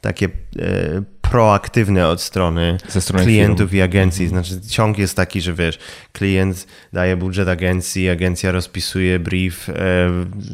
[0.00, 0.28] takie
[0.58, 3.78] e, proaktywne od strony, strony klientów firm.
[3.78, 4.28] i agencji.
[4.28, 5.78] Znaczy ciąg jest taki, że wiesz,
[6.12, 9.74] klient daje budżet agencji, agencja rozpisuje brief, e,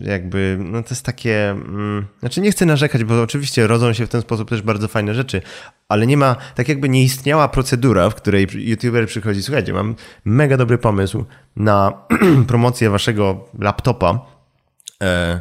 [0.03, 4.09] jakby, no to jest takie, mm, znaczy nie chcę narzekać, bo oczywiście rodzą się w
[4.09, 5.43] ten sposób też bardzo fajne rzeczy,
[5.89, 9.95] ale nie ma, tak jakby nie istniała procedura, w której youtuber przychodzi, słuchajcie, mam
[10.25, 11.25] mega dobry pomysł
[11.57, 11.93] na
[12.49, 14.27] promocję waszego laptopa,
[15.03, 15.41] e,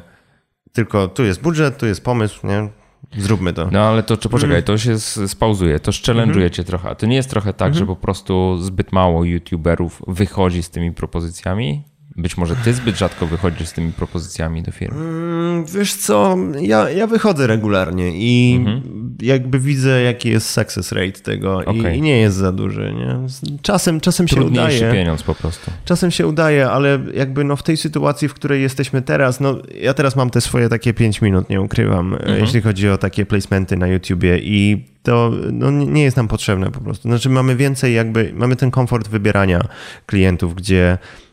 [0.74, 2.79] tylko tu jest budżet, tu jest pomysł, nie?
[3.18, 3.70] Zróbmy to.
[3.72, 4.66] No ale to czy poczekaj, mm.
[4.66, 6.96] to się spauzuje, to challenge'uje cię trochę.
[6.96, 7.78] To nie jest trochę tak, mm -hmm.
[7.78, 7.98] że mhm.
[7.98, 11.84] po prostu zbyt mało youtuberów wychodzi z tymi propozycjami?
[12.20, 15.00] Być może ty zbyt rzadko wychodzisz z tymi propozycjami do firmy.
[15.00, 18.82] Mm, wiesz co, ja, ja wychodzę regularnie i mhm.
[19.22, 21.96] jakby widzę, jaki jest success rate tego okay.
[21.96, 22.94] i, i, nie jest za duży.
[22.94, 23.18] Nie?
[23.62, 24.92] Czasem, czasem się udaje.
[24.92, 25.72] pieniądz po prostu.
[25.86, 29.94] Czasem się udaje, ale jakby no w tej sytuacji, w której jesteśmy teraz, no ja
[29.94, 32.40] teraz mam te swoje takie 5 minut, nie ukrywam, mhm.
[32.40, 36.80] jeśli chodzi o takie placementy na YouTubie i to no, nie jest nam potrzebne po
[36.80, 37.10] prostu.
[37.10, 39.62] Znaczy mamy więcej jakby, mamy ten komfort wybierania
[40.06, 41.29] klientów, gdzie E,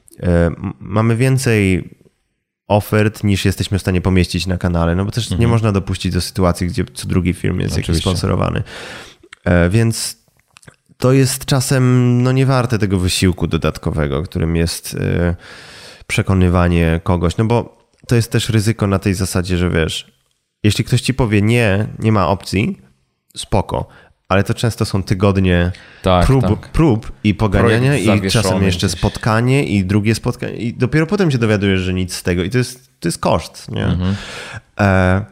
[0.81, 1.91] mamy więcej
[2.69, 5.41] ofert niż jesteśmy w stanie pomieścić na kanale, no bo też mhm.
[5.41, 7.93] nie można dopuścić do sytuacji, gdzie co drugi film jest Oczywiście.
[7.93, 8.63] jakiś sponsorowany.
[9.45, 10.27] E, więc
[10.99, 15.37] to jest czasem no nie warte tego wysiłku dodatkowego, którym jest e,
[16.07, 17.77] przekonywanie kogoś, no bo
[18.09, 20.13] to jest też ryzyko na tej zasadzie, że wiesz,
[20.63, 22.79] jeśli ktoś ci powie nie, nie ma opcji,
[23.37, 23.89] spoko,
[24.29, 25.73] ale to często są tygodnie
[26.03, 26.69] tak, prób, tak.
[26.73, 28.99] prób i poganiania i czasem jeszcze gdzieś.
[28.99, 32.59] spotkanie i drugie spotkanie i dopiero potem się dowiadujesz, że nic z tego i to
[32.59, 33.71] jest, to jest koszt.
[33.71, 33.85] Nie?
[33.85, 34.15] Mhm.
[34.81, 35.25] E,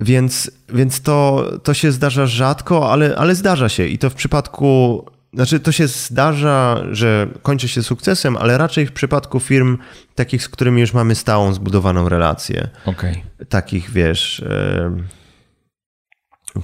[0.00, 5.04] więc więc to, to się zdarza rzadko, ale, ale zdarza się i to w przypadku
[5.32, 9.78] znaczy, to się zdarza, że kończy się sukcesem, ale raczej w przypadku firm
[10.14, 12.68] takich, z którymi już mamy stałą, zbudowaną relację.
[12.86, 13.22] Okay.
[13.48, 14.44] Takich, wiesz,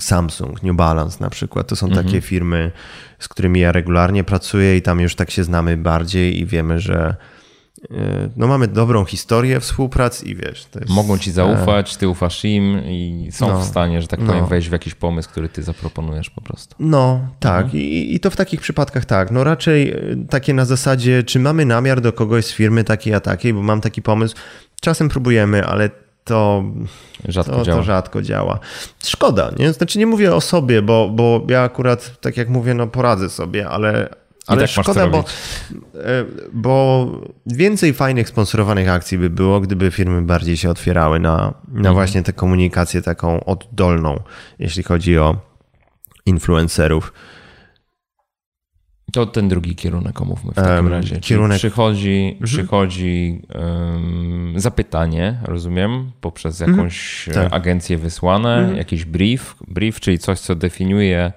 [0.01, 1.67] Samsung, New Balance na przykład.
[1.67, 2.07] To są mhm.
[2.07, 2.73] takie firmy,
[3.19, 7.17] z którymi ja regularnie pracuję i tam już tak się znamy bardziej i wiemy, że
[7.91, 10.69] e, no mamy dobrą historię współpracy i wiesz.
[10.75, 14.41] Jest, Mogą ci zaufać, ty ufasz im i są no, w stanie, że tak powiem,
[14.41, 14.47] no.
[14.47, 16.77] wejść w jakiś pomysł, który ty zaproponujesz po prostu.
[16.79, 17.65] No, tak.
[17.65, 17.83] Mhm.
[17.83, 19.31] I, I to w takich przypadkach tak.
[19.31, 19.97] No raczej e,
[20.31, 23.81] takie na zasadzie, czy mamy namiar do kogoś z firmy takiej a takiej, bo mam
[23.81, 24.37] taki pomysł.
[24.81, 25.91] Czasem próbujemy, ale
[26.27, 26.65] to
[27.29, 27.79] rzadko, to, działa.
[27.79, 28.59] to rzadko działa.
[29.05, 29.73] Szkoda, nie?
[29.73, 33.69] Znaczy nie mówię o sobie, bo, bo ja akurat, tak jak mówię, no poradzę sobie,
[33.69, 34.09] ale,
[34.47, 37.07] ale tak szkoda, bo, e, bo
[37.47, 41.95] więcej fajnych sponsorowanych akcji by było, gdyby firmy bardziej się otwierały na, na mhm.
[41.95, 44.21] właśnie tę komunikację taką oddolną,
[44.59, 45.37] jeśli chodzi o
[46.27, 47.13] influencerów.
[49.17, 51.21] To ten drugi kierunek, omówmy w takim um, razie.
[51.21, 51.59] Kierunek...
[51.59, 52.47] przychodzi, mhm.
[52.47, 56.79] przychodzi um, zapytanie, rozumiem, poprzez mhm.
[56.79, 57.49] jakąś mhm.
[57.55, 58.77] agencję wysłane, mhm.
[58.77, 61.33] jakiś brief, brief, czyli coś, co definiuje,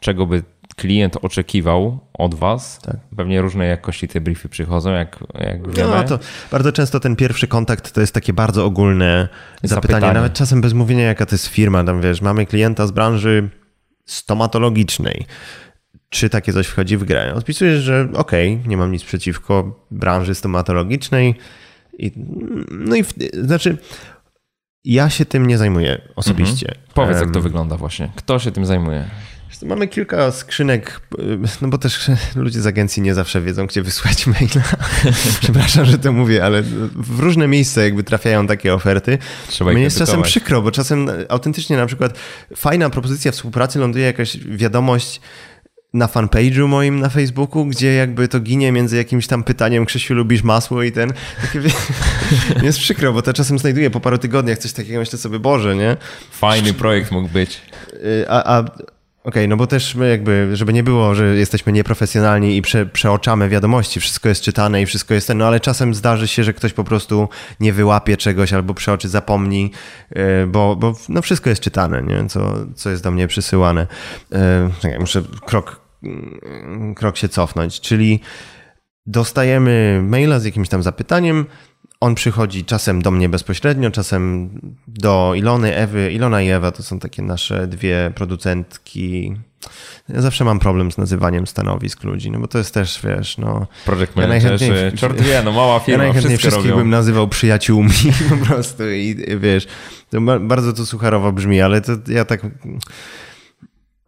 [0.00, 0.42] czego by
[0.76, 2.78] klient oczekiwał od was.
[2.78, 2.96] Tak.
[3.16, 5.90] Pewnie różnej jakości te briefy przychodzą, jak, jak no, wiemy.
[5.90, 6.18] No to
[6.50, 9.28] bardzo często ten pierwszy kontakt to jest takie bardzo ogólne
[9.62, 10.14] zapytanie, zapytanie.
[10.14, 11.84] nawet czasem bez mówienia, jaka to jest firma.
[11.84, 13.48] Tam wiesz, mamy klienta z branży
[14.06, 15.26] stomatologicznej
[16.12, 17.34] czy takie coś wchodzi w grę.
[17.34, 21.34] Odpisujesz, że okej, okay, nie mam nic przeciwko branży stomatologicznej.
[21.98, 22.12] I,
[22.70, 23.78] no i w, znaczy,
[24.84, 26.68] ja się tym nie zajmuję osobiście.
[26.68, 26.86] Mhm.
[26.94, 28.12] Powiedz, um, jak to wygląda właśnie.
[28.16, 29.04] Kto się tym zajmuje?
[29.62, 31.00] Mamy kilka skrzynek,
[31.62, 34.62] no bo też ludzie z agencji nie zawsze wiedzą, gdzie wysłać maila.
[35.40, 36.62] Przepraszam, że to mówię, ale
[36.96, 39.18] w różne miejsca jakby trafiają takie oferty.
[39.48, 42.18] Trzeba Mnie jest czasem przykro, bo czasem autentycznie na przykład
[42.56, 45.20] fajna propozycja współpracy ląduje jakaś wiadomość,
[45.94, 50.42] na fanpage'u moim na Facebooku, gdzie jakby to ginie między jakimś tam pytaniem, Krzysiu, lubisz
[50.42, 51.12] masło i ten.
[51.42, 51.60] Takie,
[52.66, 55.96] jest przykro, bo to czasem znajduję po paru tygodniach coś takiego, myślę sobie, Boże, nie?
[56.30, 57.60] Fajny projekt mógł być.
[57.92, 58.64] Y, a, a
[59.24, 62.86] Okej, okay, no bo też my jakby, żeby nie było, że jesteśmy nieprofesjonalni i prze,
[62.86, 66.52] przeoczamy wiadomości, wszystko jest czytane i wszystko jest ten, no ale czasem zdarzy się, że
[66.52, 67.28] ktoś po prostu
[67.60, 69.70] nie wyłapie czegoś albo przeoczy zapomni,
[70.12, 72.28] y, bo, bo no wszystko jest czytane, nie?
[72.28, 73.86] Co, co jest do mnie przysyłane.
[74.84, 75.81] Y, muszę krok
[76.96, 78.20] krok się cofnąć, czyli
[79.06, 81.46] dostajemy maila z jakimś tam zapytaniem,
[82.02, 84.50] on przychodzi czasem do mnie bezpośrednio, czasem
[84.88, 86.12] do Ilony, Ewy.
[86.12, 89.34] Ilona i Ewa to są takie nasze dwie producentki.
[90.08, 93.66] Ja zawsze mam problem z nazywaniem stanowisk ludzi, no bo to jest też, wiesz, no...
[93.84, 96.78] Project ja managerzy, czort wie, no mała firma, Ja najchętniej wszystkich robią.
[96.78, 97.94] bym nazywał przyjaciółmi
[98.30, 99.66] po prostu i wiesz,
[100.10, 102.40] to bardzo to sucharowo brzmi, ale to ja tak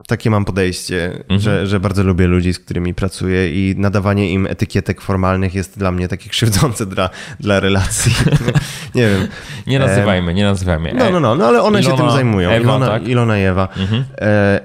[0.07, 1.41] takie mam podejście, mhm.
[1.41, 5.93] że, że bardzo lubię ludzi, z którymi pracuję i nadawanie im etykietek formalnych jest dla
[5.93, 7.11] mnie takie krzywdzące dla,
[7.41, 8.13] dla relacji.
[8.95, 9.29] nie wiem.
[9.67, 10.93] Nie nazywajmy, nie nazywajmy.
[10.95, 12.51] No, no, no, no ale one Ilona, się tym zajmują.
[12.51, 13.09] Ewa, Ilona, tak?
[13.09, 13.69] Ilona i Ewa.
[13.77, 14.05] Mhm.
[14.19, 14.61] E,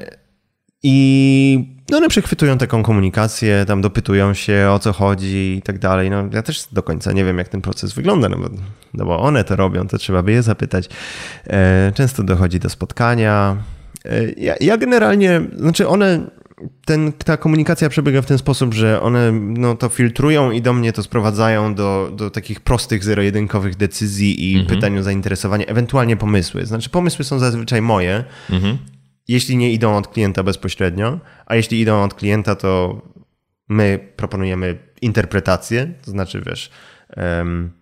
[0.83, 6.09] I no one przechwytują taką komunikację, tam dopytują się o co chodzi i tak dalej.
[6.09, 8.49] No ja też do końca nie wiem, jak ten proces wygląda, no bo,
[8.93, 10.89] no bo one to robią, to trzeba by je zapytać.
[11.47, 13.57] E, często dochodzi do spotkania.
[14.05, 16.30] E, ja, ja generalnie, znaczy one
[16.85, 20.93] ten, ta komunikacja przebiega w ten sposób, że one no, to filtrują i do mnie
[20.93, 24.76] to sprowadzają do, do takich prostych, zero-jedynkowych decyzji i mhm.
[24.76, 26.65] pytań o zainteresowanie, ewentualnie pomysły.
[26.65, 28.77] Znaczy, pomysły są zazwyczaj moje, mhm.
[29.27, 33.01] jeśli nie idą od klienta bezpośrednio, a jeśli idą od klienta, to
[33.69, 36.71] my proponujemy interpretację, to znaczy, wiesz.
[37.17, 37.78] Um,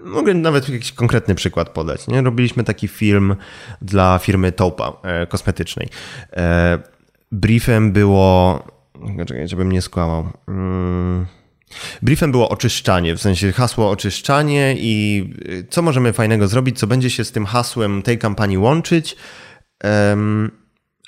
[0.00, 2.08] Mogę nawet jakiś konkretny przykład podać.
[2.08, 2.22] Nie?
[2.22, 3.36] Robiliśmy taki film
[3.82, 5.88] dla firmy Topa e, kosmetycznej.
[6.32, 6.78] E,
[7.32, 8.62] briefem było.
[9.26, 10.28] Czekaj, żebym nie skłamał.
[10.46, 11.26] Hmm.
[12.02, 17.10] Briefem było oczyszczanie, w sensie hasło oczyszczanie i y, co możemy fajnego zrobić, co będzie
[17.10, 19.16] się z tym hasłem tej kampanii łączyć.
[19.84, 20.63] Um,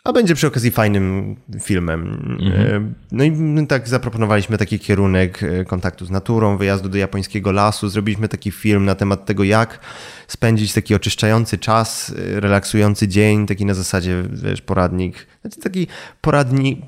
[0.06, 2.36] a będzie przy okazji fajnym filmem.
[2.40, 2.94] Mhm.
[3.12, 7.88] No i tak zaproponowaliśmy taki kierunek e, kontaktu z naturą, wyjazdu do japońskiego lasu.
[7.88, 9.80] Zrobiliśmy taki film na temat tego, jak
[10.28, 15.26] spędzić taki oczyszczający czas, e, relaksujący dzień, taki na zasadzie, wiesz, poradnik.
[15.40, 15.86] Znaczy taki
[16.20, 16.78] poradnik.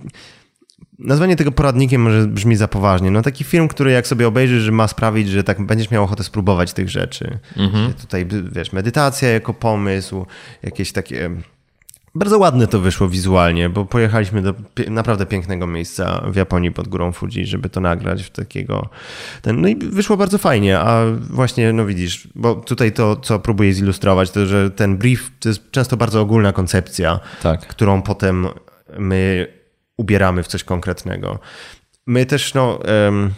[0.98, 3.10] Nazwanie tego poradnikiem może brzmi za poważnie.
[3.10, 6.24] No taki film, który jak sobie obejrzysz, że ma sprawić, że tak będziesz miał ochotę
[6.24, 7.38] spróbować tych rzeczy.
[7.56, 7.92] Mhm.
[7.92, 10.26] Tutaj, wiesz, medytacja jako pomysł,
[10.62, 11.30] jakieś takie
[12.18, 14.54] bardzo ładne to wyszło wizualnie, bo pojechaliśmy do
[14.88, 18.88] naprawdę pięknego miejsca w Japonii pod górą Fuji, żeby to nagrać w takiego.
[19.42, 23.74] Ten, no i wyszło bardzo fajnie, a właśnie, no widzisz, bo tutaj to, co próbuję
[23.74, 27.66] zilustrować, to że ten brief to jest często bardzo ogólna koncepcja, tak.
[27.66, 28.46] którą potem
[28.98, 29.46] my
[29.96, 31.38] ubieramy w coś konkretnego.
[32.06, 32.78] My też, no.
[33.04, 33.30] Um,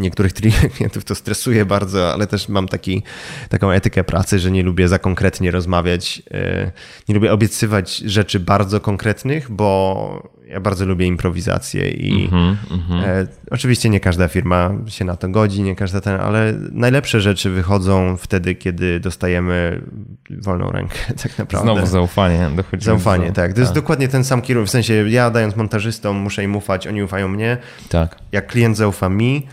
[0.00, 0.32] niektórych
[0.76, 3.02] klientów to stresuje bardzo, ale też mam taki,
[3.48, 6.22] taką etykę pracy, że nie lubię za konkretnie rozmawiać.
[6.30, 6.72] E,
[7.08, 13.88] nie lubię obiecywać rzeczy bardzo konkretnych, bo ja bardzo lubię improwizację i mm -hmm, oczywiście
[13.88, 18.54] nie każda firma się na to godzi, nie każda ten, ale najlepsze rzeczy wychodzą wtedy,
[18.54, 19.82] kiedy dostajemy
[20.30, 21.72] wolną rękę, tak naprawdę.
[21.72, 22.50] Znowu zaufanie.
[22.78, 23.32] Zaufanie, do...
[23.32, 23.50] tak.
[23.50, 23.58] To tak.
[23.58, 27.28] jest dokładnie ten sam kierunek, w sensie ja dając montażystom muszę im ufać, oni ufają
[27.28, 27.58] mnie.
[27.88, 28.16] Tak.
[28.32, 29.46] Jak klient zaufa mi,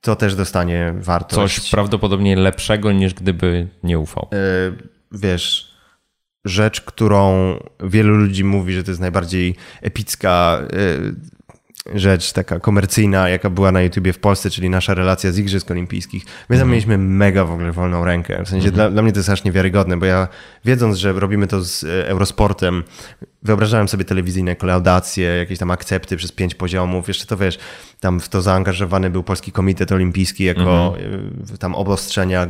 [0.00, 1.60] to też dostanie wartość.
[1.60, 4.28] Coś prawdopodobnie lepszego niż gdyby nie ufał.
[4.32, 4.38] Yy,
[5.12, 5.74] wiesz,
[6.44, 11.14] rzecz, którą wielu ludzi mówi, że to jest najbardziej epicka yy,
[11.94, 16.24] rzecz taka komercyjna, jaka była na YouTubie w Polsce, czyli nasza relacja z Igrzysk Olimpijskich.
[16.48, 16.70] My tam mm.
[16.70, 18.44] mieliśmy mega w ogóle wolną rękę.
[18.44, 18.74] W sensie mm.
[18.74, 20.28] dla, dla, mnie to jest aż niewiarygodne, bo ja
[20.64, 22.84] wiedząc, że robimy to z e, Eurosportem,
[23.42, 27.08] wyobrażałem sobie telewizyjne kolaudacje, jakieś tam akcepty przez pięć poziomów.
[27.08, 27.58] Jeszcze to wiesz,
[28.00, 31.58] tam w to zaangażowany był Polski Komitet Olimpijski jako mm.
[31.58, 32.48] tam obostrzenia, e,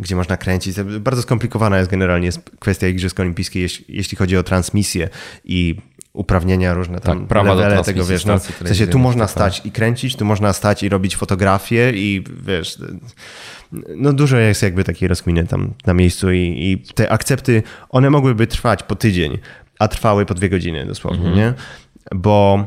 [0.00, 0.80] gdzie można kręcić.
[0.80, 5.08] Bardzo skomplikowana jest generalnie kwestia Igrzysk Olimpijskich, jeśli chodzi o transmisję
[5.44, 5.76] i
[6.16, 9.52] uprawnienia różne tam, tak, prawa levele tego, wiesz, no, w sensie tu można tak, tak.
[9.52, 12.78] stać i kręcić, tu można stać i robić fotografie i wiesz,
[13.96, 18.46] no dużo jest jakby takiej rozkminy tam na miejscu i, i te akcepty, one mogłyby
[18.46, 19.38] trwać po tydzień,
[19.78, 21.36] a trwały po dwie godziny dosłownie, mhm.
[21.36, 21.54] nie?
[22.14, 22.66] Bo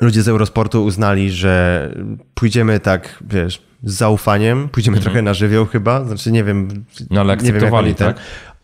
[0.00, 1.94] ludzie z Eurosportu uznali, że
[2.34, 5.04] pójdziemy tak, wiesz, z zaufaniem, pójdziemy mhm.
[5.04, 8.16] trochę na żywioł chyba, znaczy nie wiem, no ale akceptowali, nie wiem, tak?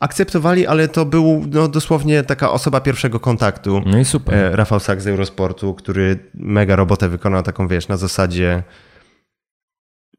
[0.04, 3.82] Akceptowali, ale to był no, dosłownie taka osoba pierwszego kontaktu.
[3.86, 4.34] No i super.
[4.34, 8.62] E, Rafał Sak z Eurosportu, który mega robotę wykonał taką, wiesz, na zasadzie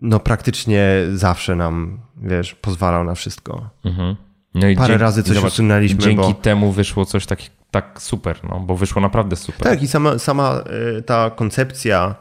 [0.02, 3.70] no praktycznie zawsze nam, wiesz, pozwalał na wszystko.
[3.86, 4.16] Mhm.
[4.53, 5.99] No i Parę dzięki, razy coś usunęliśmy.
[5.99, 6.34] Dzięki bo...
[6.34, 7.40] temu wyszło coś tak,
[7.72, 9.62] tak super, no, bo wyszło naprawdę super.
[9.62, 10.64] Tak i sama, sama
[10.98, 12.16] e, ta koncepcja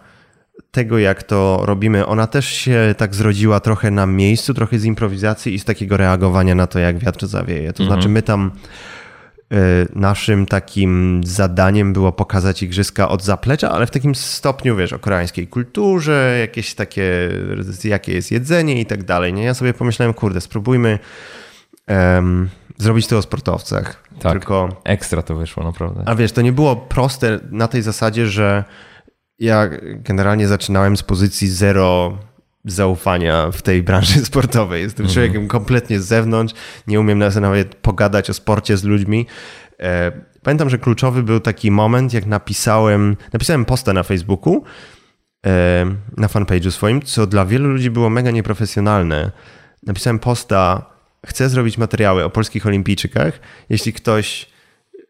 [0.71, 5.55] tego, jak to robimy, ona też się tak zrodziła trochę na miejscu, trochę z improwizacji
[5.55, 7.73] i z takiego reagowania na to, jak wiatr zawieje.
[7.73, 7.87] To mhm.
[7.87, 8.51] znaczy, my tam
[9.53, 9.57] y,
[9.95, 15.47] naszym takim zadaniem było pokazać igrzyska od zaplecza, ale w takim stopniu, wiesz, o koreańskiej
[15.47, 17.31] kulturze, jakieś takie,
[17.85, 19.33] jakie jest jedzenie i tak dalej.
[19.33, 19.45] Nie?
[19.45, 20.99] Ja sobie pomyślałem, kurde, spróbujmy
[21.89, 22.49] um,
[22.79, 24.09] zrobić to o sportowcach.
[24.21, 24.81] Tak, Tylko...
[24.85, 26.03] ekstra to wyszło, naprawdę.
[26.07, 28.65] A wiesz, to nie było proste na tej zasadzie, że
[29.39, 32.19] ja generalnie zaczynałem z pozycji zero
[32.65, 34.83] zaufania w tej branży sportowej.
[34.83, 35.15] Jestem mhm.
[35.15, 36.55] człowiekiem kompletnie z zewnątrz,
[36.87, 39.27] nie umiem nawet pogadać o sporcie z ludźmi.
[39.81, 40.13] E,
[40.43, 44.65] pamiętam, że kluczowy był taki moment, jak napisałem, napisałem posta na Facebooku,
[45.47, 45.87] e,
[46.17, 49.31] na fanpage'u swoim, co dla wielu ludzi było mega nieprofesjonalne.
[49.87, 50.91] Napisałem posta,
[51.27, 53.41] chcę zrobić materiały o polskich olimpijczykach.
[53.69, 54.54] Jeśli ktoś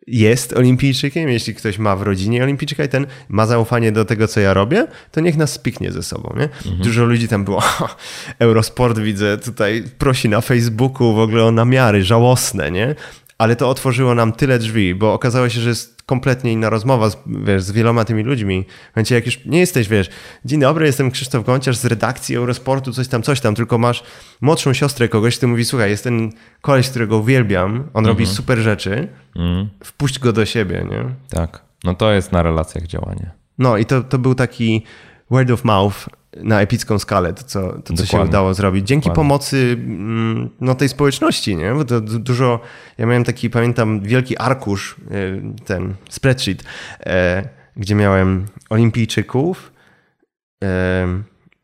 [0.06, 4.40] jest olimpijczykiem, jeśli ktoś ma w rodzinie olimpijczyka i ten ma zaufanie do tego, co
[4.40, 6.34] ja robię, to niech nas spiknie ze sobą.
[6.36, 6.44] Nie?
[6.44, 6.76] Mhm.
[6.76, 7.62] Dużo ludzi tam było.
[8.38, 12.94] Eurosport widzę tutaj prosi na Facebooku w ogóle o namiary żałosne, nie?
[13.38, 17.16] ale to otworzyło nam tyle drzwi, bo okazało się, że jest kompletnie inna rozmowa z,
[17.26, 18.64] wiesz, z wieloma tymi ludźmi.
[18.92, 20.10] W momencie, jak już nie jesteś, wiesz,
[20.44, 24.04] dzień dobry, jestem Krzysztof Gąciarz z redakcji Eurosportu, coś tam, coś tam, tylko masz
[24.40, 28.06] młodszą siostrę kogoś, ty mówi, słuchaj, jest ten koleś, którego uwielbiam, on mhm.
[28.06, 29.68] robi super rzeczy, mhm.
[29.84, 31.04] wpuść go do siebie, nie?
[31.30, 33.30] Tak, no to jest na relacjach działanie.
[33.58, 34.82] No i to, to był taki
[35.30, 38.86] word of mouth, na epicką skalę to, co, to, co się udało zrobić.
[38.86, 39.28] Dzięki Dokładnie.
[39.28, 41.72] pomocy mm, no, tej społeczności, nie?
[41.74, 42.60] Bo to dużo,
[42.98, 46.64] ja miałem taki, pamiętam, wielki arkusz, e, ten spreadsheet,
[47.06, 49.72] e, gdzie miałem olimpijczyków,
[50.64, 51.06] e,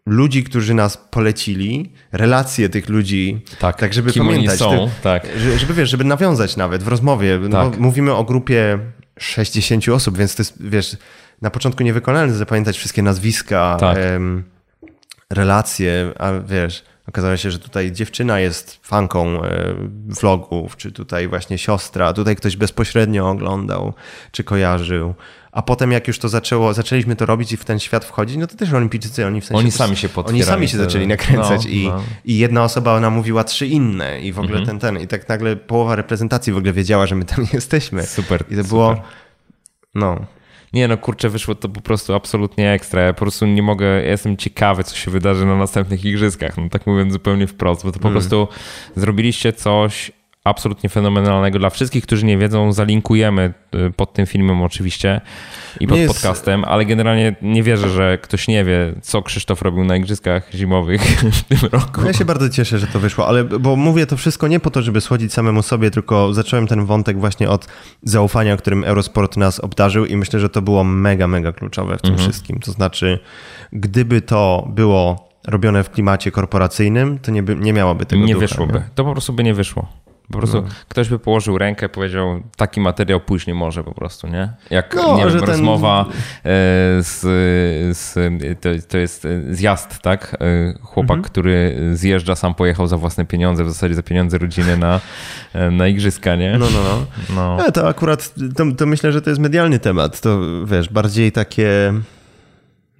[0.06, 5.26] ludzi, którzy nas polecili, relacje tych ludzi, tak, tak żeby pamiętać, są, ty, tak.
[5.56, 7.38] żeby wiesz, żeby nawiązać nawet w rozmowie.
[7.48, 7.80] No, tak.
[7.80, 8.78] mówimy o grupie
[9.18, 10.96] 60 osób, więc to jest, wiesz,
[11.42, 13.98] na początku niewykonalne zapamiętać wszystkie nazwiska, tak
[15.30, 19.74] relacje, a wiesz, okazało się, że tutaj dziewczyna jest fanką e,
[20.08, 23.94] vlogów, czy tutaj właśnie siostra, tutaj ktoś bezpośrednio oglądał,
[24.32, 25.14] czy kojarzył.
[25.52, 28.46] A potem jak już to zaczęło, zaczęliśmy to robić i w ten świat wchodzić, no
[28.46, 29.58] to też olimpijczycy, oni w sensie...
[29.58, 32.02] Oni sami się Oni sami się zaczęli nakręcać no, i, no.
[32.24, 34.78] i jedna osoba ona mówiła trzy inne i w ogóle mhm.
[34.78, 35.04] ten, ten.
[35.04, 38.06] I tak nagle połowa reprezentacji w ogóle wiedziała, że my tam jesteśmy.
[38.06, 38.66] Super, I to super.
[38.66, 39.02] było...
[39.94, 40.26] No,
[40.72, 43.02] nie no, kurczę, wyszło to po prostu absolutnie ekstra.
[43.02, 46.56] Ja po prostu nie mogę, ja jestem ciekawy, co się wydarzy na następnych igrzyskach.
[46.58, 48.20] No tak mówiąc zupełnie wprost, bo to po mm.
[48.20, 48.48] prostu
[48.96, 50.12] zrobiliście coś
[50.44, 51.58] absolutnie fenomenalnego.
[51.58, 55.20] Dla wszystkich, którzy nie wiedzą, zalinkujemy y, pod tym filmem oczywiście
[55.80, 56.14] i pod jest...
[56.14, 61.02] podcastem, ale generalnie nie wierzę, że ktoś nie wie, co Krzysztof robił na igrzyskach zimowych
[61.32, 62.06] w tym roku.
[62.06, 64.82] Ja się bardzo cieszę, że to wyszło, ale bo mówię to wszystko nie po to,
[64.82, 67.66] żeby schodzić samemu sobie, tylko zacząłem ten wątek właśnie od
[68.02, 72.10] zaufania, którym Eurosport nas obdarzył i myślę, że to było mega, mega kluczowe w tym
[72.10, 72.30] mhm.
[72.30, 72.60] wszystkim.
[72.60, 73.18] To znaczy,
[73.72, 78.46] gdyby to było robione w klimacie korporacyjnym, to nie, by, nie miałoby tego Nie ducha,
[78.46, 78.72] wyszłoby.
[78.72, 78.88] Nie?
[78.94, 79.88] To po prostu by nie wyszło.
[80.30, 80.68] Po prostu no.
[80.88, 84.52] ktoś by położył rękę, powiedział, taki materiał później może po prostu, nie?
[84.70, 85.48] Jak no, nie wiem, ten...
[85.48, 86.12] rozmowa e,
[87.02, 87.20] z,
[87.98, 88.14] z
[88.60, 90.36] to, to, jest zjazd, tak?
[90.40, 91.22] E, chłopak, mhm.
[91.22, 95.00] który zjeżdża, sam pojechał za własne pieniądze, w zasadzie za pieniądze rodziny na,
[95.52, 96.58] e, na igrzyska, nie?
[96.58, 97.06] No, no, no.
[97.34, 97.56] no.
[97.56, 100.20] no to akurat, to, to myślę, że to jest medialny temat.
[100.20, 101.92] To wiesz, bardziej takie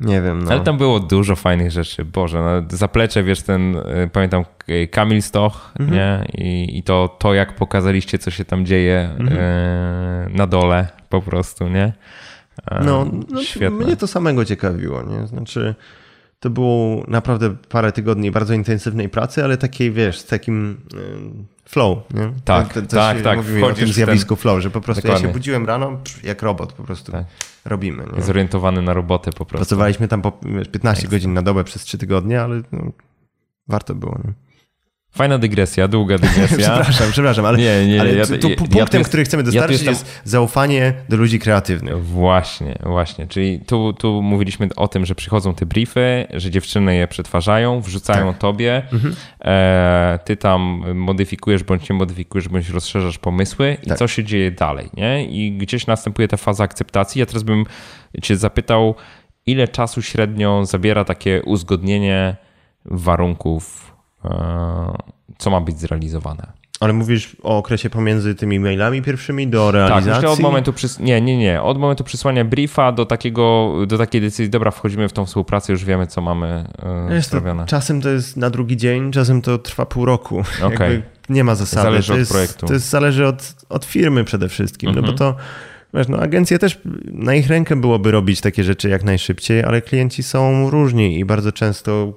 [0.01, 0.43] nie wiem.
[0.43, 0.51] No.
[0.51, 2.05] Ale tam było dużo fajnych rzeczy.
[2.05, 4.45] Boże, no, zaplecze, wiesz, ten, y, pamiętam
[4.91, 5.99] Kamil Stoch, mhm.
[5.99, 6.27] nie?
[6.45, 9.39] I, I, to, to, jak pokazaliście, co się tam dzieje mhm.
[9.41, 11.93] e, na dole po prostu, nie?
[12.71, 13.85] E, no, no Świetne.
[13.85, 15.27] mnie to samego ciekawiło, nie?
[15.27, 15.75] Znaczy,
[16.41, 20.81] to było naprawdę parę tygodni bardzo intensywnej pracy, ale takiej, wiesz, z takim
[21.65, 22.33] flow, nie?
[22.45, 23.37] Tak, to, to tak, tak.
[23.37, 24.43] Mówimy o tym zjawisku ten...
[24.43, 25.27] flow, że po prostu Dokładnie.
[25.27, 27.13] ja się budziłem rano jak robot po prostu.
[27.13, 27.25] Tak
[27.65, 28.05] robimy.
[28.17, 28.23] Nie?
[28.23, 29.57] Zorientowany na robotę po prostu.
[29.57, 30.33] Pracowaliśmy tam po
[30.73, 32.93] 15 godzin na dobę przez 3 tygodnie, ale no,
[33.69, 34.19] warto było.
[34.25, 34.50] Nie?
[35.13, 36.57] Fajna dygresja, długa dygresja.
[36.67, 39.73] przepraszam, przepraszam, ale, nie, nie, ale ja, tu, ja, punktem, ja jest, który chcemy dostarczyć
[39.73, 39.95] jestem...
[39.95, 42.05] jest zaufanie do ludzi kreatywnych.
[42.07, 43.27] Właśnie, właśnie.
[43.27, 48.33] Czyli tu, tu mówiliśmy o tym, że przychodzą te briefy, że dziewczyny je przetwarzają, wrzucają
[48.33, 48.41] tak.
[48.41, 49.15] tobie, mhm.
[49.41, 53.99] e, ty tam modyfikujesz bądź nie modyfikujesz, bądź rozszerzasz pomysły i tak.
[53.99, 55.25] co się dzieje dalej, nie?
[55.25, 57.19] I gdzieś następuje ta faza akceptacji.
[57.21, 57.65] Ja teraz bym
[58.23, 58.95] cię zapytał,
[59.47, 62.37] ile czasu średnio zabiera takie uzgodnienie
[62.85, 63.91] warunków
[64.25, 64.31] E,
[65.41, 66.47] co ma być zrealizowane.
[66.81, 70.11] Ale mówisz o okresie pomiędzy tymi mailami pierwszymi do realizacji?
[70.11, 73.99] Tak, myślę od momentu, przys- nie, nie, nie, od momentu przysłania briefa do, takiego, do
[73.99, 76.65] takiej decyzji, dobra, wchodzimy w tą współpracę, już wiemy, co mamy
[77.11, 77.67] yy, zrobione.
[77.67, 80.43] czasem to jest na drugi dzień, czasem to trwa pół roku.
[80.71, 81.03] Okay.
[81.29, 81.83] nie ma zasady.
[81.83, 82.67] Zależy to od jest, projektu.
[82.67, 84.97] To jest, zależy od, od firmy przede wszystkim, mm-hmm.
[84.97, 85.19] no bo mhm.
[85.19, 85.37] to
[85.95, 90.23] Wiesz, no agencje też na ich rękę byłoby robić takie rzeczy jak najszybciej, ale klienci
[90.23, 92.13] są różni i bardzo często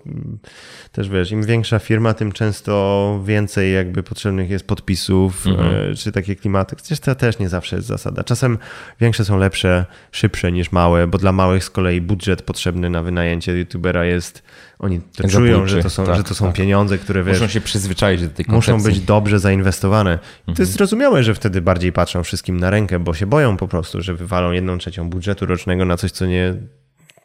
[0.92, 5.92] też wiesz, im większa firma, tym często więcej jakby potrzebnych jest podpisów, mhm.
[5.92, 6.76] E, czy takie klimaty.
[6.76, 8.24] Chociaż to też nie zawsze jest zasada.
[8.24, 8.58] Czasem
[9.02, 13.58] większe są lepsze, szybsze niż małe, bo dla małych z kolei budżet potrzebny na wynajęcie
[13.58, 14.43] youtubera jest,
[14.80, 16.56] oni to czują, że to są, tak, że to są tak.
[16.56, 18.74] pieniądze, które wiesz, Muszą się przyzwyczaić do tej koncepcji.
[18.74, 20.12] Muszą być dobrze zainwestowane.
[20.12, 20.56] Mhm.
[20.56, 24.02] To jest zrozumiałe, że wtedy bardziej patrzą wszystkim na rękę, bo się boją po prostu,
[24.02, 26.56] że wywalą jedną trzecią budżetu rocznego na coś, co nie,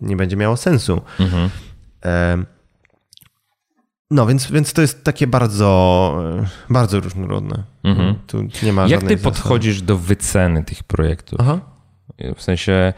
[0.01, 1.03] nie będzie miało sensu.
[1.21, 1.51] Mhm.
[4.11, 6.23] No, więc, więc to jest takie bardzo,
[6.71, 7.63] bardzo różnorodne.
[7.85, 8.15] Mhm.
[8.27, 9.23] Tu nie ma Jak ty zasady.
[9.23, 11.41] podchodzisz do wyceny tych projektów?
[11.43, 11.61] Aha.
[12.37, 12.93] W sensie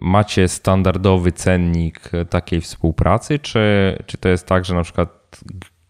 [0.00, 5.40] macie standardowy cennik takiej współpracy, czy, czy to jest tak, że na przykład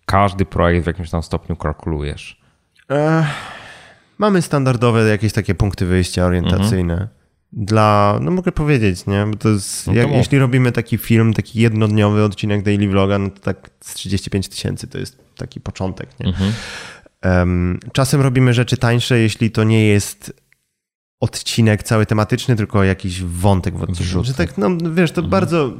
[0.07, 2.41] każdy projekt w jakimś tam stopniu kalkulujesz?
[4.19, 6.95] Mamy standardowe jakieś takie punkty wyjścia orientacyjne.
[6.95, 7.09] Mhm
[7.57, 9.27] dla, no mogę powiedzieć, nie?
[9.31, 13.19] Bo to jest, no to jak, jeśli robimy taki film, taki jednodniowy odcinek daily vloga,
[13.19, 16.27] no to tak z 35 tysięcy to jest taki początek, nie?
[16.27, 16.53] Mhm.
[17.25, 20.44] Um, czasem robimy rzeczy tańsze, jeśli to nie jest
[21.25, 24.25] odcinek cały tematyczny, tylko jakiś wątek w odcinku.
[24.25, 25.31] Że tak, no wiesz, to mhm.
[25.31, 25.73] bardzo,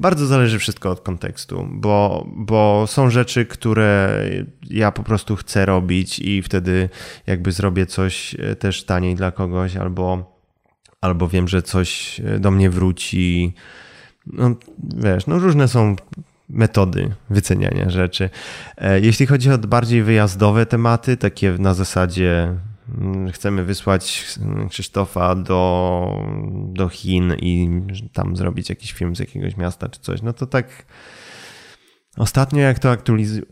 [0.00, 4.24] bardzo zależy wszystko od kontekstu, bo, bo są rzeczy, które
[4.70, 6.88] ja po prostu chcę robić i wtedy
[7.26, 10.36] jakby zrobię coś e, też taniej dla kogoś, albo,
[11.00, 13.54] albo wiem, że coś e, do mnie wróci.
[14.26, 14.54] No
[14.94, 15.96] wiesz, no różne są
[16.48, 18.30] metody wyceniania rzeczy.
[18.78, 22.54] E, jeśli chodzi o bardziej wyjazdowe tematy, takie na zasadzie
[23.32, 24.26] chcemy wysłać
[24.70, 26.24] Krzysztofa do,
[26.72, 27.82] do Chin i
[28.12, 30.86] tam zrobić jakiś film z jakiegoś miasta czy coś, no to tak
[32.16, 33.42] ostatnio jak to aktualizuje,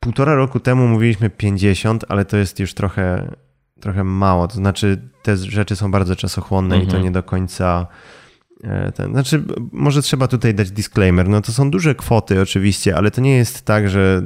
[0.00, 3.34] półtora roku temu mówiliśmy 50, ale to jest już trochę,
[3.80, 6.82] trochę mało, to znaczy te rzeczy są bardzo czasochłonne mhm.
[6.82, 7.04] i to mhm.
[7.04, 7.86] nie do końca
[8.94, 9.42] ten, znaczy,
[9.72, 11.28] może trzeba tutaj dać disclaimer.
[11.28, 14.22] No to są duże kwoty oczywiście, ale to nie jest tak, że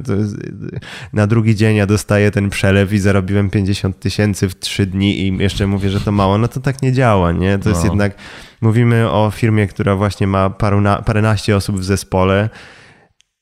[1.13, 5.37] na drugi dzień ja dostaję ten przelew i zarobiłem 50 tysięcy w trzy dni i
[5.37, 6.37] jeszcze mówię, że to mało.
[6.37, 7.57] No to tak nie działa, nie?
[7.57, 7.75] To no.
[7.75, 8.15] jest jednak,
[8.61, 12.49] mówimy o firmie, która właśnie ma paruna, paręnaście osób w zespole.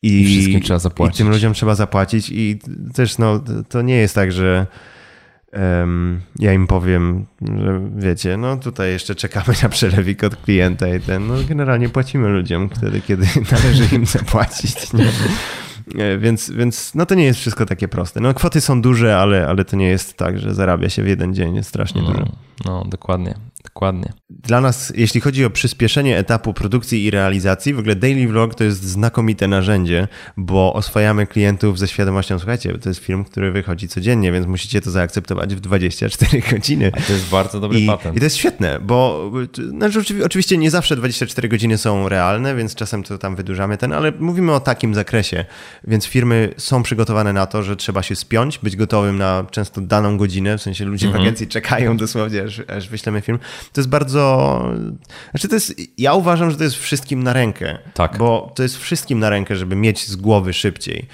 [0.04, 1.16] I, I wszystkim trzeba zapłacić.
[1.16, 2.60] I tym ludziom trzeba zapłacić i
[2.94, 4.68] też no, to nie jest tak, że
[6.40, 11.28] ja im powiem, że wiecie, no tutaj jeszcze czekamy na przelewik od klienta i ten,
[11.28, 14.94] no generalnie płacimy ludziom wtedy, kiedy należy im zapłacić.
[14.94, 15.12] Nie?
[15.98, 18.20] E, więc, więc no to nie jest wszystko takie proste.
[18.20, 21.34] No kwoty są duże, ale, ale to nie jest tak, że zarabia się w jeden
[21.34, 22.26] dzień, jest strasznie no, dużo.
[22.66, 23.36] No, dokładnie.
[23.64, 24.14] Dokładnie.
[24.30, 28.64] Dla nas, jeśli chodzi o przyspieszenie etapu produkcji i realizacji, w ogóle Daily Vlog to
[28.64, 30.08] jest znakomite narzędzie,
[30.38, 34.92] bo oswajamy klientów ze świadomością, słuchajcie, to jest film, który wychodzi codziennie, więc musicie to
[34.92, 36.92] zaakceptować w 24 godziny.
[36.94, 38.16] A to jest bardzo dobry I, patent.
[38.16, 39.32] I to jest świetne, bo
[39.70, 44.12] znaczy, oczywiście nie zawsze 24 godziny są realne, więc czasem to tam wydłużamy ten, ale
[44.20, 45.46] mówimy o takim zakresie,
[45.88, 50.18] więc firmy są przygotowane na to, że trzeba się spiąć, być gotowym na często daną
[50.18, 51.24] godzinę, w sensie ludzie mhm.
[51.24, 53.40] w agencji czekają dosłownie, aż, aż wyślemy film.
[53.74, 54.64] To jest bardzo.
[55.32, 55.76] Znaczy, to jest.
[55.98, 57.78] Ja uważam, że to jest wszystkim na rękę.
[57.94, 58.18] Tak.
[58.18, 61.08] Bo to jest wszystkim na rękę, żeby mieć z głowy szybciej.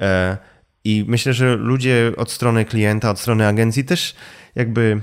[0.00, 0.36] E,
[0.84, 4.14] I myślę, że ludzie od strony klienta, od strony agencji też
[4.54, 5.00] jakby.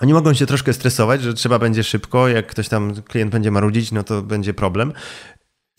[0.00, 3.92] Oni mogą się troszkę stresować, że trzeba będzie szybko, jak ktoś tam, klient będzie marudzić,
[3.92, 4.92] no to będzie problem.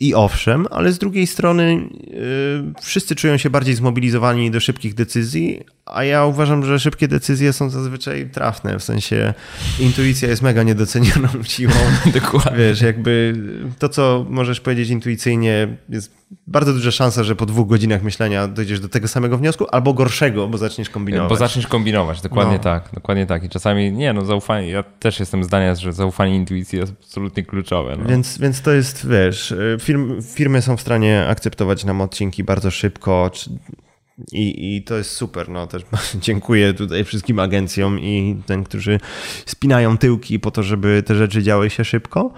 [0.01, 5.63] I owszem, ale z drugiej strony yy, wszyscy czują się bardziej zmobilizowani do szybkich decyzji,
[5.85, 9.33] a ja uważam, że szybkie decyzje są zazwyczaj trafne, w sensie
[9.79, 11.73] intuicja jest mega niedocenioną siłą.
[12.13, 12.57] Dokładnie.
[12.57, 13.35] Wiesz, jakby
[13.79, 18.79] to, co możesz powiedzieć intuicyjnie, jest bardzo duża szansa, że po dwóch godzinach myślenia dojdziesz
[18.79, 21.29] do tego samego wniosku, albo gorszego, bo zaczniesz kombinować.
[21.29, 22.63] Bo zaczniesz kombinować, dokładnie no.
[22.63, 23.43] tak, dokładnie tak.
[23.43, 27.97] I czasami, nie no, zaufanie, ja też jestem zdania, że zaufanie intuicji jest absolutnie kluczowe.
[27.97, 28.09] No.
[28.09, 33.31] Więc, więc to jest, wiesz, firm, firmy są w stanie akceptować nam odcinki bardzo szybko,
[34.31, 35.49] i, I to jest super.
[35.49, 35.83] No, też
[36.15, 38.99] dziękuję tutaj wszystkim agencjom i tym, którzy
[39.45, 42.33] spinają tyłki po to, żeby te rzeczy działy się szybko,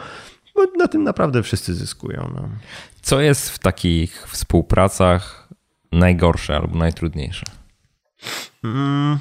[0.55, 2.31] bo na tym naprawdę wszyscy zyskują.
[2.35, 2.49] No.
[3.03, 5.49] Co jest w takich współpracach
[5.91, 7.45] najgorsze albo najtrudniejsze?
[8.63, 9.19] Mm,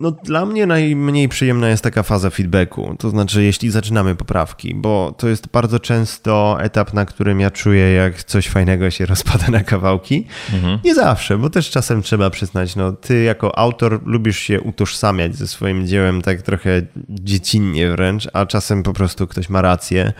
[0.00, 5.14] no, dla mnie najmniej przyjemna jest taka faza feedbacku, to znaczy jeśli zaczynamy poprawki, bo
[5.18, 9.64] to jest bardzo często etap, na którym ja czuję, jak coś fajnego się rozpada na
[9.64, 10.26] kawałki.
[10.52, 10.78] Mhm.
[10.84, 15.46] Nie zawsze, bo też czasem trzeba przyznać, no ty jako autor lubisz się utożsamiać ze
[15.46, 20.12] swoim dziełem tak trochę dziecinnie wręcz, a czasem po prostu ktoś ma rację.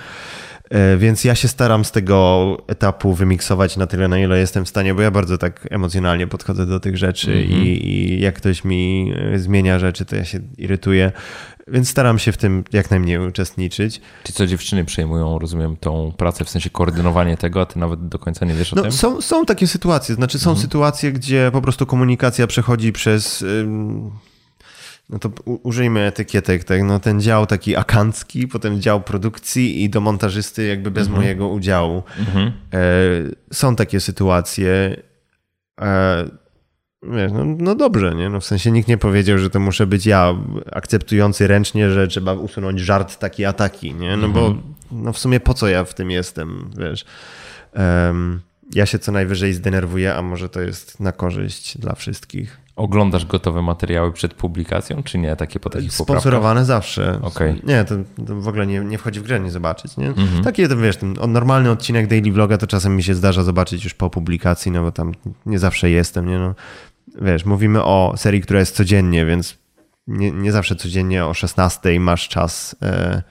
[0.73, 4.69] E, więc ja się staram z tego etapu wymiksować na tyle, na ile jestem w
[4.69, 7.67] stanie, bo ja bardzo tak emocjonalnie podchodzę do tych rzeczy mm -hmm.
[7.67, 11.13] i, i, jak ktoś mi e, zmienia rzeczy, to ja się irytuję.
[11.69, 14.01] Więc staram się w tym jak najmniej uczestniczyć.
[14.25, 18.19] Czy co dziewczyny przejmują, rozumiem, tą pracę, w sensie koordynowanie tego, a ty nawet do
[18.19, 18.93] końca nie wiesz o no, tym?
[18.93, 20.63] Są, są takie sytuacje, znaczy są mhm.
[20.63, 23.45] sytuacje, gdzie po prostu komunikacja przechodzi przez
[25.13, 26.83] no to użyjmy etykietek, tak?
[26.83, 31.23] No ten dział taki akancki, potem dział produkcji i do montażysty jakby bez mhm.
[31.23, 32.03] mojego udziału.
[32.19, 32.53] Mhm.
[32.73, 32.81] E,
[33.53, 34.97] są takie sytuacje.
[35.81, 36.25] E,
[37.03, 38.29] wiesz, no, no, dobrze, nie?
[38.29, 40.35] No w sensie nikt nie powiedział, że to muszę być ja
[40.73, 44.17] akceptujący ręcznie, że trzeba usunąć żart taki ataki, nie?
[44.17, 44.33] No mhm.
[44.33, 44.57] bo
[44.93, 47.05] no w sumie po co ja w tym jestem, wiesz?
[47.75, 48.41] Um,
[48.75, 52.61] ja się co najwyżej zdenerwuję, a może to jest na korzyść dla wszystkich.
[52.83, 55.37] Oglądasz gotowe materiały przed publikacją, czy nie?
[55.37, 57.19] Takie po takich Sponsorowane zawsze.
[57.23, 57.61] Okay.
[57.65, 57.95] Nie, to,
[58.27, 59.97] to, w ogóle nie, nie wchodzi w grę, nie zobaczyć.
[59.97, 60.09] Nie?
[60.09, 60.45] Mhm.
[60.45, 63.95] Takie, to wiesz, ten normalny odcinek Daily Vloga to czasem mi się zdarza zobaczyć już
[63.95, 65.13] po publikacji, no bo tam
[65.47, 66.39] nie zawsze jestem, nie?
[66.39, 66.55] No,
[67.23, 69.59] wiesz, mówimy o serii, która jest codziennie, więc
[70.07, 73.23] nie, nie zawsze codziennie o 16 masz czas e,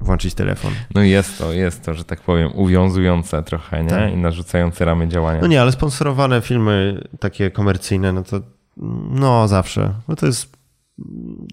[0.00, 0.72] włączyć telefon.
[0.94, 3.90] No jest to, jest to, że tak powiem, uwiązujące trochę, nie?
[3.90, 4.12] Tak.
[4.12, 5.40] I narzucające ramy działania.
[5.40, 8.40] No nie, ale sponsorowane filmy takie komercyjne, no to
[9.10, 9.94] No, zawsze.
[10.08, 10.56] No to jest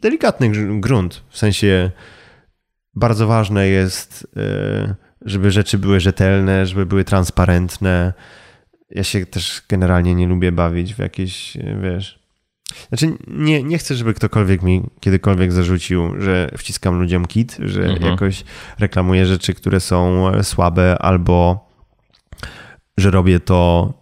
[0.01, 1.23] delikatny grunt.
[1.29, 1.91] W sensie
[2.95, 8.13] bardzo ważne jest, e, żeby rzeczy były rzetelne, żeby były transparentne.
[8.89, 12.23] Ja się też generalnie nie lubię bawić w jakieś, wiesz.
[12.89, 18.11] Znaczy, nie, nie chcę, żeby ktokolwiek mi kiedykolwiek zarzucił, że wciskam ludziom kit, że mhm.
[18.11, 18.43] jakoś
[18.79, 21.67] reklamuję rzeczy, które są słabe, albo
[22.97, 23.93] że robię to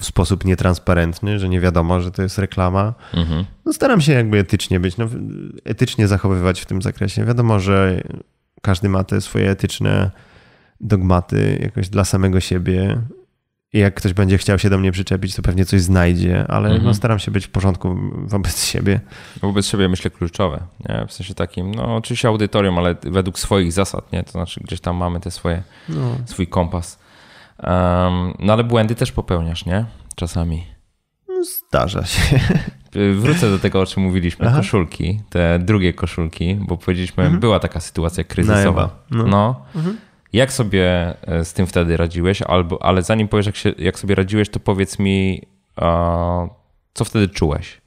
[0.00, 2.94] w sposób nietransparentny, że nie wiadomo, że to jest reklama.
[3.14, 3.44] Mhm.
[3.64, 5.08] No staram się jakby etycznie być, no,
[5.64, 7.24] etycznie zachowywać w tym zakresie.
[7.24, 8.02] Wiadomo, że
[8.62, 10.10] każdy ma te swoje etyczne
[10.80, 13.02] dogmaty jakoś dla samego siebie.
[13.72, 16.84] I jak ktoś będzie chciał się do mnie przyczepić, to pewnie coś znajdzie, ale mhm.
[16.84, 17.96] no, staram się być w porządku
[18.26, 19.00] wobec siebie.
[19.42, 20.62] Wobec siebie myślę kluczowe.
[20.88, 21.06] Nie?
[21.08, 24.22] W sensie takim, no oczywiście audytorium, ale według swoich zasad, nie?
[24.22, 26.16] To znaczy gdzieś tam mamy te swoje, no.
[26.26, 26.98] swój kompas.
[27.62, 29.84] Um, no ale błędy też popełniasz, nie?
[30.14, 30.66] Czasami.
[31.28, 32.40] No, zdarza się.
[33.14, 34.46] Wrócę do tego, o czym mówiliśmy.
[34.46, 34.56] Aha.
[34.56, 37.40] Koszulki, te drugie koszulki, bo powiedzieliśmy, mhm.
[37.40, 38.90] była taka sytuacja kryzysowa.
[39.10, 39.26] No.
[39.26, 39.64] no.
[39.74, 39.96] Mhm.
[40.32, 42.42] Jak sobie e, z tym wtedy radziłeś?
[42.42, 45.42] Albo, ale zanim powiesz, jak, się, jak sobie radziłeś, to powiedz mi,
[46.94, 47.80] co wtedy czułeś?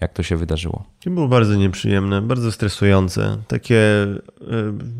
[0.00, 0.84] Jak to się wydarzyło?
[1.04, 3.36] To było bardzo nieprzyjemne, bardzo stresujące.
[3.48, 4.16] Takie e,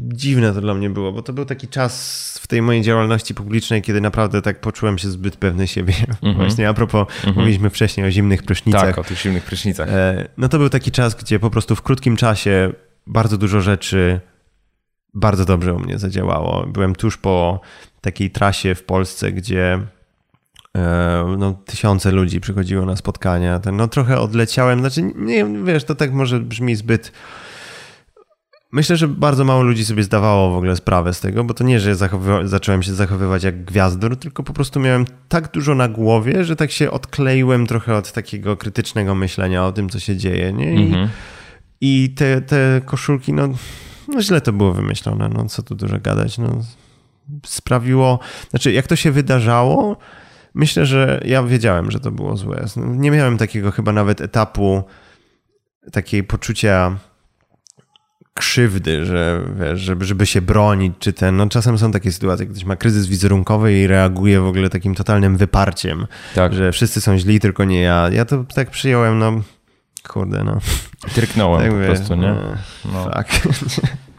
[0.08, 3.82] dziwne to dla mnie było, bo to był taki czas w tej mojej działalności publicznej,
[3.82, 5.94] kiedy naprawdę tak poczułem się zbyt pewny siebie.
[6.22, 6.36] Mm -hmm.
[6.36, 7.38] Właśnie a propos, mm -hmm.
[7.38, 8.82] mówiliśmy wcześniej o zimnych prysznicach.
[8.82, 9.88] Tak, o tych zimnych prysznicach.
[9.88, 12.72] E, no to był taki czas, gdzie po prostu w krótkim czasie
[13.06, 14.20] bardzo dużo rzeczy
[15.14, 16.66] bardzo dobrze u mnie zadziałało.
[16.66, 17.60] Byłem tuż po
[18.00, 19.80] takiej trasie w Polsce, gdzie
[21.38, 23.60] no, tysiące ludzi przychodziło na spotkania.
[23.72, 27.12] No trochę odleciałem, znaczy nie wiesz, to tak może brzmi zbyt...
[28.72, 31.80] Myślę, że bardzo mało ludzi sobie zdawało w ogóle sprawę z tego, bo to nie,
[31.80, 31.94] że
[32.44, 36.70] zacząłem się zachowywać jak gwiazdor, tylko po prostu miałem tak dużo na głowie, że tak
[36.70, 40.52] się odkleiłem trochę od takiego krytycznego myślenia o tym, co się dzieje.
[40.52, 40.74] Nie?
[40.74, 41.08] I, mhm.
[41.80, 43.48] i te, te koszulki, no
[44.10, 46.38] no źle to było wymyślone, no co tu dużo gadać.
[46.38, 46.62] No,
[47.46, 48.18] sprawiło,
[48.50, 49.96] znaczy jak to się wydarzało,
[50.54, 52.66] myślę, że ja wiedziałem, że to było złe.
[52.76, 54.82] Nie miałem takiego chyba nawet etapu
[55.92, 56.96] takiej poczucia
[58.34, 62.64] krzywdy, że wiesz, żeby, żeby się bronić, czy ten, no czasem są takie sytuacje, ktoś
[62.64, 66.54] ma kryzys wizerunkowy i reaguje w ogóle takim totalnym wyparciem, tak.
[66.54, 68.08] że wszyscy są źli, tylko nie ja.
[68.12, 69.40] Ja to tak przyjąłem, no
[70.08, 70.58] Kurde, no.
[71.14, 72.34] Tryknąłem tak po prostu, nie?
[72.92, 73.04] No.
[73.04, 73.48] Fuck.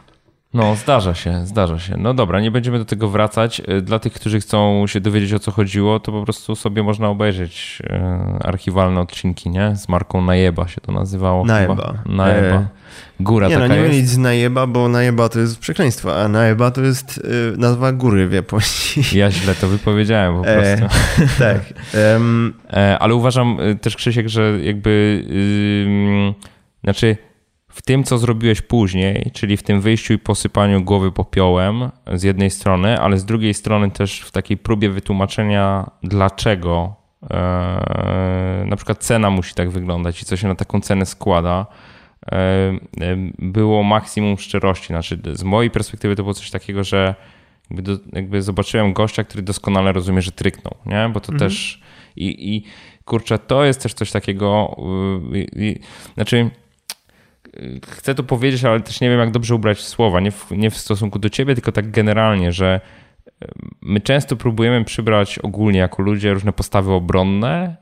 [0.54, 1.96] No, zdarza się, zdarza się.
[1.98, 3.62] No dobra, nie będziemy do tego wracać.
[3.68, 7.08] Y, dla tych, którzy chcą się dowiedzieć o co chodziło, to po prostu sobie można
[7.08, 9.76] obejrzeć y, archiwalne odcinki, nie?
[9.76, 11.44] Z marką Najeba się to nazywało.
[11.44, 11.74] Najeba.
[11.74, 11.94] Chyba.
[12.06, 12.56] Najeba.
[12.56, 12.66] E...
[13.20, 13.94] Góra nie, taka no nie jest.
[13.94, 18.28] nic z Najeba, bo Najeba to jest przekleństwo, a Najeba to jest y, nazwa góry
[18.28, 18.62] w Japonii.
[19.12, 20.98] Ja źle to wypowiedziałem po e, prostu.
[21.22, 21.60] E, tak.
[22.14, 22.54] Um...
[22.72, 25.24] E, ale uważam też, Krzysiek, że jakby...
[26.84, 27.16] znaczy
[27.72, 32.50] w tym, co zrobiłeś później, czyli w tym wyjściu i posypaniu głowy popiołem z jednej
[32.50, 36.94] strony, ale z drugiej strony też w takiej próbie wytłumaczenia, dlaczego
[37.30, 41.66] e, na przykład cena musi tak wyglądać i co się na taką cenę składa,
[42.32, 42.72] e,
[43.38, 44.86] było maksimum szczerości.
[44.86, 47.14] Znaczy, z mojej perspektywy to było coś takiego, że
[47.70, 51.10] jakby, do, jakby zobaczyłem gościa, który doskonale rozumie, że tryknął, nie?
[51.12, 51.50] bo to mhm.
[51.50, 51.80] też
[52.16, 52.64] i, i
[53.04, 54.76] kurczę, to jest też coś takiego,
[55.56, 55.78] y,
[56.14, 56.50] znaczy
[57.88, 60.20] chcę to powiedzieć, ale też nie wiem, jak dobrze ubrać słowa.
[60.20, 62.80] Nie w, nie w stosunku do ciebie, tylko tak generalnie, że
[63.42, 63.48] e,
[63.82, 67.76] my często próbujemy przybrać ogólnie jako ludzie różne postawy obronne,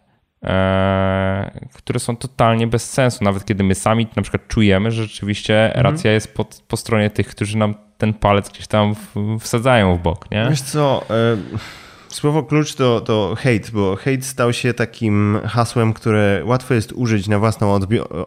[0.45, 3.25] e, które są totalnie bez sensu.
[3.25, 5.85] Nawet kiedy my sami na przykład czujemy, że rzeczywiście mhm.
[5.85, 10.03] racja jest po, po stronie tych, którzy nam ten palec gdzieś tam w, wsadzają w
[10.03, 10.31] bok.
[10.31, 10.47] Nie?
[10.51, 11.05] Wiesz co...
[11.11, 11.81] Y
[12.11, 17.29] Słowo klucz to, to hate, bo hate stał się takim hasłem, które łatwo jest użyć
[17.29, 17.79] na własną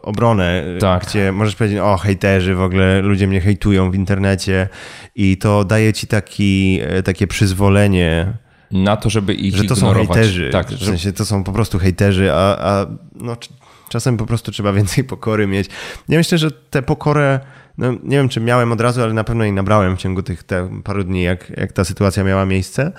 [0.02, 1.06] obronę, tak.
[1.06, 4.68] gdzie możesz powiedzieć, o hejterzy, w ogóle ludzie mnie hejtują w internecie
[5.14, 8.32] i to daje ci taki, e, takie przyzwolenie
[8.70, 10.08] na to, żeby ich Że to ignorować.
[10.08, 13.36] są hejterzy, tak, w sensie to są po prostu hejterzy, a, a no,
[13.88, 15.68] czasem po prostu trzeba więcej pokory mieć.
[16.08, 17.40] Ja myślę, że tę pokorę
[17.78, 20.44] no, nie wiem, czy miałem od razu, ale na pewno jej nabrałem w ciągu tych
[20.84, 22.92] paru dni, jak, jak ta sytuacja miała miejsce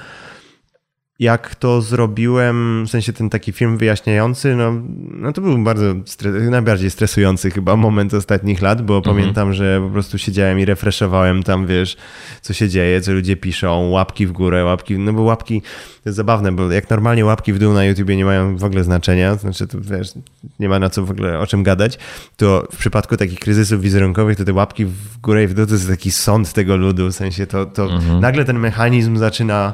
[1.20, 4.74] jak to zrobiłem, w sensie ten taki film wyjaśniający, no,
[5.12, 9.16] no to był bardzo stres najbardziej stresujący chyba moment ostatnich lat, bo mhm.
[9.16, 11.98] pamiętam, że po prostu siedziałem i refreshowałem tam, wiesz,
[12.42, 16.16] co się dzieje, co ludzie piszą, łapki w górę, łapki, no bo łapki, to jest
[16.18, 19.68] zabawne, bo jak normalnie łapki w dół na YouTubie nie mają w ogóle znaczenia, znaczy
[19.68, 20.14] to wiesz,
[20.60, 22.00] nie ma na co w ogóle o czym gadać,
[22.38, 25.74] to w przypadku takich kryzysów wizerunkowych, to te łapki w górę i w dół to
[25.74, 28.20] jest taki sąd tego ludu, w sensie to, to mhm.
[28.20, 29.74] nagle ten mechanizm zaczyna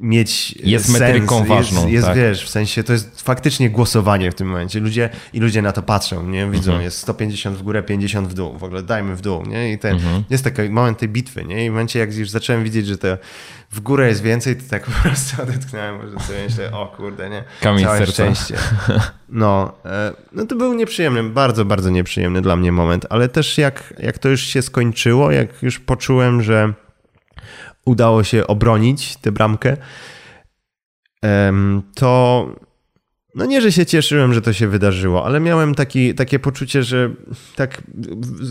[0.00, 2.16] mieć Jest sens, metryką ważną, Jest, jest tak.
[2.16, 4.80] wiesz, w sensie to jest faktycznie głosowanie w tym momencie.
[4.80, 6.46] Ludzie i ludzie na to patrzą, nie?
[6.50, 6.82] Widzą, Mhm.
[6.84, 8.58] jest 150 w górę, 50 w dół.
[8.58, 9.72] W ogóle dajmy w dół, nie?
[9.72, 10.24] I ten, Mhm.
[10.30, 11.66] jest taki moment tej bitwy, nie?
[11.66, 13.18] I w momencie, jak już zacząłem widzieć, że to
[13.70, 17.44] w górę jest więcej, to tak po prostu odetchnąłem, że sobie myślę, o kurde, nie?
[17.60, 18.12] Kamień Całe serca.
[18.12, 18.54] szczęście.
[19.34, 23.94] No, e, no to był nieprzyjemny, bardzo, bardzo nieprzyjemny dla mnie moment, ale też jak,
[23.98, 26.72] jak to już się skończyło, jak już poczułem, że
[27.84, 29.76] udało się obronić tę bramkę,
[31.94, 32.46] to
[33.34, 37.10] no nie, że się cieszyłem, że to się wydarzyło, ale miałem taki, takie poczucie, że
[37.56, 37.82] tak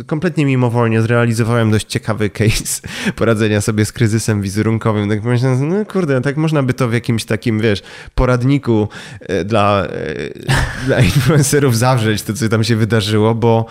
[0.08, 2.82] kompletnie mimowolnie zrealizowałem dość ciekawy case
[3.16, 5.10] poradzenia sobie z kryzysem wizerunkowym.
[5.10, 7.82] Tak pomyślałem, no kurde, tak można by to w jakimś takim, wiesz,
[8.16, 8.88] poradniku
[9.20, 13.66] e, dla, e, dla influencerów zawrzeć, to co tam się wydarzyło, bo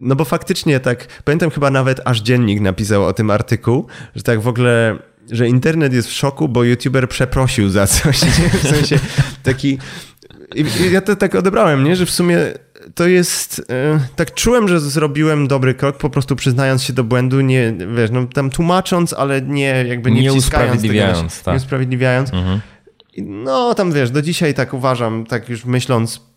[0.00, 4.40] no bo faktycznie tak, pamiętam chyba nawet aż dziennik napisał o tym artykuł, że tak
[4.40, 4.98] w ogóle,
[5.30, 8.48] że internet jest w szoku, bo youtuber przeprosił za coś, nie?
[8.50, 8.98] w sensie
[9.42, 9.78] taki,
[10.90, 12.38] ja to tak odebrałem, nie, że w sumie
[12.94, 17.40] to jest, e, tak czułem, że zrobiłem dobry krok, po prostu przyznając się do błędu,
[17.40, 21.54] nie, wiesz, no tam tłumacząc, ale nie jakby nie, Nie wciskając tego, usprawiedliwiając, tak.
[21.54, 22.34] nie usprawiedliwiając.
[22.34, 22.60] Mhm.
[23.18, 26.27] No, tam wiesz, do dzisiaj tak uważam, tak już myśląc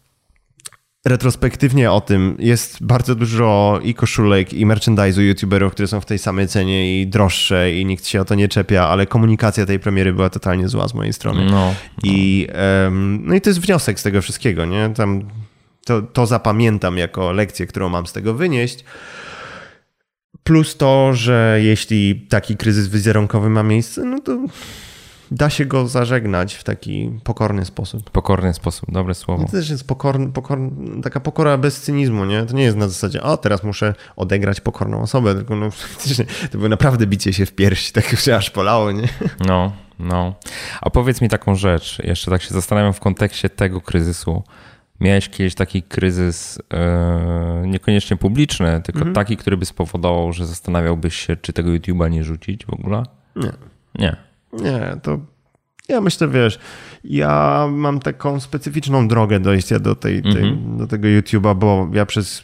[1.05, 6.19] retrospektywnie o tym, jest bardzo dużo i koszulek, i merchandise'u youtuberów, które są w tej
[6.19, 10.13] samej cenie i droższe i nikt się o to nie czepia, ale komunikacja tej premiery
[10.13, 11.45] była totalnie zła z mojej strony.
[11.51, 14.89] No, I, em, no i to jest wniosek z tego wszystkiego, nie?
[14.95, 15.23] Tam
[15.85, 18.85] to, to zapamiętam jako lekcję, którą mam z tego wynieść.
[20.43, 24.37] Plus to, że jeśli taki kryzys wizerunkowy ma miejsce, no to
[25.31, 28.09] da się go zażegnać w taki pokorny sposób.
[28.09, 29.45] pokorny sposób, dobre słowo.
[29.45, 32.43] To też jest pokorny, pokorny, taka pokora bez cynizmu, nie?
[32.43, 35.69] To nie jest na zasadzie, o teraz muszę odegrać pokorną osobę, tylko no
[36.51, 39.07] to było naprawdę bicie się w pierś, tak się aż polało, nie?
[39.47, 40.35] No, no.
[40.81, 44.43] A powiedz mi taką rzecz, jeszcze tak się zastanawiam w kontekście tego kryzysu.
[44.99, 49.15] Miałeś kiedyś taki kryzys e, niekoniecznie publiczny, tylko Mhm.
[49.15, 53.03] taki, który by spowodował, że zastanawiałbyś się, czy tego YouTube'a nie rzucić w ogóle?
[53.35, 53.51] Nie.
[53.95, 54.30] Nie.
[54.53, 55.19] Nie, to
[55.89, 56.59] ja myślę, wiesz,
[57.03, 60.77] ja mam taką specyficzną drogę dojścia do, tej, tej, Mhm.
[60.77, 62.43] do tego YouTube'a, bo ja przez,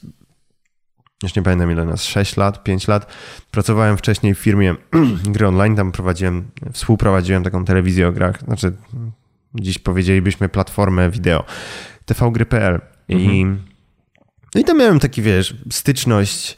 [1.23, 3.13] już nie pamiętam ile nas, 6 lat, 5 lat,
[3.51, 4.75] pracowałem wcześniej w firmie
[5.33, 8.73] gry online, tam prowadziłem, współprowadziłem taką telewizję o grach, znaczy
[9.55, 11.43] dziś powiedzielibyśmy platformę wideo,
[12.05, 13.45] tvgry.pl i,
[14.55, 16.57] no i tam miałem taki, wiesz, styczność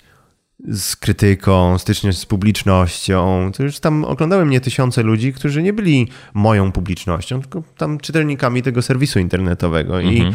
[0.67, 3.51] z krytyką, styczność z publicznością.
[3.57, 8.61] To już tam oglądały mnie tysiące ludzi, którzy nie byli moją publicznością, tylko tam czytelnikami
[8.63, 9.99] tego serwisu internetowego.
[9.99, 10.33] I, Mhm.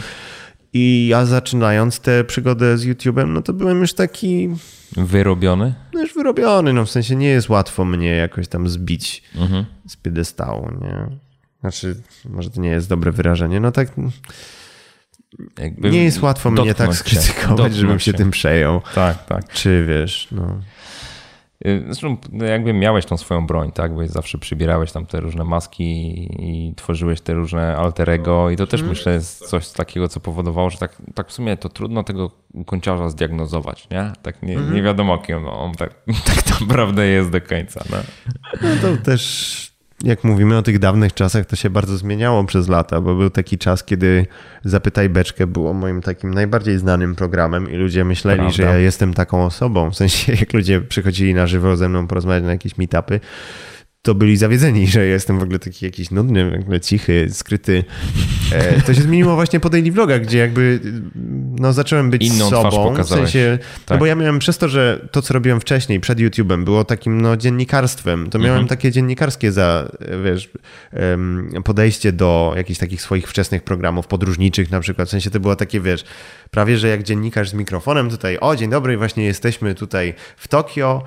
[0.76, 4.48] I ja zaczynając tę przygodę z YouTube'em, no to byłem już taki,
[4.96, 5.74] Wyrobiony?
[5.92, 9.64] no już wyrobiony, no w sensie nie jest łatwo mnie jakoś tam zbić Mhm.
[9.88, 11.06] z piedestału, nie?
[11.60, 13.88] Znaczy, może to nie jest dobre wyrażenie, no tak
[15.78, 18.80] nie jest łatwo mnie tak dotknąć się, skrytykować, żebym dotknąć się tym przejął.
[18.94, 19.52] Tak, tak.
[19.52, 20.58] Czy wiesz, no...
[21.66, 23.94] Y, Zresztą no jakby miałeś tą swoją broń, tak?
[23.94, 25.94] Bo zawsze przybierałeś tam te różne maski
[26.38, 30.70] i tworzyłeś te różne alter ego i to też myślę jest coś takiego, co powodowało,
[30.70, 32.30] że tak, tak w sumie to trudno tego
[32.66, 34.12] kończarza zdiagnozować, nie?
[34.22, 35.94] Tak nie, nie wiadomo kim on tak,
[36.34, 37.84] tak naprawdę jest do końca.
[37.90, 37.96] No.
[38.62, 43.00] No to też, jak mówimy o tych dawnych czasach, to się bardzo zmieniało przez lata,
[43.00, 44.26] bo był taki czas, kiedy
[44.64, 48.56] Zapytaj Beczkę było moim takim najbardziej znanym programem i ludzie myśleli, Prawda.
[48.56, 49.90] że ja jestem taką osobą.
[49.90, 53.20] W sensie, jak ludzie przychodzili na żywo ze mną porozmawiać na jakieś meetupy,
[54.04, 57.84] to byli zawiedzeni, że jestem w ogóle taki jakiś nudny, w ogóle cichy, skryty.
[58.52, 60.80] E, To się zmieniło właśnie po Daily Vlogach, gdzie jakby
[61.58, 63.02] no, zacząłem być Inną twarz sobą.
[63.04, 63.98] W sensie, no Tak.
[63.98, 67.36] bo ja miałem przez to, że to, co robiłem wcześniej, przed YouTube'em, było takim no,
[67.36, 68.68] dziennikarstwem, to miałem Mhm.
[68.68, 69.88] takie dziennikarskie za,
[70.24, 70.50] wiesz,
[71.64, 75.08] podejście do jakichś takich swoich wczesnych programów podróżniczych na przykład.
[75.08, 76.04] W sensie to było takie, wiesz,
[76.50, 81.02] prawie, że jak dziennikarz z mikrofonem tutaj, o dzień dobry, właśnie jesteśmy tutaj w Tokio,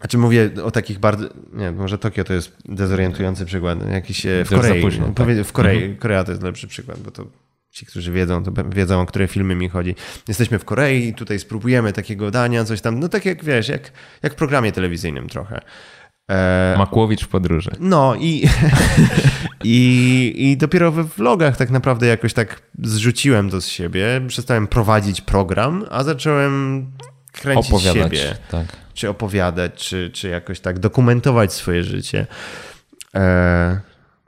[0.00, 4.48] znaczy mówię o takich bardzo, nie, może Tokio to jest dezorientujący przykład, jakiś e, w
[4.48, 5.44] Korei, późno, no, tak.
[5.44, 7.26] w Korei, Korea to jest lepszy przykład, bo to
[7.70, 9.94] ci, którzy wiedzą, to wiedzą, o które filmy mi chodzi.
[10.28, 13.92] Jesteśmy w Korei i tutaj spróbujemy takiego dania, coś tam, no tak jak wiesz, jak,
[14.22, 15.60] jak w programie telewizyjnym trochę.
[16.30, 17.70] E, Makłowicz w podróży.
[17.80, 18.48] no i,
[19.64, 25.20] i, i dopiero we vlogach tak naprawdę jakoś tak zrzuciłem to z siebie, przestałem prowadzić
[25.20, 26.86] program, a zacząłem
[27.40, 28.18] kręcić Opowiadać.
[28.18, 28.66] siebie Tak.
[28.94, 32.26] czy opowiadać, czy, czy jakoś tak dokumentować swoje życie.
[33.14, 33.80] E,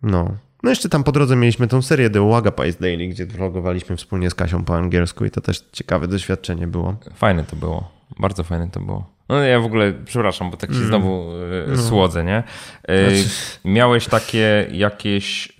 [0.03, 0.35] no.
[0.63, 4.31] No jeszcze tam po drodze mieliśmy tą serię The Waga Pies Daily, gdzie vlogowaliśmy wspólnie
[4.31, 6.97] z Kasią po angielsku i to też ciekawe doświadczenie było.
[7.15, 7.91] Fajne to było.
[8.19, 9.11] Bardzo fajne to było.
[9.29, 10.89] No ja w ogóle, przepraszam, bo tak się mm.
[10.89, 11.33] znowu
[11.73, 12.43] y, słodzę, nie?
[12.91, 13.31] Y, znaczy...
[13.65, 15.53] Miałeś takie jakieś y,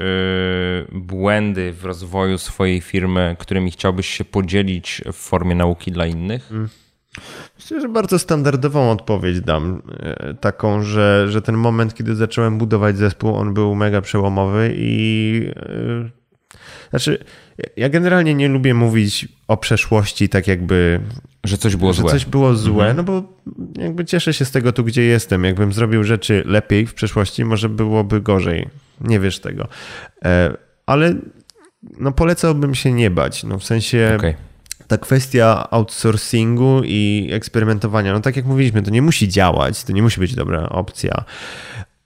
[0.93, 6.51] błędy w rozwoju swojej firmy, którymi chciałbyś się podzielić w formie nauki dla innych?
[6.51, 6.69] Mm.
[7.57, 9.83] Myślę, że bardzo standardową odpowiedź dam.
[10.41, 15.51] Taką, że, że ten moment, kiedy zacząłem budować zespół, on był mega przełomowy i
[16.91, 17.25] znaczy,
[17.77, 21.01] ja generalnie nie lubię mówić o przeszłości tak jakby...
[21.45, 22.11] Że coś było że złe.
[22.11, 22.97] coś było złe, mhm.
[22.97, 23.23] no bo
[23.83, 25.45] jakby cieszę się z tego tu, gdzie jestem.
[25.45, 28.69] Jakbym zrobił rzeczy lepiej w przeszłości, może byłoby gorzej.
[29.01, 29.69] Nie wiesz tego.
[30.25, 30.57] E,
[30.87, 31.15] ale
[31.99, 33.45] no polecałbym się nie bać.
[33.45, 34.13] No w sensie...
[34.17, 34.50] Okay
[34.91, 40.03] ta kwestia outsourcingu i eksperymentowania, no tak jak mówiliśmy, to nie musi działać, to nie
[40.03, 41.25] musi być dobra opcja,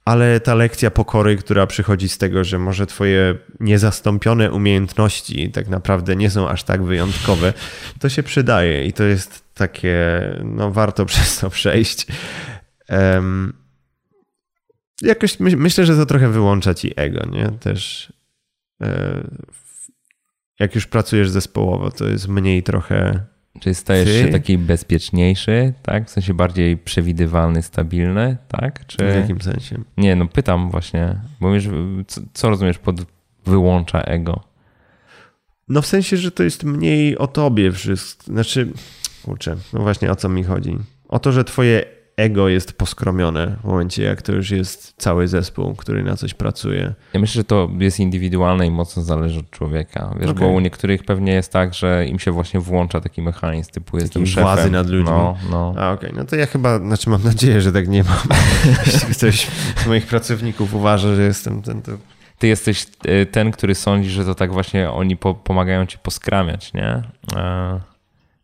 [0.05, 6.15] ale ta lekcja pokory, która przychodzi z tego, że może twoje niezastąpione umiejętności tak naprawdę
[6.15, 7.53] nie są aż tak wyjątkowe,
[7.99, 12.07] to się przydaje i to jest takie, no warto przez to przejść.
[12.89, 13.53] Um,
[15.01, 17.49] jakoś my, myślę, że to trochę wyłącza ci ego, nie?
[17.59, 18.13] Też
[18.81, 19.23] e,
[20.59, 23.19] jak już pracujesz zespołowo, to jest mniej trochę
[23.59, 24.21] Czyli stajesz Ty?
[24.21, 26.07] się taki bezpieczniejszy, tak?
[26.07, 28.87] W sensie bardziej przewidywalny, stabilny, tak?
[28.87, 28.97] Czy...
[28.97, 29.77] W jakim sensie?
[29.97, 31.69] Nie, no pytam właśnie, bo wiesz,
[32.07, 32.95] co, co rozumiesz pod
[33.45, 34.43] wyłącza ego?
[35.67, 38.23] No w sensie, że to jest mniej o tobie wszystko.
[38.23, 38.71] Znaczy,
[39.23, 40.77] kurczę, no właśnie o co mi chodzi.
[41.07, 41.85] O to, że twoje
[42.17, 46.93] ego jest poskromione w momencie, jak to już jest cały zespół, który na coś pracuje.
[47.13, 50.15] Ja myślę, że to jest indywidualne i mocno zależy od człowieka.
[50.19, 50.47] Wiesz, okay.
[50.47, 54.27] bo u niektórych pewnie jest tak, że im się właśnie włącza taki mechanizm typu jestem
[54.27, 54.43] szefem.
[54.43, 55.11] władzy nad ludźmi.
[55.11, 55.73] No, no.
[55.77, 56.23] A okej, okay.
[56.23, 58.37] no to ja chyba, znaczy mam nadzieję, że tak nie mam.
[58.85, 61.91] Jeśli ktoś z moich pracowników uważa, że jestem ten, to
[62.39, 66.73] ty jesteś y, ten, który sądzi, że to tak właśnie oni po, pomagają ci poskramiać,
[66.73, 67.03] nie?
[67.35, 67.79] E,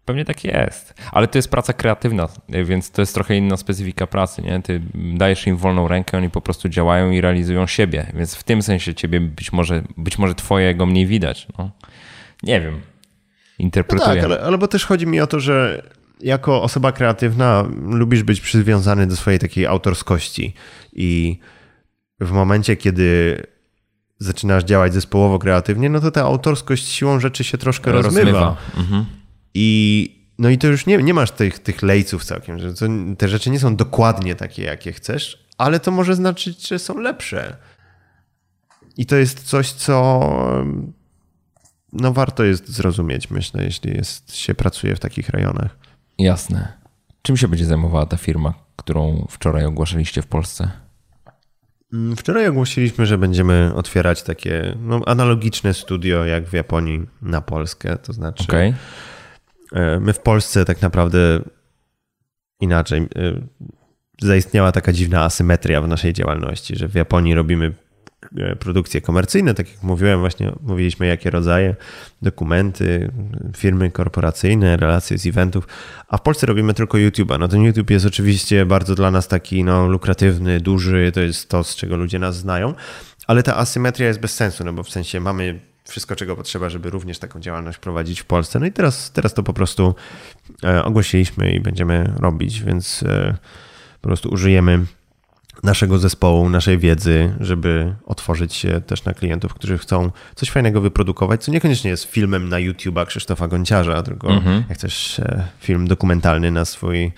[0.05, 4.41] Pewnie tak jest, ale to jest praca kreatywna, więc to jest trochę inna specyfika pracy.
[4.41, 4.61] Nie?
[4.61, 8.61] Ty dajesz im wolną rękę, oni po prostu działają i realizują siebie, więc w tym
[8.61, 11.47] sensie ciebie być może, być może twojego mniej widać.
[11.57, 11.71] No.
[12.43, 12.81] Nie wiem,
[13.59, 14.09] interpretuję.
[14.09, 15.83] No tak, ale, ale bo też chodzi mi o to, że
[16.21, 20.53] jako osoba kreatywna lubisz być przywiązany do swojej takiej autorskości
[20.93, 21.39] i
[22.19, 23.37] w momencie, kiedy
[24.19, 28.31] zaczynasz działać zespołowo kreatywnie, no to ta autorskość siłą rzeczy się troszkę rozmywa.
[28.31, 28.57] rozmywa.
[28.77, 29.05] Mhm.
[29.53, 32.85] I no i to już nie, nie masz tych, tych lejców całkiem, że to,
[33.17, 37.57] te rzeczy nie są dokładnie takie, jakie chcesz, ale to może znaczyć, że są lepsze.
[38.97, 40.21] I to jest coś, co
[41.93, 45.77] no warto jest zrozumieć, myślę, jeśli jest, się pracuje w takich rejonach.
[46.19, 46.73] Jasne.
[47.21, 50.71] Czym się będzie zajmowała ta firma, którą wczoraj ogłaszaliście w Polsce?
[51.93, 57.97] Mm, wczoraj ogłosiliśmy, że będziemy otwierać takie no, analogiczne studio jak w Japonii na Polskę,
[57.97, 58.73] to znaczy okay
[59.99, 61.41] my w Polsce tak naprawdę
[62.61, 63.01] inaczej.
[63.01, 63.07] E,
[64.21, 67.73] zaistniała taka dziwna asymetria w naszej działalności, że w Japonii robimy
[68.37, 71.75] e, produkcje komercyjne, tak jak mówiłem, właśnie mówiliśmy jakie rodzaje,
[72.21, 73.11] dokumenty,
[73.57, 75.67] firmy korporacyjne, relacje z eventów,
[76.07, 77.39] a w Polsce robimy tylko YouTube'a.
[77.39, 81.63] No ten YouTube jest oczywiście bardzo dla nas taki no, lukratywny, duży, to jest to,
[81.63, 82.73] z czego ludzie nas znają,
[83.27, 86.89] ale ta asymetria jest bez sensu, no bo w sensie mamy wszystko, czego potrzeba, żeby
[86.89, 88.59] również taką działalność prowadzić w Polsce.
[88.59, 89.95] No i teraz, teraz to po prostu
[90.63, 93.37] e, ogłosiliśmy i będziemy robić, więc e,
[94.01, 94.85] po prostu użyjemy
[95.63, 101.43] naszego zespołu, naszej wiedzy, żeby otworzyć się też na klientów, którzy chcą coś fajnego wyprodukować,
[101.43, 104.63] co niekoniecznie jest filmem na YouTube'a Krzysztofa Gonciarza, tylko mhm.
[104.69, 107.11] jak chcesz e, film dokumentalny na swój,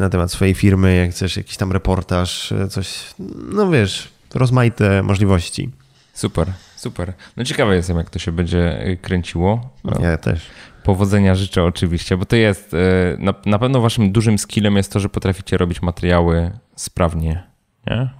[0.00, 3.14] na temat swojej firmy, jak chcesz jakiś tam reportaż, coś,
[3.52, 5.70] no wiesz, rozmaite możliwości.
[6.16, 7.12] Super, super.
[7.36, 9.70] No ciekawe jestem, jak to się będzie y, kręciło.
[10.00, 10.46] Ja też.
[10.82, 12.76] Powodzenia życzę oczywiście, bo to jest y,
[13.18, 17.42] na, na pewno waszym dużym skillem jest to, że potraficie robić materiały sprawnie,
[17.86, 18.10] nie?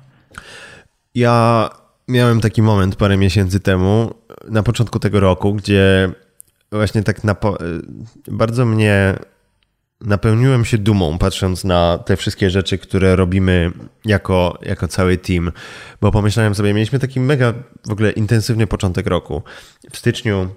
[1.14, 1.70] Ja
[2.08, 4.14] miałem taki moment parę miesięcy temu,
[4.48, 6.10] na początku tego roku, gdzie
[6.72, 7.36] właśnie tak na, y,
[8.32, 9.14] bardzo mnie
[10.00, 13.72] napełniłem się dumą, patrząc na te wszystkie rzeczy, które robimy
[14.04, 15.52] jako, jako cały team,
[16.00, 17.54] bo pomyślałem sobie, mieliśmy taki mega
[17.86, 19.42] w ogóle intensywny początek roku.
[19.90, 20.50] W styczniu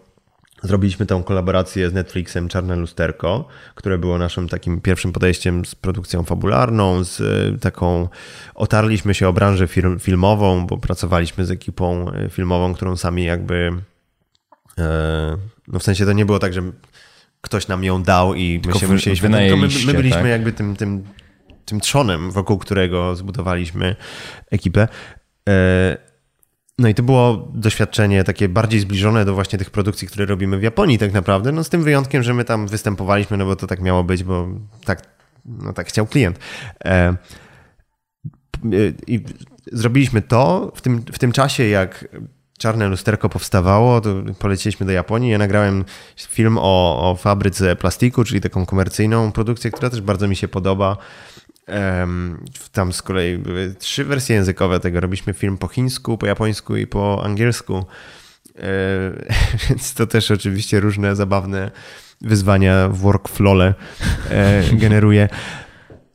[0.64, 6.24] Zrobiliśmy tą kolaborację z Netflixem Czarne Lusterko, które było naszym takim pierwszym podejściem z produkcją
[6.24, 8.08] fabularną, z e, taką
[8.56, 13.72] otarliśmy się o branżę film, filmową, bo pracowaliśmy z ekipą e, filmową, którą sami jakby
[14.78, 15.38] e,
[15.68, 16.62] no w sensie to nie było tak, że
[17.42, 19.30] ktoś nam ją dał i my się musieliśmy...
[19.30, 20.26] My, my byliśmy tak?
[20.26, 21.04] jakby tym, tym,
[21.66, 23.96] tym trzonem, wokół którego zbudowaliśmy
[24.52, 24.88] ekipę.
[25.50, 25.98] E,
[26.80, 30.64] no i to było doświadczenie takie bardziej zbliżone do właśnie tych produkcji, które robimy w
[30.64, 33.82] Japonii tak naprawdę, no z tym wyjątkiem, że my tam występowaliśmy, no bo to tak
[33.82, 34.48] miało być, bo
[34.86, 35.02] tak
[35.46, 36.40] no tak chciał klient.
[36.86, 37.16] E,
[39.08, 39.24] I
[39.72, 42.08] zrobiliśmy to w tym, w tym czasie, jak
[42.60, 45.32] Czarne Lusterko powstawało, to poleciliśmy do Japonii.
[45.32, 45.86] Ja nagrałem
[46.18, 50.98] film o, o fabryce plastiku, czyli taką komercyjną produkcję, która też bardzo mi się podoba.
[52.72, 55.00] Tam z kolei były trzy wersje językowe tego.
[55.00, 57.86] Robiliśmy film po chińsku, po japońsku i po angielsku.
[58.56, 58.62] E,
[59.70, 61.72] więc to też oczywiście różne zabawne
[62.22, 63.74] wyzwania w workflowle
[64.30, 65.30] e, generuje.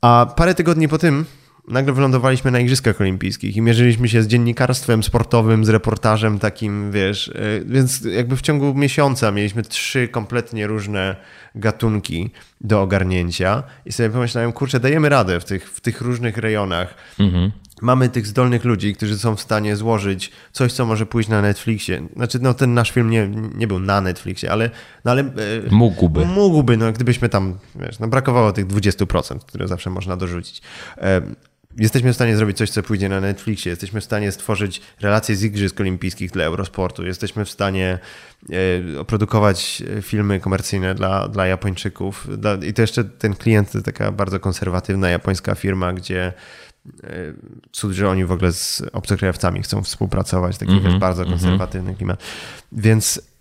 [0.01, 1.25] A parę tygodni po tym
[1.69, 7.29] nagle wylądowaliśmy na Igrzyskach Olimpijskich i mierzyliśmy się z dziennikarstwem sportowym, z reportażem takim, wiesz,
[7.29, 11.17] e, więc jakby w ciągu miesiąca mieliśmy trzy kompletnie różne
[11.55, 12.31] gatunki
[12.61, 16.95] do ogarnięcia i sobie pomyślałem, kurczę, dajemy radę w tych, w tych różnych rejonach.
[17.21, 17.53] Mhm.
[17.83, 22.09] Mamy tych zdolnych ludzi, którzy są w stanie złożyć coś, co może pójść na Netflixie.
[22.17, 24.71] Znaczy, no ten nasz film nie, nie był na Netflixie, ale...
[25.05, 25.35] No, ale e,
[25.71, 26.27] mógłby.
[26.27, 30.63] Mógłby, no gdybyśmy tam, wiesz, no brakowało tych 20%, które zawsze można dorzucić.
[31.79, 33.71] E, Jesteśmy w stanie zrobić coś, co pójdzie na Netflixie.
[33.71, 37.07] Jesteśmy w stanie stworzyć relacje z Igrzysk Olimpijskich dla Eurosportu.
[37.07, 37.99] Jesteśmy w stanie
[38.95, 42.29] e, oprodukować filmy komercyjne dla, dla Japończyków.
[42.67, 46.33] I to jeszcze ten klient to taka bardzo konserwatywna japońska firma, gdzie
[47.05, 47.33] e,
[47.73, 50.59] cud, że oni w ogóle z obcokrajowcami chcą współpracować.
[50.59, 51.39] Taki mm -hmm, bardzo mhm.
[51.39, 51.99] konserwatywny mm -hmm.
[51.99, 52.23] klimat.
[52.73, 53.34] Więc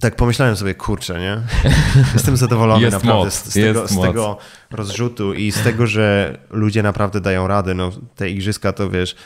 [0.00, 1.40] tak pomyślałem sobie, kurczę, nie?
[2.14, 4.38] Jestem zadowolony jest naprawdę moc, z, z, tego, z, tego,
[4.70, 7.74] rozrzutu i z tego, że ludzie naprawdę dają radę.
[7.74, 9.16] No, te igrzyska to wiesz,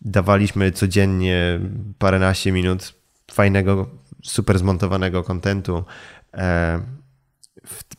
[0.00, 1.60] dawaliśmy codziennie
[1.98, 2.94] paręnaście minut
[3.30, 3.90] fajnego,
[4.22, 5.84] super zmontowanego kontentu.
[6.34, 6.82] E,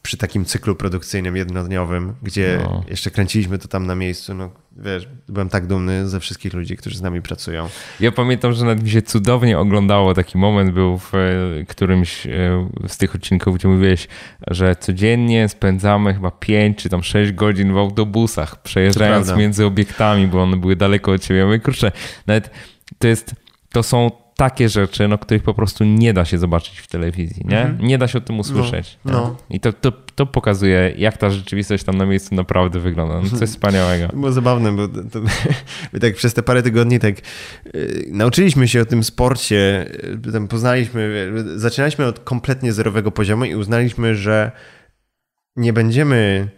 [0.03, 2.83] przy takim cyklu produkcyjnym jednodniowym, gdzie no.
[2.87, 6.97] jeszcze kręciliśmy to tam na miejscu, no wiesz, byłem tak dumny ze wszystkich ludzi, którzy
[6.97, 7.69] z nami pracują.
[7.99, 10.13] Ja pamiętam, że nawet mi się cudownie oglądało.
[10.13, 11.19] Taki moment był w e,
[11.67, 12.29] którymś e,
[12.87, 14.07] z tych odcinków, gdzie mówiłeś,
[14.47, 20.43] że codziennie spędzamy chyba 5 czy tam 6 godzin w autobusach, przejeżdżając między obiektami, bo
[20.43, 21.39] one były daleko od siebie.
[21.39, 21.91] Ja mówię, kurczę,
[22.27, 22.49] nawet
[22.97, 23.35] to jest,
[23.71, 27.61] to są takie rzeczy, no, których po prostu nie da się zobaczyć w telewizji, nie?
[27.61, 27.87] Mhm.
[27.87, 28.97] Nie da się o tym usłyszeć.
[29.05, 29.35] No, no.
[29.49, 33.21] I to, to, to pokazuje, jak ta rzeczywistość tam na miejscu naprawdę wygląda.
[33.21, 34.07] No, coś wspaniałego.
[34.07, 35.19] Było zabawne, bo to, to,
[35.93, 37.15] my tak przez te parę tygodni tak
[37.73, 39.91] yy, nauczyliśmy się o tym sporcie,
[40.25, 44.51] yy, tam poznaliśmy, yy, zaczynaliśmy od kompletnie zerowego poziomu i uznaliśmy, że
[45.55, 46.49] nie będziemy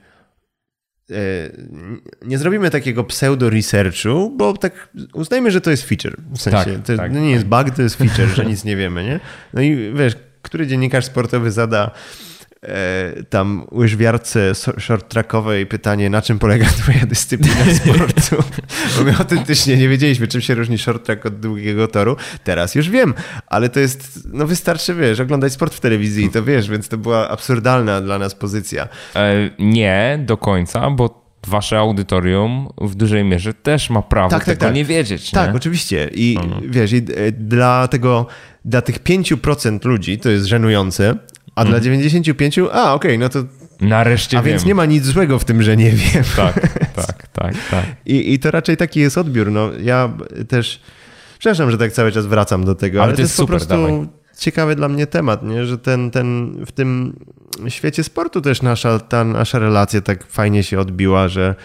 [2.26, 6.18] nie zrobimy takiego pseudo-researchu, bo tak uznajmy, że to jest feature.
[6.32, 9.04] W sensie, tak, to tak, nie jest bug, to jest feature, że nic nie wiemy,
[9.04, 9.20] nie?
[9.54, 12.25] No i wiesz, który dziennikarz sportowy zada E,
[13.30, 18.44] tam łyżwiarce short trackowej pytanie, na czym polega twoja dyscyplina sportu?
[18.98, 22.16] Bo my autentycznie nie wiedzieliśmy, czym się różni short track od długiego toru.
[22.44, 23.14] Teraz już wiem,
[23.48, 26.98] ale to jest, no wystarczy, wiesz, oglądać sport w telewizji i to wiesz, więc to
[26.98, 28.88] była absurdalna dla nas pozycja.
[29.16, 34.46] E, nie do końca, bo wasze audytorium w dużej mierze też ma prawo tak, tak
[34.46, 34.76] tego tak, tak.
[34.76, 35.32] nie wiedzieć.
[35.32, 35.58] Tak, nie?
[35.58, 36.10] oczywiście.
[36.14, 36.72] I mhm.
[36.72, 38.28] wiesz, i e, dla tego,
[38.66, 41.16] dla tych 5% ludzi to jest żenujące,
[41.56, 42.78] a dla 95, mhm.
[42.78, 43.44] a okej, okay, no to.
[43.82, 44.52] Nareszcie A wiem.
[44.52, 46.24] więc nie ma nic złego w tym, że nie wiem.
[46.36, 46.54] Tak,
[47.08, 47.86] tak, tak, tak.
[48.06, 49.52] I, I to raczej taki jest odbiór.
[49.52, 50.14] No, ja
[50.48, 50.82] też.
[51.40, 53.70] Przepraszam, że tak cały czas wracam do tego, ale, ale to, jest, super, po prostu
[53.70, 54.08] dawaj.
[54.40, 55.66] ciekawy dla mnie temat, nie?
[55.66, 57.20] że ten, ten, w tym
[57.70, 61.56] świecie sportu też nasza, ta nasza relacja tak fajnie się odbiła, że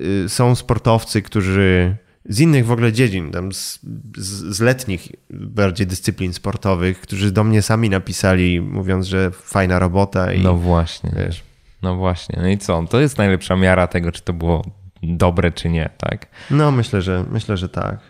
[0.00, 3.80] y, są sportowcy, którzy z innych w ogóle dziedzin, tam z,
[4.16, 10.32] z, z, letnich bardziej dyscyplin sportowych, którzy do mnie sami napisali, mówiąc, że fajna robota.
[10.32, 11.10] I, no właśnie.
[11.16, 11.42] Wiesz.
[11.82, 12.38] No właśnie.
[12.42, 12.82] No i co?
[12.90, 14.64] To jest najlepsza miara tego, czy to było
[15.02, 16.26] dobre, czy nie, tak?
[16.50, 18.00] No myślę, że myślę, że tak.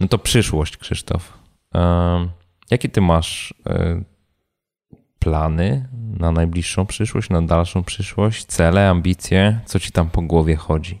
[0.00, 1.38] No to przyszłość, Krzysztof.
[2.70, 4.02] jakie ty masz e,
[5.18, 5.88] plany
[6.18, 9.60] na najbliższą przyszłość, na dalszą przyszłość, cele, ambicje?
[9.64, 11.00] Co ci tam po głowie chodzi?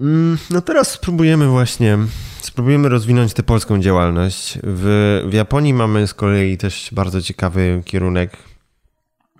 [0.00, 1.98] Mm, no teraz spróbujemy właśnie,
[2.40, 4.58] spróbujemy rozwinąć tę polską działalność.
[4.62, 8.36] W, w Japonii mamy z kolei też bardzo ciekawy kierunek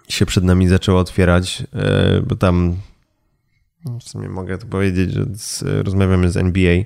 [0.09, 2.77] się przed nami zaczął otwierać, e, bo tam
[4.01, 6.77] w sumie mogę to powiedzieć, że z, rozmawiamy z NBA,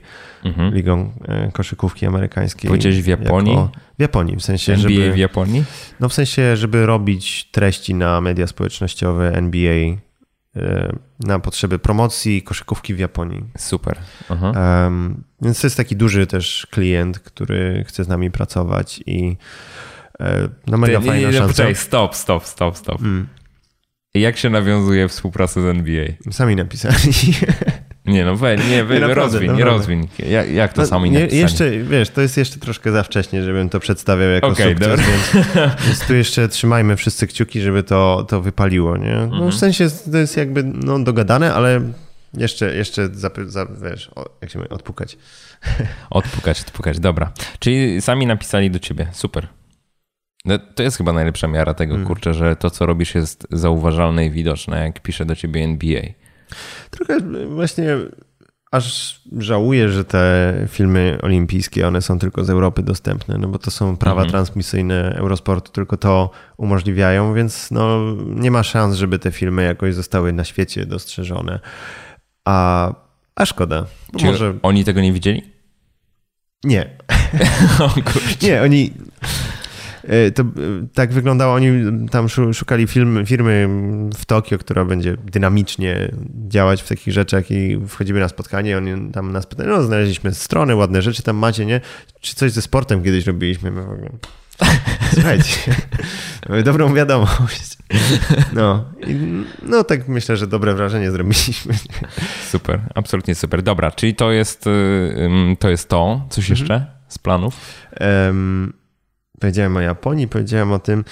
[0.44, 0.74] mhm.
[0.74, 2.68] Ligą e, Koszykówki Amerykańskiej.
[2.68, 3.52] Powiedziałeś w Japonii?
[3.52, 5.12] Jako, w Japonii, w sensie, NBA żeby...
[5.12, 5.64] w Japonii?
[6.00, 9.96] No w sensie, żeby robić treści na media społecznościowe NBA
[11.20, 13.44] na potrzeby promocji koszykówki w Japonii.
[13.58, 13.98] Super.
[14.30, 19.36] Um, więc to jest taki duży też klient, który chce z nami pracować i
[20.20, 21.52] e, no mega Ty, fajna nie, szansa.
[21.52, 23.00] Poczekaj, stop, stop, stop, stop.
[23.00, 23.28] Mm.
[24.14, 26.06] Jak się nawiązuje współpracę z NBA?
[26.30, 26.96] Sami napisali.
[28.04, 29.70] Nie no, we, nie, we, Naprawdę, rozwiń, naprawdę.
[29.78, 30.08] rozwiń.
[30.28, 31.40] Jak, jak to No, sami nie, napisali?
[31.42, 35.04] jeszcze, wiesz, to jest jeszcze troszkę za wcześnie, żebym to przedstawiał jako Okej, sukces, dobra.
[35.06, 35.46] więc,
[35.86, 39.14] więc tu jeszcze trzymajmy wszyscy kciuki, żeby to, to wypaliło, nie?
[39.14, 39.50] No Mhm.
[39.50, 41.80] w sensie to jest jakby no, dogadane, ale
[42.34, 45.16] jeszcze, jeszcze zapy, za, wiesz, o, jak się mówi, odpukać.
[46.10, 47.32] Odpukać, odpukać, dobra.
[47.58, 49.48] Czyli sami napisali do ciebie, super.
[50.44, 52.06] No, to jest chyba najlepsza miara tego, Mm.
[52.06, 56.02] kurczę, że to, co robisz jest zauważalne i widoczne, jak pisze do ciebie NBA.
[56.90, 57.96] Trochę właśnie
[58.70, 63.70] aż żałuję, że te filmy olimpijskie, one są tylko z Europy dostępne, no bo to
[63.70, 64.30] są prawa Mhm.
[64.30, 70.32] transmisyjne Eurosportu, tylko to umożliwiają, więc no nie ma szans, żeby te filmy jakoś zostały
[70.32, 71.60] na świecie dostrzeżone.
[72.44, 72.92] A,
[73.36, 73.86] a szkoda.
[74.18, 75.42] Czy może oni tego nie widzieli?
[76.64, 76.90] nie.
[78.42, 78.92] Nie, oni.
[80.06, 80.46] E, To e,
[80.94, 81.54] tak wyglądało.
[81.54, 81.70] Oni
[82.10, 83.68] tam szu- szukali film, firmy
[84.14, 86.10] w Tokio, która będzie dynamicznie
[86.48, 88.76] działać w takich rzeczach i wchodzimy na spotkanie.
[88.78, 91.80] Oni tam nas pytają, no znaleźliśmy strony, ładne rzeczy tam macie, nie?
[92.20, 93.70] Czy coś ze sportem kiedyś robiliśmy?
[93.70, 94.10] My w ogóle.
[95.14, 95.56] Słuchajcie,
[96.48, 97.78] mamy dobrą wiadomość.
[98.52, 101.74] No, i, no tak myślę, że dobre wrażenie zrobiliśmy.
[102.50, 103.62] Super, absolutnie super.
[103.62, 106.26] Dobra, czyli to jest y, to, jest to.
[106.30, 106.60] coś Mhm.
[106.60, 107.56] jeszcze z planów?
[107.92, 108.72] Em,
[109.40, 111.04] powiedziałem o Japonii, powiedziałem o tym.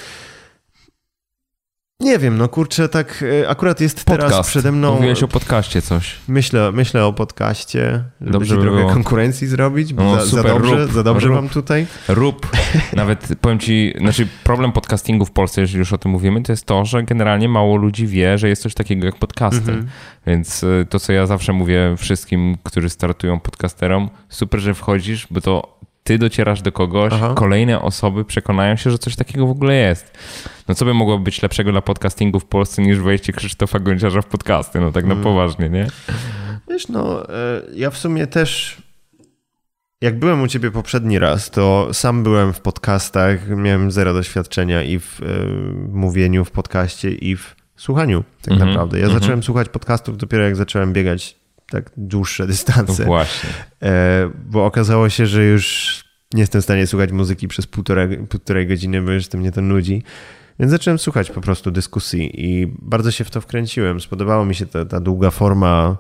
[2.01, 4.51] Nie wiem, no kurczę, tak e, akurat jest teraz Podcast.
[4.51, 4.94] przede mną.
[4.94, 6.15] Mówiłeś o podcaście coś.
[6.28, 8.90] Myślę, myślę o podcaście, żeby Dobrze by było.
[8.93, 11.36] konkurencji zrobić, bo No, za, za super, dobrze, rób, za dobrze rób.
[11.36, 11.86] mam tutaj.
[12.09, 12.51] Rób,
[12.93, 16.66] nawet powiem ci, znaczy problem podcastingu w Polsce, jeżeli już o tym mówimy, to jest
[16.66, 19.59] to, że generalnie mało ludzi wie, że jest coś takiego jak podcasty.
[19.73, 19.86] Mhm.
[20.27, 25.40] Więc y, to, co ja zawsze mówię wszystkim, którzy startują podcasterom, super, że wchodzisz, bo
[25.40, 25.72] to
[26.05, 27.33] ty docierasz do kogoś, Aha.
[27.37, 30.19] kolejne osoby przekonają się, że coś takiego w ogóle jest.
[30.69, 34.27] No co by mogło być lepszego dla podcastingu w Polsce niż wejście Krzysztofa Gonciarza w
[34.27, 34.81] podcasty?
[34.81, 35.24] No tak na Mm.
[35.24, 35.87] poważnie, nie?
[36.70, 38.83] Wiesz, no, e, ja w sumie też.
[40.01, 44.99] Jak byłem u ciebie poprzedni raz, to sam byłem w podcastach, miałem zero doświadczenia i
[44.99, 45.27] w e,
[45.93, 48.99] mówieniu w podcaście, i w słuchaniu, tak Mhm, naprawdę.
[48.99, 49.20] Ja mhm.
[49.20, 51.37] zacząłem słuchać podcastów dopiero jak zacząłem biegać
[51.73, 53.05] tak dłuższe No dystanse.
[53.05, 53.51] właśnie.
[53.82, 56.05] E, bo okazało się, że już
[56.35, 59.62] nie jestem w stanie słuchać muzyki przez półtorej, półtorej godziny, bo już to mnie to
[59.62, 60.03] nudzi.
[60.61, 64.01] Więc zacząłem słuchać po prostu dyskusji i bardzo się w to wkręciłem.
[64.01, 65.97] Spodobało mi się ta, ta długa forma.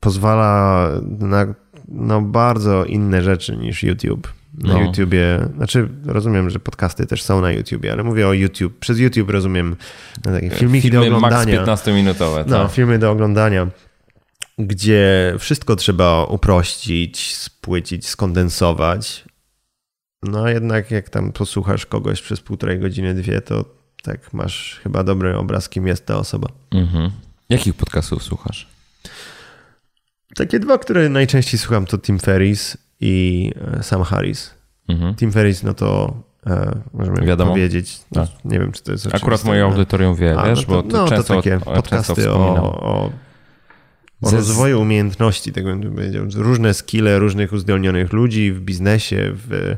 [0.00, 0.88] Pozwala
[1.18, 1.54] na
[1.88, 4.32] no, bardzo inne rzeczy niż YouTube.
[4.58, 4.80] Na No.
[4.80, 8.78] YouTubie, znaczy rozumiem, że podcasty też są na YouTubie, ale mówię o YouTube.
[8.78, 9.76] Przez YouTube rozumiem
[10.24, 11.64] no, takie filmiki do Filmy max oglądania.
[11.64, 12.44] 15-minutowe.
[12.46, 12.72] No, tak.
[12.72, 13.66] filmy do oglądania,
[14.58, 19.24] gdzie wszystko trzeba uprościć, spłycić, skondensować.
[20.22, 23.64] No jednak jak tam posłuchasz kogoś przez półtorej godziny, dwie, to
[24.02, 26.48] tak masz chyba dobry obraz, kim jest ta osoba.
[26.70, 27.10] Mhm.
[27.48, 28.68] Jakich podcastów słuchasz?
[30.34, 34.54] Takie dwa, które najczęściej słucham, to Tim Ferris i e, Sam Harris.
[34.88, 35.14] Mhm.
[35.14, 36.16] Tim Ferris, no to
[36.46, 37.50] e, możemy Wiadomo.
[37.50, 38.44] powiedzieć, no, Tak.
[38.44, 40.96] nie wiem, czy to jest Akurat moje audytorium wie, A, wiesz, no to, bo to
[40.96, 42.36] no, często, to takie o, podcasty o,
[42.82, 43.12] o
[44.30, 46.24] Ze- rozwoju umiejętności, tak bym powiedział.
[46.34, 49.76] Różne skille różnych uzdolnionych ludzi w biznesie, w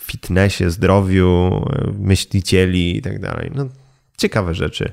[0.00, 1.64] fitnessie, zdrowiu,
[1.98, 3.50] myślicieli i tak dalej.
[3.54, 3.68] No,
[4.16, 4.92] ciekawe rzeczy.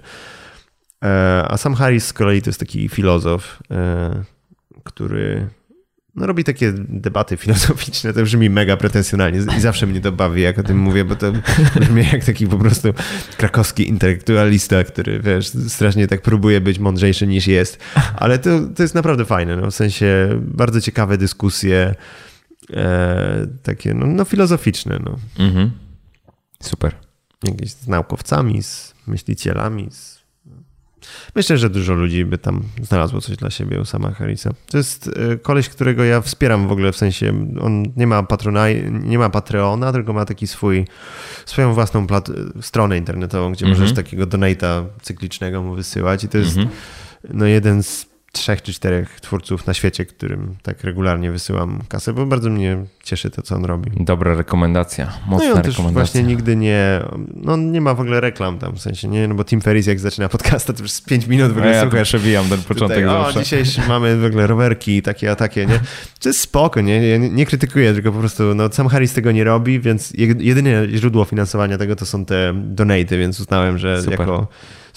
[1.03, 4.23] E, A sam Harris z kolei to jest taki filozof, e,
[4.83, 5.47] który
[6.19, 10.59] no, robi takie debaty filozoficzne, to brzmi mega pretensjonalnie i zawsze mnie to bawi, jak
[10.59, 11.31] o tym mówię, bo to
[11.79, 12.93] brzmi jak taki po prostu
[13.37, 17.79] krakowski intelektualista, który, wiesz, strasznie tak próbuje być mądrzejszy niż jest,
[18.15, 21.95] ale to, to jest naprawdę fajne, no, w sensie bardzo ciekawe dyskusje,
[22.73, 25.15] e, takie no, no filozoficzne, no.
[25.45, 25.71] Mhm.
[26.63, 26.95] Super.
[27.43, 30.18] Jakieś z naukowcami, z myślicielami, z...
[31.35, 34.49] Myślę, że dużo ludzi by tam znalazło coś dla siebie u sama Harrisa.
[34.71, 38.65] To jest e, koleś, którego ja wspieram w ogóle, w sensie on nie ma patrona,
[38.91, 40.85] nie ma Patreona, tylko ma taki swój,
[41.45, 42.07] swoją własną
[42.61, 43.81] stronę internetową, gdzie Mhm.
[43.81, 46.69] możesz takiego donata cyklicznego mu wysyłać i to jest Mhm.
[47.33, 52.25] no jeden z trzech czy czterech twórców na świecie, którym tak regularnie wysyłam kasę, bo
[52.25, 53.91] bardzo mnie cieszy to, co on robi.
[53.99, 56.05] Dobra rekomendacja, No mocna i on też rekomendacja.
[56.05, 57.01] właśnie nigdy nie,
[57.35, 59.99] no nie ma w ogóle reklam tam, w sensie nie, no bo Tim Ferris jak
[59.99, 62.07] zaczyna podcasta, to już z 5 minut w ogóle ja tu słuchasz.
[62.07, 63.43] przebijam ten początek Tutaj, o, zawsze.
[63.63, 65.79] dzisiaj mamy w ogóle rowerki takie, a takie, nie?
[66.19, 67.07] To jest spoko, nie?
[67.07, 70.41] Ja nie, nie krytykuję, tylko po prostu, no sam Harris tego nie robi, więc jed-
[70.41, 74.19] jedyne źródło finansowania tego to są te donaty, więc uznałem, że Super.
[74.19, 74.47] jako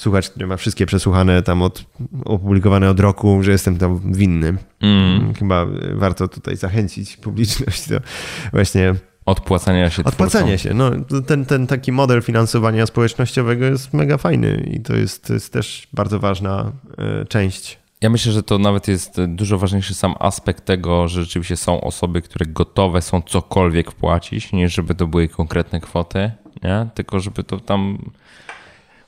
[0.02, 1.84] słuchacz, który ma wszystkie przesłuchane tam od,
[2.24, 4.54] opublikowane od roku, że jestem tam winny.
[4.80, 5.34] Mm.
[5.34, 8.00] Chyba warto tutaj zachęcić publiczność do
[8.52, 8.94] właśnie
[9.26, 10.88] Odpłacania się Odpłacanie twórcom.
[10.88, 11.00] się.
[11.10, 15.52] No, ten, ten taki model finansowania społecznościowego jest mega fajny i to jest, to jest
[15.52, 20.64] też bardzo ważna e, część Ja myślę, że to nawet jest dużo ważniejszy sam aspekt
[20.64, 25.80] tego, że rzeczywiście są osoby, które gotowe są cokolwiek płacić, niż żeby to były konkretne
[25.80, 26.30] kwoty,
[26.64, 26.86] nie?
[26.94, 27.98] tylko żeby to tam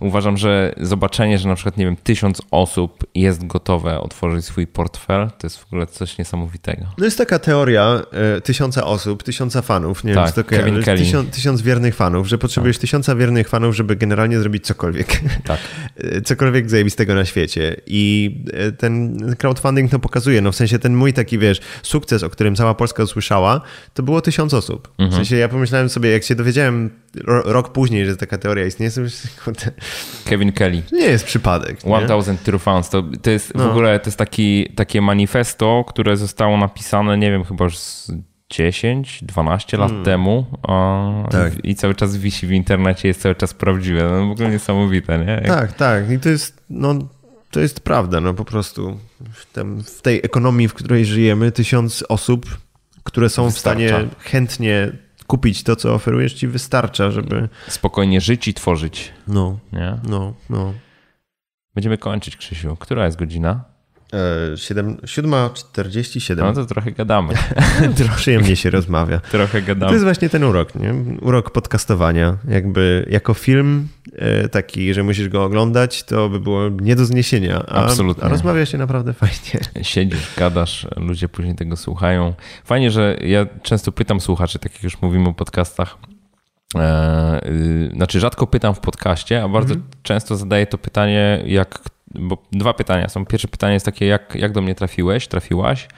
[0.00, 5.30] uważam, że zobaczenie, że na przykład, nie wiem, tysiąc osób jest gotowe otworzyć swój portfel,
[5.38, 6.86] to jest w ogóle coś niesamowitego.
[6.98, 10.82] No jest taka teoria e, tysiąca osób, tysiąca fanów, nie tak, wiem, czy to Kevin
[10.82, 10.98] Kelly.
[10.98, 12.80] Tysiąc, tysiąc wiernych fanów, że potrzebujesz tak.
[12.80, 15.20] tysiąca wiernych fanów, żeby generalnie zrobić cokolwiek.
[15.44, 15.58] Tak.
[15.96, 17.76] E, cokolwiek zajebistego na świecie.
[17.86, 22.30] I e, ten crowdfunding to pokazuje, no w sensie ten mój taki, wiesz, sukces, o
[22.30, 23.60] którym cała Polska usłyszała,
[23.94, 24.88] to było tysiąc osób.
[24.98, 25.10] Mhm.
[25.10, 26.90] W sensie ja pomyślałem sobie, jak się dowiedziałem
[27.24, 29.00] rok później, że taka teoria istnieje, to
[30.24, 30.82] Kevin Kelly.
[30.92, 31.78] Nie jest przypadek.
[31.80, 32.90] 1000 True Fans.
[32.90, 33.68] To, to jest no.
[33.68, 38.12] w ogóle to jest taki, takie manifesto, które zostało napisane, nie wiem, chyba już z
[38.50, 40.04] 10, 12 lat hmm.
[40.04, 40.46] temu
[41.30, 41.64] tak.
[41.64, 44.10] i cały czas wisi w internecie, jest cały czas prawdziwe.
[44.10, 45.32] No, w ogóle niesamowite, nie?
[45.32, 45.46] Jak...
[45.46, 46.10] Tak, tak.
[46.10, 46.94] I to jest, no,
[47.50, 48.98] to jest prawda, no po prostu
[49.32, 52.46] w, tem, w tej ekonomii, w której żyjemy, tysiąc osób,
[53.02, 53.80] które są Wystarcza.
[53.80, 54.92] w stanie chętnie
[55.26, 57.48] kupić to, co oferujesz, ci wystarcza, żeby...
[57.68, 59.12] Spokojnie żyć i tworzyć.
[59.28, 59.98] No, nie?
[60.08, 60.74] no, no.
[61.74, 62.76] Będziemy kończyć, Krzysiu.
[62.76, 63.73] Która jest godzina?
[64.54, 66.36] 7.47.
[66.36, 67.34] No to trochę gadamy.
[67.96, 69.20] trochę przyjemnie się rozmawia.
[69.30, 69.90] Trochę gadamy.
[69.90, 70.94] To jest właśnie ten urok, nie?
[71.20, 72.36] Urok podcastowania.
[72.48, 77.64] Jakby jako film e, taki, że musisz go oglądać, to by było nie do zniesienia.
[77.68, 78.24] A, Absolutnie.
[78.24, 79.60] A rozmawia się naprawdę fajnie.
[79.82, 82.34] Siedzisz, gadasz, ludzie później tego słuchają.
[82.64, 85.96] Fajnie, że ja często pytam słuchaczy, tak jak już mówimy o podcastach,
[86.74, 89.92] e, y, znaczy, rzadko pytam w podcaście, a bardzo mhm.
[90.02, 91.78] często zadaję to pytanie, jak
[92.14, 93.26] bo dwa pytania są.
[93.26, 95.88] Pierwsze pytanie jest takie, jak, jak do mnie trafiłeś, trafiłaś,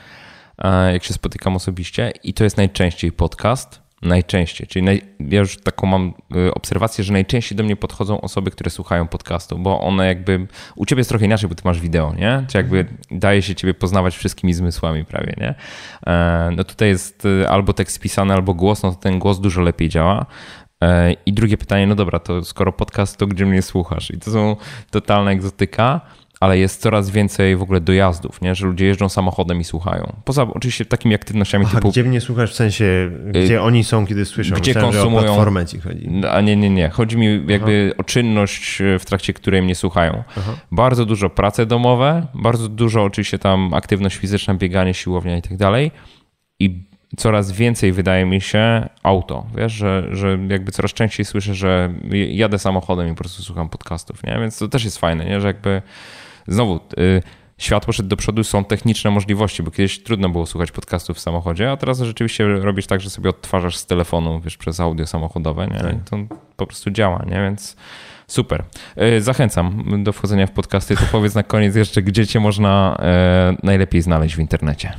[0.93, 3.87] jak się spotykam osobiście i to jest najczęściej podcast.
[4.03, 8.51] Najczęściej, czyli naj, ja już taką mam y, obserwację, że najczęściej do mnie podchodzą osoby,
[8.51, 12.15] które słuchają podcastu, bo one jakby, u ciebie jest trochę inaczej, bo ty masz wideo,
[12.15, 12.45] nie?
[12.49, 15.55] Czy jakby daje się ciebie poznawać wszystkimi zmysłami prawie, nie?
[16.07, 19.61] E, no tutaj jest y, albo tekst pisany, albo głos, no to ten głos dużo
[19.63, 20.27] lepiej działa.
[20.83, 24.11] E, I drugie pytanie, no dobra, to skoro podcast, to gdzie mnie słuchasz?
[24.11, 24.57] I to są
[24.91, 26.01] totalna egzotyka,
[26.41, 28.55] ale jest coraz więcej w ogóle dojazdów, nie?
[28.55, 30.13] że ludzie jeżdżą samochodem i słuchają.
[30.25, 31.91] Poza oczywiście takimi aktywnościami Aha, typu...
[31.91, 34.57] gdzie mnie słuchasz, w sensie, gdzie y oni są, kiedy słyszą?
[34.57, 35.23] Gdzie Myślałem, konsumują...
[35.23, 36.11] o platformę ci chodzi.
[36.31, 36.89] A nie, nie, nie.
[36.89, 37.97] Chodzi mi jakby Aha.
[37.99, 40.23] o czynność, w trakcie której mnie słuchają.
[40.39, 40.53] Aha.
[40.73, 45.91] Bardzo dużo prace domowe, bardzo dużo oczywiście tam aktywność fizyczna, bieganie, siłownia i tak dalej.
[46.61, 51.95] I coraz więcej wydaje mi się auto, wiesz, że, że jakby coraz częściej słyszę, że
[52.29, 54.39] jadę samochodem i po prostu słucham podcastów, nie?
[54.41, 55.41] Więc to też jest fajne, nie?
[55.41, 55.83] Że jakby
[56.49, 57.23] znowu y,
[57.59, 61.71] świat poszedł do przodu, są techniczne możliwości, bo kiedyś trudno było słuchać podcastów w samochodzie,
[61.71, 65.93] a teraz rzeczywiście robisz tak, że sobie odtwarzasz z telefonu, wiesz, przez audio samochodowe, nie?
[65.93, 67.37] I to po prostu działa, nie?
[67.37, 67.77] Więc
[68.27, 68.65] Super.
[69.03, 70.97] Y, zachęcam do wchodzenia w podcasty.
[70.97, 74.93] To powiedz na koniec jeszcze, gdzie cię można e, najlepiej znaleźć w internecie.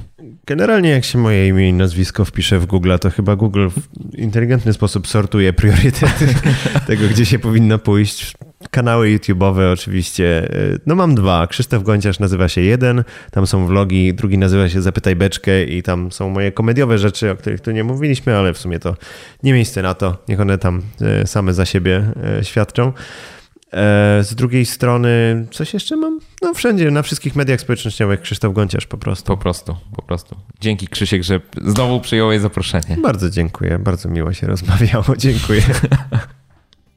[0.48, 4.74] Generalnie jak się moje imię i nazwisko wpisze w Google, to chyba Google w inteligentny
[4.74, 6.28] sposób sortuje priorytety
[6.88, 8.34] tego, gdzie się powinno pójść.
[8.72, 10.49] Kanały YouTube'owe oczywiście.
[10.86, 11.48] No mam dwa.
[11.48, 16.11] Krzysztof Gonciarz nazywa się jeden, tam są vlogi, drugi nazywa się Zapytaj Beczkę i tam
[16.11, 18.95] są moje komediowe rzeczy, o których tu nie mówiliśmy, ale w sumie to
[19.44, 20.18] nie miejsce na to.
[20.28, 22.94] Niech one tam e, same za siebie e, świadczą.
[24.22, 26.19] Z drugiej strony, coś jeszcze mam?
[26.48, 29.26] No wszędzie, na wszystkich mediach społecznościowych Krzysztof Gonciarz po prostu.
[29.26, 30.36] Po prostu, po prostu.
[30.61, 32.98] Dzięki Krzysiek, że znowu przyjąłeś zaproszenie.
[33.03, 35.61] Bardzo dziękuję, bardzo miło się rozmawiało, dziękuję.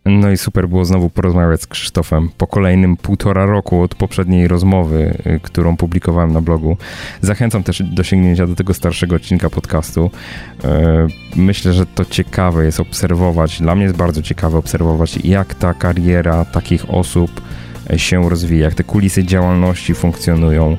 [0.04, 5.18] No i super było znowu porozmawiać z Krzysztofem po kolejnym półtora roku od poprzedniej rozmowy,
[5.26, 6.76] y, którą publikowałem na blogu.
[7.20, 10.10] Zachęcam też do sięgnięcia do tego starszego odcinka podcastu.
[10.64, 10.68] Y,
[11.36, 16.44] myślę, że to ciekawe jest obserwować, dla mnie jest bardzo ciekawe obserwować, jak ta kariera
[16.44, 17.40] takich osób
[17.96, 20.76] się rozwija, jak te kulisy działalności funkcjonują,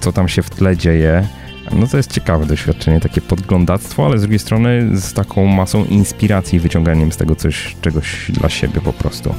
[0.00, 1.28] co tam się w tle dzieje.
[1.72, 6.56] No to jest ciekawe doświadczenie, takie podglądactwo, ale z drugiej strony z taką masą inspiracji
[6.56, 9.34] i wyciąganiem z tego coś, czegoś dla siebie po prostu.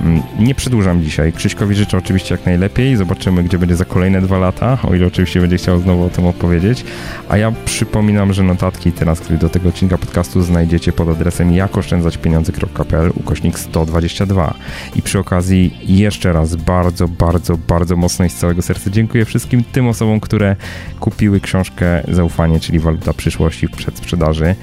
[0.00, 1.32] Mm, nie przedłużam dzisiaj.
[1.32, 2.96] Krzyśkowi życzę oczywiście jak najlepiej.
[2.96, 6.26] Zobaczymy, gdzie będzie za kolejne dwa lata, o ile oczywiście będzie chciał znowu o tym
[6.26, 6.84] opowiedzieć.
[7.28, 13.12] A ja przypominam, że notatki teraz, które do tego odcinka podcastu znajdziecie pod adresem jakoszczędzaćpieniądze.pl
[13.14, 14.54] ukośnik 122.
[14.96, 19.64] I przy okazji jeszcze raz bardzo, bardzo, bardzo mocno i z całego serca dziękuję wszystkim
[19.64, 20.56] tym osobom, które
[21.00, 24.54] kupiły książkę książkę Zaufanie, czyli waluta przyszłości w przedsprzedaży.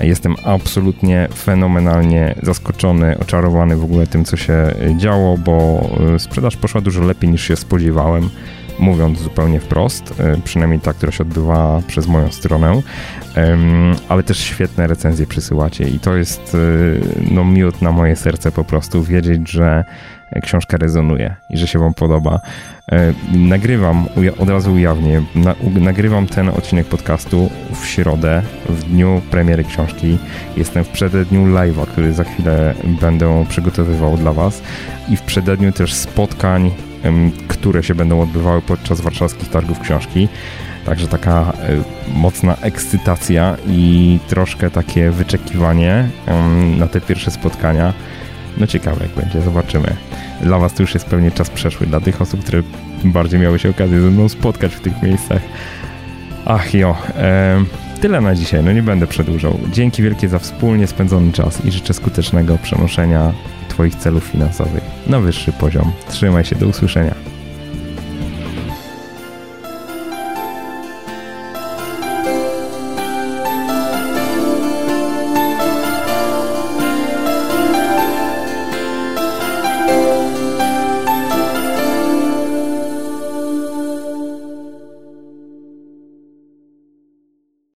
[0.00, 5.80] Jestem absolutnie fenomenalnie zaskoczony, oczarowany w ogóle tym, co się działo, bo
[6.14, 8.30] e, sprzedaż poszła dużo lepiej niż się spodziewałem.
[8.78, 12.82] mówiąc zupełnie wprost, e, przynajmniej ta, która się odbywa przez moją stronę,
[14.08, 16.56] ale też świetne recenzje przysyłacie i to jest
[17.30, 19.84] no miód na moje serce po prostu, wiedzieć, że
[20.42, 22.40] książka rezonuje i że się Wam podoba.
[22.92, 24.06] E, nagrywam,
[24.38, 25.22] od razu ujawnię,
[25.80, 27.50] nagrywam ten odcinek podcastu
[27.80, 30.18] w środę, w dniu premiery książki.
[30.56, 34.62] Jestem w przededniu live'a, który za chwilę będę przygotowywał dla Was
[35.08, 36.70] i w przededniu też spotkań,
[37.48, 40.28] które się będą odbywały podczas warszawskich targów książki.
[40.86, 46.08] Także taka e, mocna ekscytacja i troszkę takie wyczekiwanie
[46.78, 47.92] na te pierwsze spotkania.
[48.56, 49.96] No ciekawe jak będzie, zobaczymy.
[50.42, 52.62] Dla Was to już jest pewnie czas przeszły, dla tych osób, które
[53.04, 55.42] bardziej miały się okazję ze mną spotkać w tych miejscach.
[56.44, 57.64] Ach jo, e,
[58.00, 59.58] tyle na dzisiaj, no nie będę przedłużał.
[59.72, 63.32] Dzięki wielkie za wspólnie spędzony czas i życzę skutecznego przenoszenia
[63.68, 65.92] Twoich celów finansowych na wyższy poziom.
[66.08, 67.35] Trzymaj się, do usłyszenia.